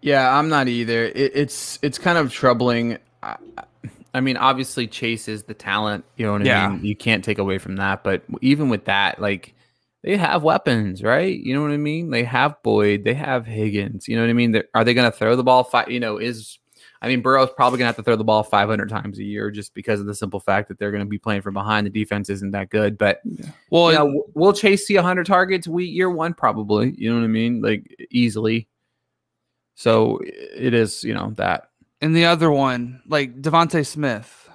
Yeah, 0.03 0.37
I'm 0.37 0.49
not 0.49 0.69
either. 0.69 1.07
It, 1.07 1.33
it's 1.35 1.79
it's 1.83 1.99
kind 1.99 2.19
of 2.19 2.33
troubling. 2.33 2.99
I, 3.23 3.37
I 4.15 4.21
mean, 4.21 4.37
obviously 4.37 4.87
Chase 4.87 5.29
is 5.29 5.45
the 5.45 5.55
talent. 5.55 6.05
You 6.17 6.27
know 6.27 6.33
what 6.33 6.43
I 6.43 6.47
Yeah. 6.47 6.69
mean? 6.71 6.85
You 6.85 6.97
can't 6.97 7.25
take 7.25 7.39
away 7.39 7.59
from 7.59 7.77
that. 7.77 8.03
But 8.03 8.23
even 8.41 8.69
with 8.69 8.85
that, 8.87 9.21
like 9.21 9.55
they 10.03 10.17
have 10.17 10.43
weapons, 10.43 11.03
right? 11.03 11.39
You 11.39 11.55
know 11.55 11.63
what 11.63 11.71
I 11.71 11.77
mean? 11.77 12.11
They 12.11 12.25
have 12.25 12.61
Boyd, 12.63 13.05
they 13.05 13.15
have 13.15 13.47
Higgins. 13.47 14.09
You 14.09 14.17
know 14.17 14.23
what 14.23 14.31
I 14.31 14.35
mean? 14.35 14.53
They're, 14.53 14.65
are 14.75 14.83
they 14.85 14.95
going 14.95 15.11
to 15.11 15.17
throw 15.17 15.37
the 15.37 15.45
ball? 15.45 15.63
Fi- 15.65 15.87
you 15.89 16.01
know, 16.01 16.17
is 16.17 16.59
I 17.03 17.09
mean, 17.09 17.23
Burrow's 17.23 17.49
probably 17.57 17.79
going 17.79 17.85
to 17.85 17.89
have 17.89 17.97
to 17.97 18.03
throw 18.03 18.17
the 18.17 18.25
ball 18.25 18.43
500 18.43 18.89
times 18.91 19.19
a 19.19 19.25
year 19.25 19.51
just 19.51 19.73
because 19.73 20.01
of 20.01 20.07
the 20.07 20.15
simple 20.15 20.39
fact 20.39 20.69
that 20.69 20.79
they're 20.79 20.91
going 20.91 21.03
to 21.05 21.09
be 21.09 21.19
playing 21.19 21.41
from 21.41 21.55
behind. 21.55 21.87
The 21.87 21.91
defense 21.91 22.29
isn't 22.29 22.51
that 22.51 22.69
good, 22.69 22.99
but 22.99 23.23
Well, 23.71 23.91
you 23.91 23.99
know, 23.99 24.05
w- 24.07 24.25
will 24.35 24.53
Chase 24.53 24.87
see 24.87 24.97
100 24.97 25.25
targets 25.25 25.67
week 25.67 25.95
year 25.95 26.11
one? 26.11 26.35
Probably. 26.35 26.95
You 26.99 27.11
know 27.11 27.19
what 27.19 27.25
I 27.25 27.29
mean? 27.29 27.63
Like 27.63 27.95
easily. 28.11 28.69
So 29.77 30.21
it 30.25 30.75
is, 30.75 31.03
you 31.05 31.15
know, 31.15 31.33
that. 31.37 31.70
And 32.01 32.17
the 32.17 32.25
other 32.27 32.51
one, 32.51 33.03
like 33.07 33.41
DeVonta 33.43 33.87
Smith, 33.87 34.49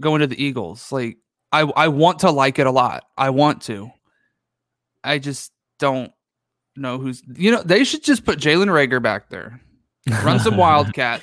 going 0.00 0.20
to 0.20 0.26
the 0.26 0.42
Eagles. 0.42 0.92
Like 0.92 1.18
I 1.52 1.60
I 1.62 1.88
want 1.88 2.20
to 2.20 2.30
like 2.30 2.58
it 2.58 2.66
a 2.66 2.70
lot. 2.70 3.04
I 3.16 3.30
want 3.30 3.62
to. 3.62 3.90
I 5.02 5.18
just 5.18 5.52
don't 5.78 6.12
know 6.76 6.98
who's. 6.98 7.22
You 7.36 7.50
know, 7.50 7.62
they 7.62 7.84
should 7.84 8.04
just 8.04 8.24
put 8.24 8.38
Jalen 8.38 8.68
Reagor 8.68 9.02
back 9.02 9.28
there. 9.28 9.60
Run 10.22 10.38
some 10.40 10.56
Wildcat 10.58 11.22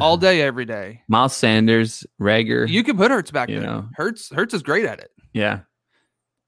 all 0.00 0.16
day, 0.16 0.42
every 0.42 0.64
day. 0.64 1.02
Miles 1.08 1.34
Sanders, 1.36 2.06
Reagor. 2.20 2.68
You 2.68 2.82
can 2.84 2.96
put 2.96 3.10
Hurts 3.10 3.30
back 3.30 3.48
You 3.48 3.60
there. 3.60 3.66
know. 3.68 3.88
Hurts 3.94 4.30
Hurts 4.34 4.54
is 4.54 4.62
great 4.62 4.84
at 4.84 5.00
it. 5.00 5.10
yeah. 5.32 5.60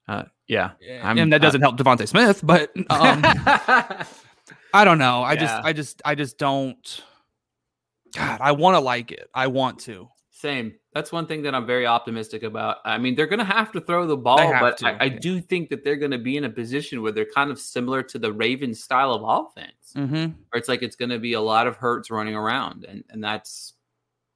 Uh, 0.09 0.25
yeah. 0.49 0.73
I'm- 1.03 1.17
and 1.19 1.33
that 1.33 1.41
doesn't 1.41 1.61
help 1.63 1.77
DeVonta 1.79 2.07
Smith, 2.09 2.41
but 2.45 2.71
um, 2.91 3.23
I 4.75 4.85
don't 4.85 4.99
know. 4.99 5.23
I 5.23 5.37
just, 5.37 5.55
I 5.65 5.73
just, 5.73 6.03
I 6.05 6.15
just 6.15 6.39
don't. 6.39 7.03
God, 8.15 8.39
I 8.41 8.53
want 8.53 8.75
to 8.77 8.81
like 8.81 9.11
it. 9.13 9.29
I 9.35 9.47
want 9.47 9.79
to. 9.81 10.09
Same. 10.31 10.75
That's 10.93 11.13
one 11.13 11.27
thing 11.27 11.43
that 11.43 11.55
I'm 11.55 11.67
very 11.67 11.87
optimistic 11.87 12.43
about. 12.43 12.79
I 12.85 12.99
mean, 12.99 13.15
they're 13.15 13.27
going 13.29 13.39
to 13.39 13.45
have 13.45 13.71
to 13.73 13.81
throw 13.81 14.07
the 14.07 14.17
ball, 14.17 14.53
but 14.59 14.79
to, 14.79 14.89
I, 14.89 15.05
I 15.05 15.09
do 15.09 15.41
think 15.41 15.69
that 15.71 15.85
they're 15.85 15.97
going 15.97 16.11
to 16.11 16.19
be 16.19 16.37
in 16.37 16.45
a 16.45 16.51
position 16.51 17.01
where 17.01 17.13
they're 17.13 17.25
kind 17.33 17.51
of 17.51 17.61
similar 17.61 18.03
to 18.03 18.19
the 18.19 18.33
Ravens 18.33 18.83
style 18.83 19.13
of 19.13 19.23
offense, 19.23 19.93
Mm-hmm. 19.95 20.15
where 20.15 20.55
it's 20.55 20.69
like 20.69 20.83
it's 20.83 20.97
going 20.97 21.11
to 21.11 21.19
be 21.19 21.35
a 21.35 21.41
lot 21.41 21.67
of 21.67 21.77
hurts 21.77 22.11
running 22.11 22.35
around, 22.35 22.85
and 22.87 23.05
and 23.11 23.23
that's 23.23 23.75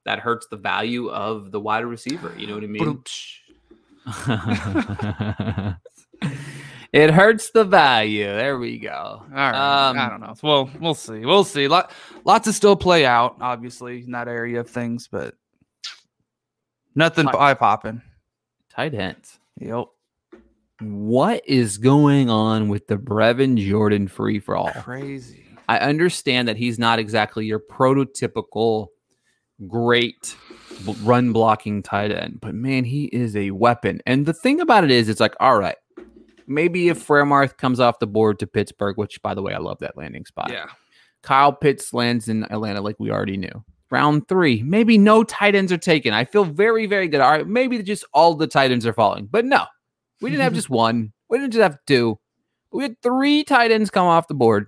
that 0.05 0.21
hurts 0.21 0.47
the 0.49 0.57
value 0.57 1.09
of 1.09 1.51
the 1.51 1.59
wide 1.59 1.85
receiver. 1.85 2.33
You 2.39 2.47
know 2.47 2.55
what 2.55 2.63
I 2.63 2.67
mean? 2.69 3.03
it 6.97 7.11
hurts 7.11 7.51
the 7.51 7.65
value. 7.65 8.25
There 8.25 8.59
we 8.59 8.79
go. 8.79 8.91
All 8.91 9.29
right. 9.31 9.55
I 9.55 9.89
Um, 9.91 9.97
don't 9.97 10.21
know. 10.21 10.35
Well, 10.43 10.71
we'll 10.81 10.95
see. 10.95 11.25
We'll 11.25 11.45
see. 11.45 11.69
Lot, 11.69 11.93
lots 12.25 12.45
to 12.47 12.53
still 12.53 12.77
play 12.77 13.05
out, 13.05 13.37
obviously, 13.41 14.03
in 14.03 14.13
that 14.13 14.29
area 14.29 14.61
of 14.61 14.71
things, 14.71 15.09
but 15.11 15.35
nothing 16.95 17.29
eye 17.29 17.55
popping. 17.55 18.03
Tight 18.71 18.95
ends. 18.95 19.39
Yep. 19.59 19.87
What 20.81 21.43
is 21.47 21.79
going 21.79 22.29
on 22.29 22.69
with 22.69 22.87
the 22.87 22.97
Brevin 22.97 23.57
Jordan 23.57 24.09
free 24.09 24.39
for 24.39 24.57
all? 24.57 24.71
Crazy. 24.73 25.45
I 25.69 25.79
understand 25.79 26.49
that 26.49 26.57
he's 26.57 26.79
not 26.79 26.99
exactly 26.99 27.47
your 27.47 27.61
prototypical 27.61 28.89
great 29.67 30.37
run 31.03 31.33
blocking 31.33 31.83
tight 31.83 32.13
end, 32.13 32.39
but 32.43 32.55
man, 32.55 32.85
he 32.85 33.07
is 33.07 33.35
a 33.35 33.51
weapon. 33.53 34.01
And 34.07 34.27
the 34.27 34.35
thing 34.35 34.61
about 34.61 34.85
it 34.85 34.91
is, 34.91 35.09
it's 35.09 35.19
like, 35.21 35.35
all 35.41 35.59
right, 35.59 35.77
maybe 36.47 36.89
if 36.89 37.07
Freiermuth 37.07 37.57
comes 37.57 37.81
off 37.81 37.99
the 37.99 38.07
board 38.07 38.39
to 38.39 38.47
Pittsburgh, 38.47 38.97
which 38.97 39.21
by 39.23 39.35
the 39.35 39.43
way, 39.43 39.55
I 39.55 39.59
love 39.59 39.79
that 39.81 39.97
landing 39.97 40.25
spot. 40.25 40.51
Yeah. 40.51 40.67
Kyle 41.23 41.53
Pitts 41.53 41.93
lands 41.93 42.29
in 42.29 42.45
Atlanta 42.45 42.81
like 42.81 42.97
we 42.99 43.11
already 43.11 43.37
knew. 43.37 43.65
Round 43.91 44.27
three, 44.29 44.63
maybe 44.63 44.99
no 44.99 45.23
tight 45.23 45.55
ends 45.55 45.73
are 45.73 45.79
taken. 45.79 46.13
I 46.13 46.25
feel 46.25 46.45
very, 46.45 46.87
very 46.87 47.09
good. 47.09 47.21
All 47.21 47.31
right, 47.31 47.47
maybe 47.47 47.83
just 47.83 48.05
all 48.13 48.35
the 48.35 48.47
tight 48.47 48.73
ends 48.73 48.87
are 48.87 48.93
falling, 48.93 49.27
but 49.27 49.45
no, 49.45 49.65
we 50.21 50.31
didn't 50.31 50.43
have 50.43 50.55
just 50.55 50.71
one. 50.71 51.13
We 51.29 51.39
didn't 51.39 51.53
just 51.53 51.63
have 51.63 51.79
two. 51.87 52.19
We 52.73 52.83
had 52.83 53.01
three 53.03 53.45
tight 53.45 53.71
ends 53.71 53.91
come 53.91 54.07
off 54.07 54.29
the 54.29 54.35
board. 54.35 54.67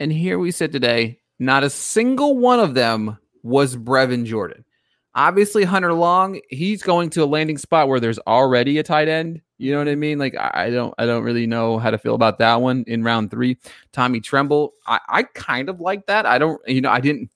And 0.00 0.12
here 0.12 0.38
we 0.38 0.50
sit 0.50 0.72
today. 0.72 1.20
Not 1.38 1.64
a 1.64 1.70
single 1.70 2.38
one 2.38 2.60
of 2.60 2.74
them 2.74 3.18
was 3.42 3.76
Brevin 3.76 4.24
Jordan. 4.24 4.64
Obviously, 5.14 5.64
Hunter 5.64 5.92
Long, 5.92 6.40
he's 6.48 6.82
going 6.82 7.10
to 7.10 7.22
a 7.22 7.26
landing 7.26 7.58
spot 7.58 7.88
where 7.88 8.00
there's 8.00 8.18
already 8.20 8.78
a 8.78 8.82
tight 8.82 9.08
end. 9.08 9.42
You 9.62 9.72
know 9.72 9.78
what 9.78 9.88
I 9.88 9.94
mean? 9.94 10.18
Like 10.18 10.34
I, 10.36 10.70
don't, 10.70 10.92
I 10.98 11.06
don't 11.06 11.22
really 11.22 11.46
know 11.46 11.78
how 11.78 11.90
to 11.90 11.98
feel 11.98 12.14
about 12.14 12.38
that 12.38 12.60
one 12.60 12.84
in 12.88 13.04
round 13.04 13.30
three. 13.30 13.58
Tommy 13.92 14.20
Tremble, 14.20 14.72
I, 14.86 14.98
I 15.08 15.22
kind 15.22 15.68
of 15.68 15.80
like 15.80 16.06
that. 16.06 16.26
I 16.26 16.38
don't, 16.38 16.60
you 16.66 16.80
know, 16.80 16.90
I 16.90 17.00
didn't, 17.00 17.30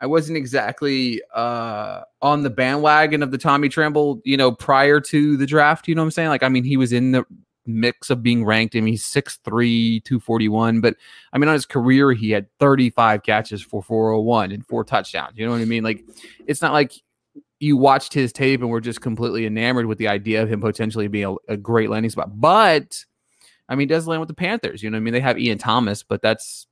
I 0.00 0.06
wasn't 0.06 0.36
exactly 0.36 1.22
uh, 1.34 2.02
on 2.20 2.42
the 2.42 2.50
bandwagon 2.50 3.22
of 3.22 3.30
the 3.30 3.38
Tommy 3.38 3.68
Tremble, 3.68 4.20
you 4.24 4.36
know, 4.36 4.52
prior 4.52 5.00
to 5.00 5.36
the 5.36 5.46
draft. 5.46 5.88
You 5.88 5.94
know 5.94 6.02
what 6.02 6.06
I'm 6.06 6.10
saying? 6.10 6.28
Like, 6.28 6.42
I 6.42 6.48
mean, 6.48 6.64
he 6.64 6.76
was 6.76 6.92
in 6.92 7.12
the 7.12 7.24
mix 7.66 8.10
of 8.10 8.22
being 8.22 8.44
ranked. 8.44 8.76
I 8.76 8.80
mean, 8.80 8.94
he's 8.94 9.06
6'3, 9.06 10.04
241. 10.04 10.80
But 10.80 10.96
I 11.32 11.38
mean, 11.38 11.48
on 11.48 11.54
his 11.54 11.66
career, 11.66 12.12
he 12.12 12.30
had 12.30 12.48
35 12.58 13.22
catches 13.22 13.62
for 13.62 13.82
401 13.82 14.52
and 14.52 14.66
four 14.66 14.84
touchdowns. 14.84 15.38
You 15.38 15.46
know 15.46 15.52
what 15.52 15.60
I 15.60 15.66
mean? 15.66 15.84
Like, 15.84 16.04
it's 16.46 16.60
not 16.60 16.72
like 16.72 16.92
you 17.62 17.76
watched 17.76 18.12
his 18.12 18.32
tape 18.32 18.60
and 18.60 18.70
were 18.70 18.80
just 18.80 19.00
completely 19.00 19.46
enamored 19.46 19.86
with 19.86 19.96
the 19.96 20.08
idea 20.08 20.42
of 20.42 20.48
him 20.48 20.60
potentially 20.60 21.06
being 21.06 21.38
a, 21.48 21.52
a 21.52 21.56
great 21.56 21.90
landing 21.90 22.10
spot. 22.10 22.40
But 22.40 23.04
I 23.68 23.76
mean, 23.76 23.86
does 23.86 24.08
land 24.08 24.18
with 24.18 24.26
the 24.26 24.34
Panthers. 24.34 24.82
You 24.82 24.90
know 24.90 24.96
I 24.96 25.00
mean? 25.00 25.14
They 25.14 25.20
have 25.20 25.38
Ian 25.38 25.58
Thomas, 25.58 26.02
but 26.02 26.22
that's 26.22 26.66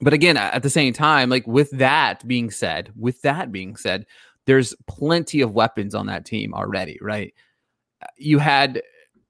but 0.00 0.12
again, 0.12 0.36
at 0.36 0.62
the 0.62 0.70
same 0.70 0.92
time, 0.92 1.28
like 1.28 1.44
with 1.48 1.70
that 1.72 2.26
being 2.28 2.50
said, 2.50 2.92
with 2.96 3.20
that 3.22 3.50
being 3.50 3.74
said, 3.74 4.06
there's 4.44 4.74
plenty 4.86 5.40
of 5.40 5.54
weapons 5.54 5.92
on 5.92 6.06
that 6.06 6.24
team 6.24 6.54
already, 6.54 6.98
right? 7.00 7.34
You 8.16 8.38
had 8.38 8.82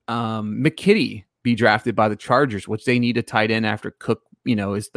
um, 0.08 0.62
McKitty 0.62 1.24
be 1.42 1.54
drafted 1.54 1.96
by 1.96 2.10
the 2.10 2.16
Chargers, 2.16 2.68
which 2.68 2.84
they 2.84 2.98
need 2.98 3.16
a 3.16 3.22
tight 3.22 3.50
end 3.50 3.64
after 3.64 3.92
Cook, 3.92 4.22
you 4.44 4.56
know, 4.56 4.74
is 4.74 4.88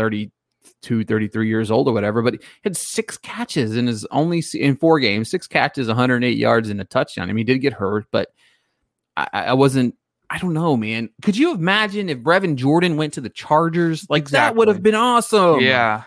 32, 0.64 1.06
33 1.06 1.48
years 1.48 1.72
old 1.72 1.88
or 1.88 1.94
whatever. 1.94 2.22
But 2.22 2.36
he 2.36 2.40
had 2.64 2.78
six 2.78 3.18
catches 3.18 3.76
in 3.76 3.88
his 3.88 4.06
only 4.12 4.44
in 4.54 4.76
four 4.76 5.00
games, 5.00 5.30
six 5.30 5.48
catches, 5.48 5.88
108 5.88 6.38
yards, 6.38 6.70
and 6.70 6.82
a 6.82 6.86
touchdown. 6.86 7.30
I 7.30 7.34
mean, 7.34 7.38
he 7.48 7.54
did 7.54 7.60
get 7.60 7.74
hurt, 7.74 8.06
but 8.12 8.30
I, 9.18 9.28
I 9.34 9.54
wasn't 9.54 9.96
I 10.30 10.38
don't 10.38 10.54
know, 10.54 10.78
man. 10.78 11.10
Could 11.24 11.38
you 11.38 11.54
imagine 11.54 12.10
if 12.10 12.20
Brevin 12.20 12.56
Jordan 12.56 12.98
went 12.98 13.14
to 13.14 13.22
the 13.22 13.30
Chargers? 13.30 14.06
Like 14.10 14.24
exactly. 14.24 14.54
that 14.54 14.58
would 14.58 14.68
have 14.68 14.84
been 14.84 14.96
awesome. 14.96 15.62
Yeah. 15.62 16.04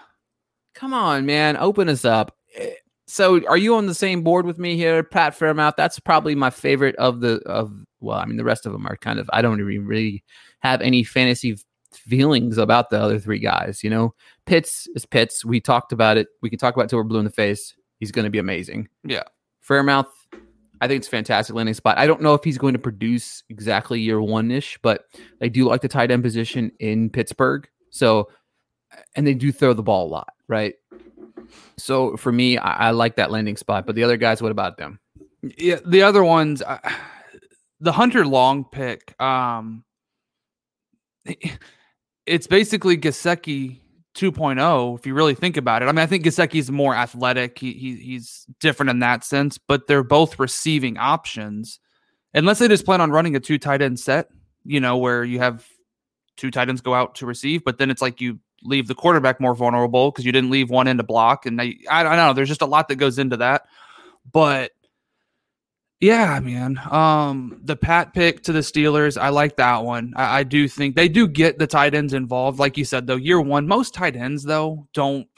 Come 0.75 0.95
on, 0.95 1.27
man. 1.27 1.57
Open 1.57 1.89
us 1.89 2.05
up. 2.05 2.37
Eh, 2.55 2.71
so 3.09 3.45
are 3.47 3.57
you 3.57 3.75
on 3.77 3.87
the 3.87 3.95
same 3.95 4.23
board 4.23 4.47
with 4.47 4.59
me 4.59 4.77
here, 4.77 5.03
Pat 5.03 5.37
Freiermuth? 5.37 5.75
That's 5.77 5.99
probably 5.99 6.35
my 6.35 6.51
favorite 6.51 6.95
of 6.97 7.21
the 7.21 7.41
of 7.47 7.73
well, 8.01 8.19
I 8.19 8.25
mean 8.25 8.37
the 8.37 8.45
rest 8.45 8.65
of 8.65 8.73
them 8.73 8.87
are 8.87 8.97
kind 8.97 9.19
of 9.19 9.29
I 9.33 9.43
don't 9.43 9.61
even 9.61 9.87
really 9.87 10.25
have 10.61 10.81
any 10.81 11.03
fantasy 11.03 11.57
feelings 11.97 12.59
about 12.59 12.91
the 12.91 13.01
other 13.01 13.19
three 13.19 13.39
guys, 13.39 13.83
you 13.83 13.91
know. 13.91 14.15
Pitts 14.47 14.89
is 14.95 15.07
Pitts. 15.07 15.45
We 15.45 15.61
talked 15.61 15.93
about 15.93 16.17
it. 16.17 16.29
We 16.41 16.51
can 16.51 16.59
talk 16.59 16.75
about 16.75 16.85
it 16.85 16.89
till 16.89 16.99
we're 16.99 17.05
blue 17.05 17.19
in 17.19 17.25
the 17.25 17.31
face. 17.31 17.75
He's 17.99 18.13
gonna 18.13 18.31
be 18.31 18.39
amazing. 18.39 18.89
Yeah. 19.05 19.23
Freiermuth, 19.67 20.09
I 20.81 20.89
think 20.89 20.99
it's 20.99 21.07
a 21.07 21.11
fantastic 21.11 21.55
landing 21.55 21.75
spot. 21.75 21.97
I 21.99 22.09
don't 22.09 22.21
know 22.21 22.35
if 22.35 22.43
he's 22.43 22.59
going 22.59 22.73
to 22.73 22.79
produce 22.79 23.45
exactly 23.49 24.01
year 24.01 24.21
one 24.21 24.51
ish, 24.51 24.77
but 24.83 25.05
I 25.41 25.47
do 25.47 25.69
like 25.69 25.81
the 25.81 25.89
tight 25.89 26.11
end 26.11 26.25
position 26.25 26.73
in 26.81 27.09
Pittsburgh. 27.09 27.69
So, 27.91 28.29
and 29.15 29.25
they 29.25 29.35
do 29.35 29.53
throw 29.53 29.75
the 29.75 29.83
ball 29.85 30.09
a 30.09 30.11
lot, 30.11 30.33
right? 30.49 30.75
So 31.77 32.17
for 32.17 32.33
me, 32.33 32.59
I, 32.59 32.89
I 32.89 32.91
like 32.91 33.15
that 33.17 33.31
landing 33.31 33.57
spot. 33.57 33.87
But 33.87 33.95
the 33.95 34.03
other 34.03 34.17
guys, 34.17 34.43
what 34.43 34.51
about 34.51 34.77
them? 34.77 34.99
Yeah, 35.57 35.79
the 35.87 36.03
other 36.03 36.25
ones, 36.25 36.63
uh, 36.63 36.79
the 37.79 37.93
Hunter 37.93 38.27
Long 38.27 38.65
pick. 38.65 39.15
Um, 39.21 39.85
it's 42.27 42.47
basically 42.47 42.97
Gesicki 42.97 43.81
2.0 44.15 44.99
if 44.99 45.07
you 45.07 45.15
really 45.15 45.35
think 45.35 45.57
about 45.57 45.83
it. 45.83 45.87
I 45.87 45.93
mean, 45.93 45.99
I 45.99 46.07
think 46.07 46.25
Gesicki's 46.25 46.71
more 46.71 46.95
athletic. 46.95 47.59
He, 47.59 47.73
he 47.73 47.97
he's 47.97 48.47
different 48.61 48.91
in 48.91 48.99
that 49.01 49.25
sense, 49.25 49.59
but 49.59 49.87
they're 49.87 50.05
both 50.05 50.39
receiving 50.39 50.99
options. 50.99 51.81
Unless 52.35 52.61
they 52.61 52.69
just 52.69 52.85
plan 52.85 53.01
on 53.01 53.11
running 53.11 53.37
a 53.37 53.41
two 53.41 53.59
tight 53.59 53.83
end 53.83 53.99
set, 53.99 54.29
you 54.65 54.81
know, 54.81 54.97
where 54.97 55.25
you 55.25 55.39
have 55.39 55.67
two 56.37 56.51
tight 56.51 56.69
ends 56.69 56.81
go 56.81 56.95
out 56.95 57.15
to 57.17 57.27
receive, 57.27 57.65
but 57.65 57.79
then 57.79 57.91
it's 57.91 58.03
like 58.03 58.21
you 58.21 58.39
leave 58.63 58.87
the 58.87 58.95
quarterback 58.95 59.41
more 59.41 59.55
vulnerable 59.55 60.11
because 60.11 60.25
you 60.25 60.33
didn't 60.33 60.51
leave 60.51 60.71
one 60.71 60.89
end 60.89 60.99
to 60.99 61.03
block. 61.03 61.47
And 61.47 61.61
I, 61.61 61.75
I 61.91 62.03
don't 62.03 62.17
know. 62.17 62.33
There's 62.33 62.49
just 62.49 62.63
a 62.63 62.67
lot 62.67 62.89
that 62.89 62.97
goes 62.97 63.19
into 63.19 63.37
that. 63.39 63.67
But 64.31 64.73
yeah, 66.03 66.41
man. 66.41 66.81
Um, 66.91 67.61
the 67.63 67.77
Pat 67.77 68.13
pick 68.13 68.43
to 68.43 68.53
the 68.53 68.59
Steelers, 68.59 69.17
I 69.17 69.29
like 69.29 69.55
that 69.57 69.85
one. 69.85 70.13
I, 70.17 70.41
I, 70.41 70.43
do 70.43 70.67
think 70.67 70.97
they 70.97 71.09
do 71.09 71.29
get 71.29 71.61
the 71.61 71.67
tight 71.69 71.95
ends 71.95 72.13
involved. 72.13 72.59
Like 72.59 72.77
you 72.77 72.85
said, 72.85 73.07
though, 73.07 73.15
year 73.15 73.41
one, 73.41 73.69
most 73.69 73.95
tight 73.95 74.17
ends 74.17 74.43
though 74.43 74.89
don't 74.95 75.29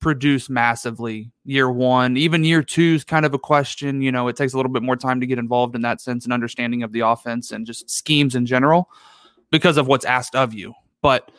produce 0.00 0.48
massively 0.48 1.30
year 1.44 1.70
one. 1.70 2.16
Even 2.16 2.42
year 2.42 2.62
two 2.62 2.94
is 2.94 3.04
kind 3.04 3.26
of 3.26 3.34
a 3.34 3.38
question. 3.38 4.00
You 4.00 4.12
know, 4.12 4.26
it 4.28 4.36
takes 4.36 4.54
a 4.54 4.56
little 4.56 4.72
bit 4.72 4.82
more 4.82 4.96
time 4.96 5.20
to 5.20 5.26
get 5.26 5.38
involved 5.38 5.74
in 5.74 5.82
that 5.82 6.00
sense 6.00 6.24
and 6.24 6.32
understanding 6.32 6.82
of 6.82 6.92
the 6.92 7.00
offense 7.00 7.52
and 7.52 7.66
just 7.66 7.90
schemes 7.90 8.34
in 8.34 8.46
general 8.46 8.88
because 9.50 9.76
of 9.76 9.88
what's 9.88 10.06
asked 10.06 10.34
of 10.34 10.54
you. 10.54 10.72
But 11.02 11.30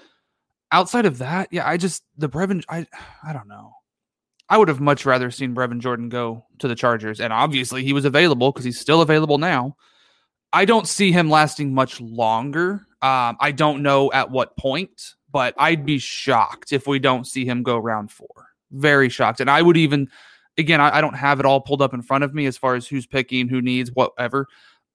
outside 0.71 1.07
of 1.07 1.17
that, 1.17 1.47
yeah, 1.51 1.67
I 1.67 1.77
just 1.77 2.03
the 2.19 2.29
Brevin, 2.29 2.63
I 2.69 2.85
I 3.23 3.33
don't 3.33 3.47
know. 3.47 3.73
I 4.49 4.57
would 4.57 4.67
have 4.67 4.79
much 4.79 5.05
rather 5.05 5.31
seen 5.31 5.55
Brevin 5.55 5.79
Jordan 5.79 6.09
go 6.09 6.45
to 6.59 6.67
the 6.67 6.75
Chargers. 6.75 7.19
And 7.19 7.33
obviously 7.33 7.83
he 7.83 7.93
was 7.93 8.05
available 8.05 8.51
because 8.51 8.65
he's 8.65 8.79
still 8.79 9.01
available 9.01 9.37
now. 9.37 9.75
I 10.53 10.65
don't 10.65 10.87
see 10.87 11.11
him 11.11 11.29
lasting 11.29 11.73
much 11.73 11.99
longer. 11.99 12.85
Um, 13.01 13.37
I 13.39 13.51
don't 13.51 13.81
know 13.81 14.11
at 14.13 14.29
what 14.29 14.55
point, 14.55 15.15
but 15.31 15.53
I'd 15.57 15.85
be 15.85 15.97
shocked 15.97 16.71
if 16.73 16.87
we 16.87 16.99
don't 16.99 17.25
see 17.25 17.45
him 17.45 17.63
go 17.63 17.77
round 17.77 18.11
four. 18.11 18.49
Very 18.71 19.09
shocked. 19.09 19.41
And 19.41 19.49
I 19.49 19.61
would 19.61 19.77
even, 19.77 20.09
again, 20.57 20.79
I, 20.79 20.97
I 20.97 21.01
don't 21.01 21.15
have 21.15 21.39
it 21.39 21.45
all 21.45 21.59
pulled 21.59 21.81
up 21.81 21.93
in 21.93 22.01
front 22.01 22.23
of 22.23 22.33
me 22.33 22.45
as 22.45 22.57
far 22.57 22.75
as 22.75 22.87
who's 22.87 23.05
picking, 23.05 23.47
who 23.47 23.61
needs, 23.61 23.91
whatever. 23.91 24.47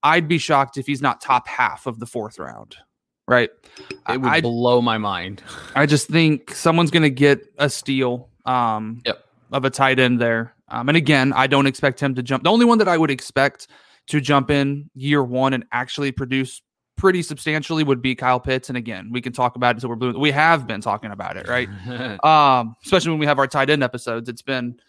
I'd 0.03 0.29
be 0.29 0.39
shocked 0.39 0.79
if 0.79 0.87
he's 0.87 1.03
not 1.03 1.21
top 1.21 1.47
half 1.47 1.87
of 1.87 1.99
the 1.99 2.07
fourth 2.07 2.39
round. 2.39 2.77
Right. 3.29 3.51
It 4.09 4.21
would 4.21 4.31
I'd, 4.31 4.43
blow 4.43 4.81
my 4.81 4.97
mind. 4.97 5.43
I 5.75 5.87
just 5.87 6.09
think 6.09 6.55
someone's 6.55 6.91
going 6.91 7.03
to 7.03 7.11
get 7.11 7.41
a 7.59 7.69
steal. 7.69 8.29
Um, 8.47 9.03
yep 9.05 9.25
of 9.53 9.65
a 9.65 9.71
tight 9.71 9.99
end 9.99 10.21
there. 10.21 10.55
Um, 10.69 10.89
and 10.89 10.97
again, 10.97 11.33
I 11.33 11.47
don't 11.47 11.67
expect 11.67 12.01
him 12.01 12.15
to 12.15 12.23
jump. 12.23 12.45
The 12.45 12.51
only 12.51 12.65
one 12.65 12.79
that 12.79 12.89
I 12.89 12.97
would 12.97 13.11
expect 13.11 13.69
to 14.09 14.21
jump 14.21 14.51
in 14.51 14.91
year 14.95 15.23
one 15.23 15.53
and 15.53 15.65
actually 15.73 16.13
produce 16.13 16.63
pretty 16.97 17.23
substantially 17.23 17.83
would 17.83 18.03
be 18.03 18.15
Kyle 18.15 18.41
Pitts. 18.41 18.69
And 18.69 18.77
again, 18.77 19.11
we 19.11 19.21
can 19.21 19.33
talk 19.33 19.57
about 19.57 19.71
it 19.71 19.77
until 19.77 19.91
we're 19.91 19.97
blue. 19.97 20.19
We 20.19 20.31
have 20.31 20.67
been 20.67 20.81
talking 20.81 21.11
about 21.11 21.37
it, 21.37 21.49
right? 21.49 21.69
um, 22.25 22.77
especially 22.85 23.11
when 23.11 23.21
we 23.21 23.27
have 23.27 23.39
our 23.39 23.47
tight 23.47 23.71
end 23.71 23.83
episodes. 23.83 24.29
It's 24.29 24.43
been 24.43 24.81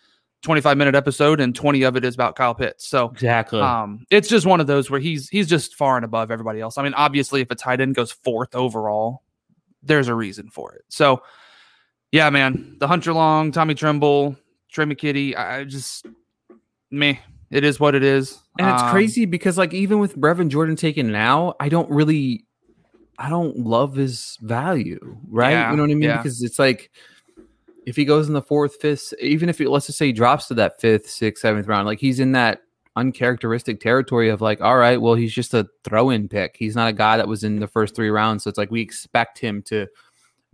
25 0.44 0.78
minute 0.78 0.96
episode 0.96 1.40
and 1.40 1.56
20 1.56 1.84
of 1.84 1.96
it 1.96 2.04
is 2.04 2.16
about 2.16 2.36
Kyle 2.36 2.56
Pitts. 2.56 2.88
So 2.88 3.10
exactly. 3.10 3.62
Um, 3.62 4.06
it's 4.10 4.28
just 4.28 4.46
one 4.46 4.60
of 4.60 4.68
those 4.68 4.90
where 4.90 5.00
he's 5.00 5.30
he's 5.30 5.48
just 5.48 5.76
far 5.76 5.96
and 5.96 6.06
above 6.06 6.32
everybody 6.32 6.60
else. 6.60 6.78
I 6.78 6.84
mean, 6.84 6.94
obviously, 6.96 7.42
if 7.42 7.52
a 7.52 7.56
tight 7.56 7.80
end 7.80 7.96
goes 7.96 8.12
fourth 8.12 8.56
overall, 8.56 9.24
there's 9.84 10.08
a 10.08 10.16
reason 10.16 10.50
for 10.50 10.74
it. 10.74 10.84
So 10.90 11.24
yeah, 12.12 12.30
man, 12.30 12.76
the 12.80 12.88
Hunter 12.88 13.14
Long, 13.14 13.52
Tommy 13.52 13.74
Tremble, 13.74 14.36
Tre' 14.72 14.86
McKitty, 14.86 15.38
I 15.38 15.64
just 15.66 16.06
me. 16.90 17.20
It 17.50 17.66
is 17.66 17.80
what 17.80 17.96
it 17.96 18.04
is. 18.04 18.40
And 18.58 18.70
it's 18.70 18.82
um, 18.82 18.92
crazy 18.92 19.26
because 19.26 19.58
like 19.58 19.74
even 19.74 20.00
with 20.00 20.16
Brevin 20.16 20.48
Jordan 20.48 20.76
taken 20.76 21.12
now, 21.12 21.56
I 21.60 21.70
don't 21.70 21.90
really 21.90 22.46
I 23.18 23.30
don't 23.30 23.58
love 23.58 23.96
his 23.96 24.38
value, 24.42 25.00
right? 25.30 25.52
Yeah, 25.52 25.72
you 25.72 25.78
know 25.78 25.84
what 25.84 25.92
I 25.92 25.96
mean? 25.96 26.10
Yeah. 26.10 26.18
Because 26.18 26.42
it's 26.42 26.58
like 26.58 26.90
if 27.86 27.96
he 27.96 28.06
goes 28.06 28.28
in 28.28 28.34
the 28.34 28.42
fourth, 28.42 28.80
fifth, 28.80 29.14
even 29.20 29.50
if 29.50 29.58
he, 29.58 29.68
let's 29.68 29.88
just 29.88 29.98
say 29.98 30.08
he 30.08 30.14
drops 30.14 30.48
to 30.48 30.54
that 30.56 30.80
fifth, 30.80 31.10
sixth, 31.10 31.42
seventh 31.42 31.68
round, 31.68 31.86
like 31.86 32.00
he's 32.00 32.20
in 32.20 32.32
that 32.32 32.62
uncharacteristic 32.96 33.80
territory 33.80 34.30
of 34.30 34.42
like, 34.42 34.62
all 34.62 34.78
right, 34.78 35.02
well, 35.02 35.16
he's 35.16 35.34
just 35.34 35.54
a 35.54 35.68
throw-in 35.84 36.30
pick. 36.30 36.56
He's 36.58 36.76
not 36.76 36.90
a 36.90 36.94
guy 36.94 37.18
that 37.18 37.28
was 37.28 37.44
in 37.44 37.60
the 37.60 37.68
first 37.68 37.96
three 37.96 38.10
rounds, 38.10 38.44
so 38.44 38.50
it's 38.50 38.58
like 38.58 38.72
we 38.72 38.82
expect 38.82 39.40
him 39.40 39.62
to 39.64 39.88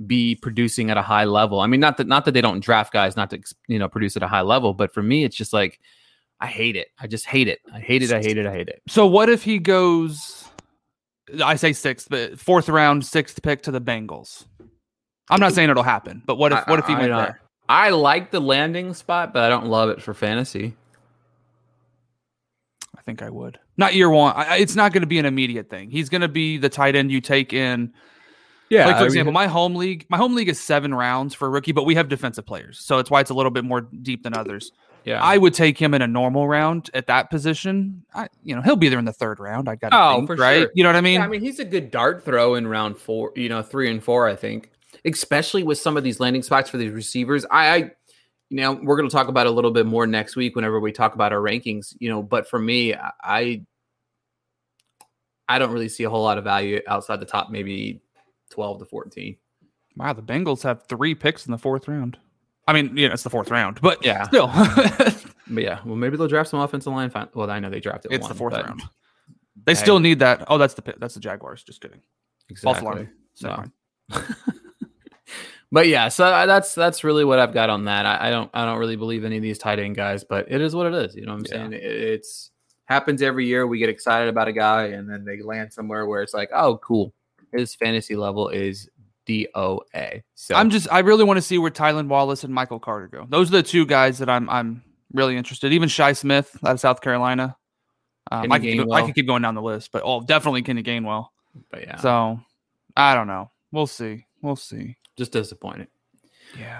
be 0.06 0.36
producing 0.36 0.92
at 0.92 0.98
a 0.98 1.02
high 1.02 1.26
level. 1.26 1.60
I 1.60 1.68
mean, 1.68 1.80
not 1.80 1.98
that 1.98 2.08
not 2.08 2.26
that 2.26 2.34
they 2.34 2.42
don't 2.42 2.60
draft 2.60 2.94
guys 2.94 3.16
not 3.16 3.30
to 3.32 3.42
you 3.68 3.80
know 3.80 3.90
produce 3.90 4.16
at 4.16 4.24
a 4.24 4.28
high 4.28 4.42
level, 4.42 4.74
but 4.74 4.94
for 4.94 5.02
me, 5.02 5.24
it's 5.24 5.36
just 5.36 5.54
like 5.54 5.80
I 6.40 6.48
hate 6.48 6.76
it. 6.76 6.90
I 7.00 7.08
just 7.08 7.26
hate 7.26 7.48
it. 7.48 7.60
I 7.74 7.80
hate 7.80 8.04
it. 8.04 8.12
I 8.12 8.22
hate 8.22 8.38
it. 8.38 8.46
I 8.46 8.52
hate 8.52 8.68
it. 8.68 8.82
So 8.88 9.08
what 9.08 9.30
if 9.30 9.44
he 9.44 9.58
goes? 9.58 10.46
I 11.44 11.56
say 11.56 11.74
sixth, 11.74 12.08
but 12.10 12.40
fourth 12.40 12.70
round, 12.70 13.06
sixth 13.06 13.42
pick 13.42 13.64
to 13.64 13.72
the 13.72 13.82
Bengals. 13.82 14.46
I'm 15.30 15.40
not 15.40 15.54
saying 15.54 15.70
it'll 15.70 15.84
happen, 15.84 16.22
but 16.26 16.38
what 16.38 16.54
if 16.54 16.68
what 16.68 16.80
if 16.80 16.86
he 16.86 16.96
went 16.96 17.12
uh, 17.12 17.18
there? 17.18 17.42
I 17.68 17.90
like 17.90 18.32
the 18.32 18.40
landing 18.40 18.94
spot, 18.94 19.34
but 19.34 19.44
I 19.44 19.50
don't 19.50 19.66
love 19.66 19.90
it 19.90 20.02
for 20.02 20.14
fantasy. 20.14 20.76
I 22.98 23.02
think 23.02 23.22
I 23.22 23.30
would. 23.30 23.60
Not 23.76 23.94
year 23.94 24.10
one. 24.10 24.34
I, 24.36 24.58
it's 24.58 24.76
not 24.76 24.94
going 24.94 25.02
to 25.02 25.08
be 25.08 25.20
an 25.20 25.26
immediate 25.26 25.70
thing. 25.70 25.90
He's 25.90 26.08
going 26.08 26.22
to 26.22 26.28
be 26.28 26.58
the 26.58 26.70
tight 26.70 26.96
end 26.96 27.12
you 27.12 27.20
take 27.20 27.52
in. 27.52 27.94
Yeah, 28.70 28.86
like 28.88 28.98
for 28.98 29.04
I 29.04 29.06
example, 29.06 29.32
mean- 29.32 29.34
my 29.36 29.48
home 29.48 29.76
league, 29.76 30.06
my 30.10 30.18
home 30.18 30.36
league 30.36 30.50
is 30.50 30.60
seven 30.60 30.94
rounds 30.94 31.34
for 31.34 31.48
a 31.48 31.50
rookie, 31.50 31.72
but 31.72 31.86
we 31.86 31.96
have 31.96 32.10
defensive 32.10 32.46
players, 32.46 32.80
so 32.80 32.98
it's 33.00 33.10
why 33.10 33.22
it's 33.22 33.30
a 33.30 33.34
little 33.34 33.52
bit 33.52 33.64
more 33.64 33.82
deep 33.82 34.24
than 34.24 34.34
others. 34.36 34.72
yeah. 35.06 35.24
I 35.24 35.38
would 35.38 35.54
take 35.54 35.78
him 35.78 35.94
in 35.94 36.02
a 36.02 36.08
normal 36.08 36.48
round 36.50 36.90
at 36.94 37.08
that 37.08 37.30
position. 37.30 38.04
I, 38.14 38.28
you 38.44 38.54
know, 38.56 38.62
he'll 38.62 38.76
be 38.76 38.90
there 38.90 39.00
in 39.00 39.06
the 39.06 39.14
third 39.14 39.40
round. 39.40 39.70
I 39.70 39.76
got 39.76 39.92
Oh, 39.94 40.18
think, 40.18 40.28
for 40.28 40.36
right. 40.36 40.62
sure. 40.64 40.72
You 40.76 40.84
know 40.84 40.90
what 40.90 40.98
I 40.98 41.02
mean? 41.02 41.16
Yeah, 41.22 41.26
I 41.26 41.28
mean, 41.30 41.40
he's 41.40 41.60
a 41.60 41.66
good 41.66 41.92
dart 41.92 42.26
throw 42.26 42.56
in 42.56 42.68
round 42.68 42.98
four, 42.98 43.32
you 43.38 43.48
know, 43.48 43.62
three 43.62 43.90
and 43.90 44.04
four, 44.04 44.28
I 44.28 44.36
think, 44.36 44.70
especially 45.06 45.64
with 45.64 45.78
some 45.78 45.96
of 45.96 46.04
these 46.04 46.20
landing 46.20 46.44
spots 46.44 46.70
for 46.70 46.76
these 46.78 46.92
receivers. 46.92 47.46
I, 47.50 47.70
I 47.74 47.78
you 48.50 48.58
know, 48.58 48.74
we're 48.74 48.98
going 48.98 49.08
to 49.10 49.14
talk 49.16 49.30
about 49.30 49.46
it 49.46 49.50
a 49.50 49.54
little 49.54 49.72
bit 49.72 49.86
more 49.86 50.06
next 50.08 50.36
week 50.36 50.56
whenever 50.58 50.80
we 50.82 50.92
talk 50.92 51.16
about 51.16 51.32
our 51.32 51.40
rankings, 51.40 51.96
you 52.00 52.10
know, 52.10 52.22
but 52.22 52.50
for 52.50 52.60
me, 52.60 52.94
I- 52.94 53.12
I, 53.24 53.62
I 55.50 55.60
don't 55.60 55.72
really 55.72 55.90
see 55.90 56.04
a 56.04 56.10
whole 56.10 56.24
lot 56.24 56.38
of 56.38 56.44
value 56.44 56.82
outside 56.88 57.20
the 57.22 57.26
top, 57.26 57.50
maybe 57.50 58.02
12 58.50 58.80
to 58.80 58.86
14. 58.86 59.38
wow, 59.98 60.14
the 60.14 60.22
Bengals 60.22 60.64
have 60.64 60.84
three 60.88 61.16
picks 61.16 61.46
in 61.46 61.52
the 61.52 61.58
fourth 61.58 61.88
round. 61.88 62.18
I 62.68 62.74
mean, 62.74 62.98
yeah, 62.98 63.14
it's 63.14 63.24
the 63.24 63.30
fourth 63.30 63.50
round, 63.50 63.80
but 63.82 64.04
Yeah. 64.06 64.24
still, 64.24 64.48
But 65.50 65.64
yeah, 65.64 65.80
well, 65.86 65.96
maybe 65.96 66.18
they'll 66.18 66.28
draft 66.28 66.50
some 66.50 66.60
offensive 66.60 66.92
line. 66.92 67.10
Fin- 67.10 67.30
well, 67.34 67.50
I 67.50 67.60
know 67.60 67.70
they 67.70 67.80
drafted 67.80 68.12
it's 68.12 68.24
one, 68.24 68.30
the 68.32 68.36
fourth 68.38 68.54
round. 68.54 68.82
They 69.66 69.72
Hey. 69.74 69.80
still 69.82 70.00
need 70.00 70.20
that. 70.20 70.44
Oh, 70.50 70.58
that's 70.58 70.74
the 70.74 70.94
that's 70.98 71.14
the 71.14 71.20
Jaguars. 71.22 71.64
Just 71.64 71.80
kidding. 71.82 72.02
False 72.62 72.78
Exactly. 72.80 73.08
alarm. 73.44 73.72
Never 74.12 74.28
but 75.72 75.88
yeah, 75.88 76.08
so 76.10 76.26
uh, 76.26 76.46
that's 76.46 76.74
that's 76.76 77.04
really 77.04 77.26
what 77.26 77.40
I've 77.40 77.54
got 77.54 77.70
on 77.70 77.86
that. 77.86 78.06
I, 78.06 78.28
I 78.28 78.30
don't 78.30 78.50
I 78.54 78.66
don't 78.66 78.78
really 78.80 78.96
believe 78.96 79.26
any 79.26 79.36
of 79.38 79.42
these 79.44 79.58
tight 79.58 79.80
end 79.80 79.96
guys, 79.96 80.24
but 80.24 80.50
it 80.52 80.62
is 80.62 80.74
what 80.76 80.88
it 80.88 80.94
is. 80.94 81.16
You 81.16 81.26
know 81.26 81.34
what 81.34 81.40
I'm 81.40 81.46
Yeah. 81.46 81.52
saying? 81.70 81.74
It, 81.74 81.84
it's 81.84 82.52
happens 82.86 83.22
every 83.22 83.46
year. 83.46 83.68
We 83.68 83.80
get 83.80 83.90
excited 83.90 84.30
about 84.30 84.48
a 84.48 84.54
guy, 84.54 84.86
and 84.88 85.10
then 85.10 85.26
they 85.26 85.42
land 85.42 85.74
somewhere 85.74 86.06
where 86.06 86.22
it's 86.22 86.34
like, 86.34 86.50
oh, 86.54 86.78
cool. 86.78 87.14
His 87.58 87.76
fantasy 87.76 88.16
level 88.16 88.50
is 88.50 88.90
DOA. 89.28 90.24
So 90.36 90.56
I'm 90.56 90.70
just 90.70 90.88
I 90.92 91.00
really 91.00 91.24
want 91.24 91.38
to 91.38 91.42
see 91.42 91.58
where 91.58 91.72
Tylan 91.72 92.08
Wallace 92.08 92.44
and 92.44 92.54
Michael 92.54 92.80
Carter 92.80 93.08
go. 93.08 93.26
Those 93.30 93.50
are 93.50 93.58
the 93.58 93.64
two 93.64 93.86
guys 93.86 94.20
that 94.20 94.30
I'm 94.30 94.50
I'm 94.50 94.84
really 95.14 95.38
interested. 95.38 95.74
Even 95.74 95.90
Shi 95.90 96.14
Smith 96.14 96.58
out 96.66 96.74
of 96.74 96.80
South 96.80 97.02
Carolina. 97.02 97.56
Um, 98.30 98.52
I, 98.52 98.60
can 98.60 98.78
keep, 98.78 98.92
I 98.92 99.02
can 99.04 99.14
keep 99.14 99.26
going 99.26 99.42
down 99.42 99.56
the 99.56 99.62
list, 99.62 99.94
but 99.94 100.02
oh, 100.04 100.20
definitely 100.20 100.62
Kenny 100.62 100.84
Gainwell. 100.84 101.28
but 101.72 101.82
yeah, 101.82 101.96
So 101.96 102.40
I 102.96 103.16
don't 103.16 103.28
know. 103.28 103.52
We'll 103.72 103.88
see. 103.88 104.26
We'll 104.42 104.58
see. 104.58 104.98
just 105.18 105.32
disappointed. 105.32 105.88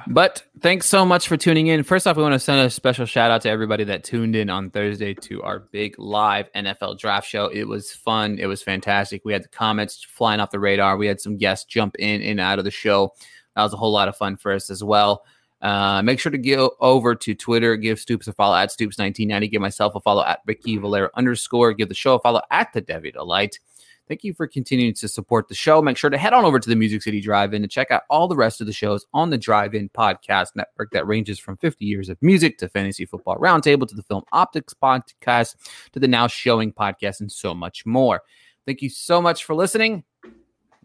But 0.08 0.44
thanks 0.62 0.88
so 0.88 1.06
much 1.06 1.28
for 1.28 1.38
tuning 1.38 1.68
in. 1.68 1.84
First 1.84 2.08
off, 2.08 2.18
we 2.18 2.24
want 2.24 2.34
to 2.34 2.40
send 2.40 2.62
a 2.62 2.70
special 2.70 3.06
shout 3.06 3.32
out 3.32 3.42
to 3.42 3.50
everybody 3.50 3.84
that 3.86 4.04
tuned 4.04 4.36
in 4.36 4.50
on 4.50 4.70
Thursday 4.70 5.14
to 5.14 5.42
our 5.44 5.60
big 5.60 5.98
live 6.00 6.52
NFL 6.54 6.98
draft 6.98 7.28
show. 7.28 7.48
It 7.48 7.66
was 7.66 7.92
fun. 7.92 8.40
It 8.40 8.48
was 8.48 8.64
fantastic. 8.64 9.24
We 9.26 9.34
had 9.34 9.44
the 9.44 9.50
comments 9.50 10.04
flying 10.04 10.40
off 10.40 10.52
the 10.52 10.60
radar. 10.60 10.98
We 10.98 11.08
had 11.08 11.22
some 11.22 11.38
guests 11.38 11.66
jump 11.66 11.96
in 12.00 12.22
and 12.22 12.40
out 12.40 12.60
of 12.60 12.66
the 12.66 12.72
show. 12.72 13.14
That 13.56 13.64
was 13.64 13.74
a 13.74 13.78
whole 13.78 13.92
lot 13.92 14.08
of 14.08 14.16
fun 14.16 14.38
for 14.38 14.54
us 14.54 14.70
as 14.70 14.84
well. 14.84 15.24
Uh, 15.62 16.02
make 16.04 16.20
sure 16.20 16.32
to 16.32 16.38
go 16.38 16.76
over 16.80 17.16
to 17.16 17.34
Twitter, 17.34 17.76
give 17.76 18.00
Stoops 18.00 18.28
a 18.28 18.34
follow 18.34 18.56
at 18.56 18.70
Stoops1990, 18.70 19.52
give 19.52 19.62
myself 19.62 19.96
a 19.96 20.00
follow 20.00 20.24
at 20.24 20.42
Ricky 20.46 20.78
Valera 20.78 21.10
underscore, 21.16 21.74
give 21.74 21.90
the 21.90 21.96
show 21.96 22.16
a 22.16 22.20
follow 22.20 22.42
at 22.52 22.72
the 22.74 22.82
Debbie 22.82 23.12
Delight. 23.12 23.60
Thank 24.08 24.24
you 24.24 24.34
for 24.34 24.48
continuing 24.48 24.94
to 24.96 25.08
support 25.08 25.50
the 25.50 25.56
show. 25.56 25.82
Make 25.82 25.98
sure 25.98 26.10
to 26.10 26.18
head 26.18 26.32
on 26.32 26.46
over 26.46 26.60
to 26.60 26.70
the 26.70 26.76
Music 26.76 27.02
City 27.02 27.20
Drive 27.20 27.54
In 27.54 27.62
to 27.62 27.68
check 27.68 27.92
out 27.92 28.04
all 28.10 28.28
the 28.28 28.38
rest 28.38 28.62
of 28.62 28.68
the 28.68 28.74
shows 28.74 29.06
on 29.14 29.30
the 29.30 29.38
Drive 29.38 29.74
In 29.74 29.90
podcast 29.90 30.56
network 30.56 30.92
that 30.92 31.06
ranges 31.06 31.40
from 31.40 31.58
50 31.58 31.84
years 31.84 32.08
of 32.08 32.18
music 32.22 32.58
to 32.60 32.70
fantasy 32.70 33.06
football 33.06 33.38
roundtable 33.38 33.88
to 33.88 33.96
the 33.96 34.04
film 34.04 34.24
optics 34.32 34.74
podcast 34.74 35.56
to 35.92 36.00
the 36.00 36.08
now 36.08 36.28
showing 36.28 36.72
podcast 36.72 37.20
and 37.20 37.32
so 37.32 37.54
much 37.54 37.86
more. 37.86 38.22
Thank 38.66 38.82
you 38.82 38.90
so 38.90 39.22
much 39.22 39.44
for 39.44 39.56
listening. 39.56 40.04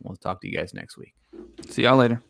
We'll 0.00 0.16
talk 0.16 0.40
to 0.40 0.48
you 0.48 0.56
guys 0.56 0.74
next 0.74 0.96
week. 0.96 1.14
See 1.68 1.82
y'all 1.82 1.96
later. 1.96 2.22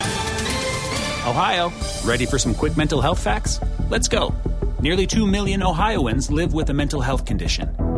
Ohio, 0.00 1.72
ready 2.04 2.26
for 2.26 2.38
some 2.38 2.54
quick 2.54 2.76
mental 2.76 3.00
health 3.00 3.22
facts? 3.22 3.60
Let's 3.88 4.08
go. 4.08 4.34
Nearly 4.80 5.06
2 5.06 5.26
million 5.26 5.62
Ohioans 5.62 6.30
live 6.30 6.54
with 6.54 6.70
a 6.70 6.74
mental 6.74 7.00
health 7.00 7.24
condition. 7.24 7.97